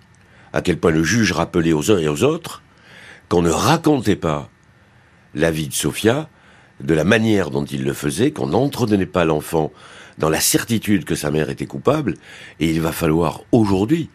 à 0.53 0.63
quel 0.63 0.79
point 0.79 0.91
le 0.91 1.05
juge 1.05 1.33
rappelait 1.33 1.73
aux 1.73 1.91
uns 1.91 1.99
et 1.99 2.09
aux 2.09 2.25
autres 2.25 2.63
qu'on 3.29 3.43
ne 3.43 3.51
racontait 3.51 4.17
pas 4.17 4.51
la 5.35 5.51
vie 5.51 5.69
de 5.69 5.75
Sophia 5.75 6.29
de 6.81 6.95
la 6.95 7.05
manière 7.05 7.51
dont 7.51 7.65
il 7.65 7.85
le 7.85 7.93
faisait, 7.93 8.33
qu'on 8.33 8.49
n'entretenait 8.49 9.07
pas 9.07 9.25
l'enfant 9.25 9.71
dans 10.19 10.31
la 10.31 10.41
certitude 10.41 11.05
que 11.05 11.15
sa 11.15 11.31
mère 11.31 11.51
était 11.51 11.67
coupable, 11.67 12.15
et 12.59 12.71
il 12.71 12.81
va 12.81 12.93
falloir 12.93 13.43
aujourd'hui 13.53 14.09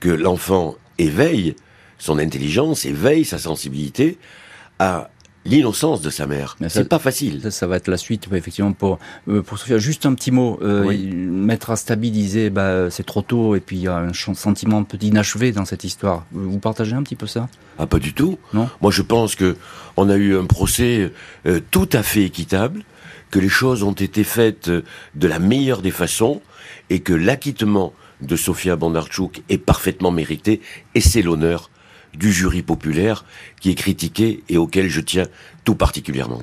que 0.00 0.08
l'enfant 0.08 0.76
éveille 0.98 1.54
son 1.98 2.18
intelligence, 2.18 2.84
éveille 2.84 3.24
sa 3.24 3.38
sensibilité 3.38 4.18
à 4.78 5.10
l'innocence 5.46 6.02
de 6.02 6.10
sa 6.10 6.26
mère. 6.26 6.56
C'est 6.68 6.88
pas 6.88 6.98
facile. 6.98 7.50
Ça, 7.50 7.66
va 7.66 7.76
être 7.76 7.88
la 7.88 7.96
suite, 7.96 8.26
effectivement, 8.32 8.72
pour, 8.72 8.98
euh, 9.28 9.42
pour 9.42 9.58
Sophia. 9.58 9.78
Juste 9.78 10.04
un 10.04 10.14
petit 10.14 10.30
mot. 10.30 10.58
Euh, 10.62 10.92
Maître 11.14 11.70
Astabi 11.70 12.10
disait, 12.10 12.50
bah, 12.50 12.90
c'est 12.90 13.06
trop 13.06 13.22
tôt, 13.22 13.54
et 13.54 13.60
puis 13.60 13.76
il 13.76 13.82
y 13.82 13.88
a 13.88 13.96
un 13.96 14.12
sentiment 14.12 14.78
un 14.78 14.82
peu 14.82 14.98
d'inachevé 14.98 15.52
dans 15.52 15.64
cette 15.64 15.84
histoire. 15.84 16.26
Vous 16.32 16.58
partagez 16.58 16.94
un 16.94 17.02
petit 17.02 17.16
peu 17.16 17.26
ça? 17.26 17.48
Ah, 17.78 17.86
pas 17.86 17.98
du 17.98 18.12
tout. 18.12 18.38
Non? 18.52 18.68
Moi, 18.80 18.90
je 18.90 19.02
pense 19.02 19.34
que 19.34 19.56
on 19.96 20.10
a 20.10 20.16
eu 20.16 20.36
un 20.36 20.46
procès 20.46 21.12
euh, 21.46 21.60
tout 21.70 21.88
à 21.92 22.02
fait 22.02 22.24
équitable, 22.24 22.82
que 23.30 23.38
les 23.38 23.48
choses 23.48 23.82
ont 23.82 23.92
été 23.92 24.24
faites 24.24 24.68
de 24.68 25.28
la 25.28 25.38
meilleure 25.38 25.82
des 25.82 25.90
façons, 25.90 26.42
et 26.90 27.00
que 27.00 27.12
l'acquittement 27.12 27.92
de 28.20 28.36
Sofia 28.36 28.76
Bondarchuk 28.76 29.42
est 29.48 29.58
parfaitement 29.58 30.10
mérité, 30.10 30.60
et 30.94 31.00
c'est 31.00 31.22
l'honneur 31.22 31.70
du 32.18 32.32
jury 32.32 32.62
populaire 32.62 33.24
qui 33.60 33.70
est 33.70 33.74
critiqué 33.74 34.42
et 34.48 34.58
auquel 34.58 34.88
je 34.88 35.00
tiens 35.00 35.26
tout 35.64 35.74
particulièrement. 35.74 36.40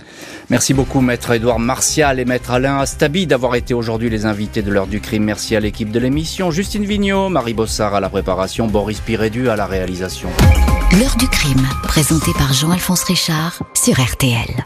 Merci 0.50 0.74
beaucoup 0.74 1.02
maître 1.02 1.32
Édouard 1.32 1.60
Martial 1.60 2.20
et 2.20 2.26
maître 2.26 2.52
Alain 2.52 2.80
Astabi 2.80 3.26
d'avoir 3.26 3.56
été 3.56 3.74
aujourd'hui 3.74 4.10
les 4.10 4.26
invités 4.26 4.62
de 4.62 4.72
l'heure 4.72 4.88
du 4.88 5.00
crime. 5.00 5.24
Merci 5.24 5.56
à 5.56 5.60
l'équipe 5.60 5.92
de 5.92 6.00
l'émission, 6.00 6.52
Justine 6.52 6.86
Vignot, 6.86 7.30
Marie 7.30 7.54
Bossard 7.54 7.96
à 7.96 8.00
la 8.00 8.10
préparation, 8.10 8.68
Boris 8.68 9.00
Pirédu 9.00 9.50
à 9.50 9.56
la 9.56 9.66
réalisation. 9.66 10.30
L'heure 11.00 11.16
du 11.18 11.28
crime, 11.28 11.66
présenté 11.84 12.32
par 12.38 12.54
Jean-Alphonse 12.54 13.04
Richard 13.04 13.64
sur 13.74 14.00
RTL. 14.00 14.66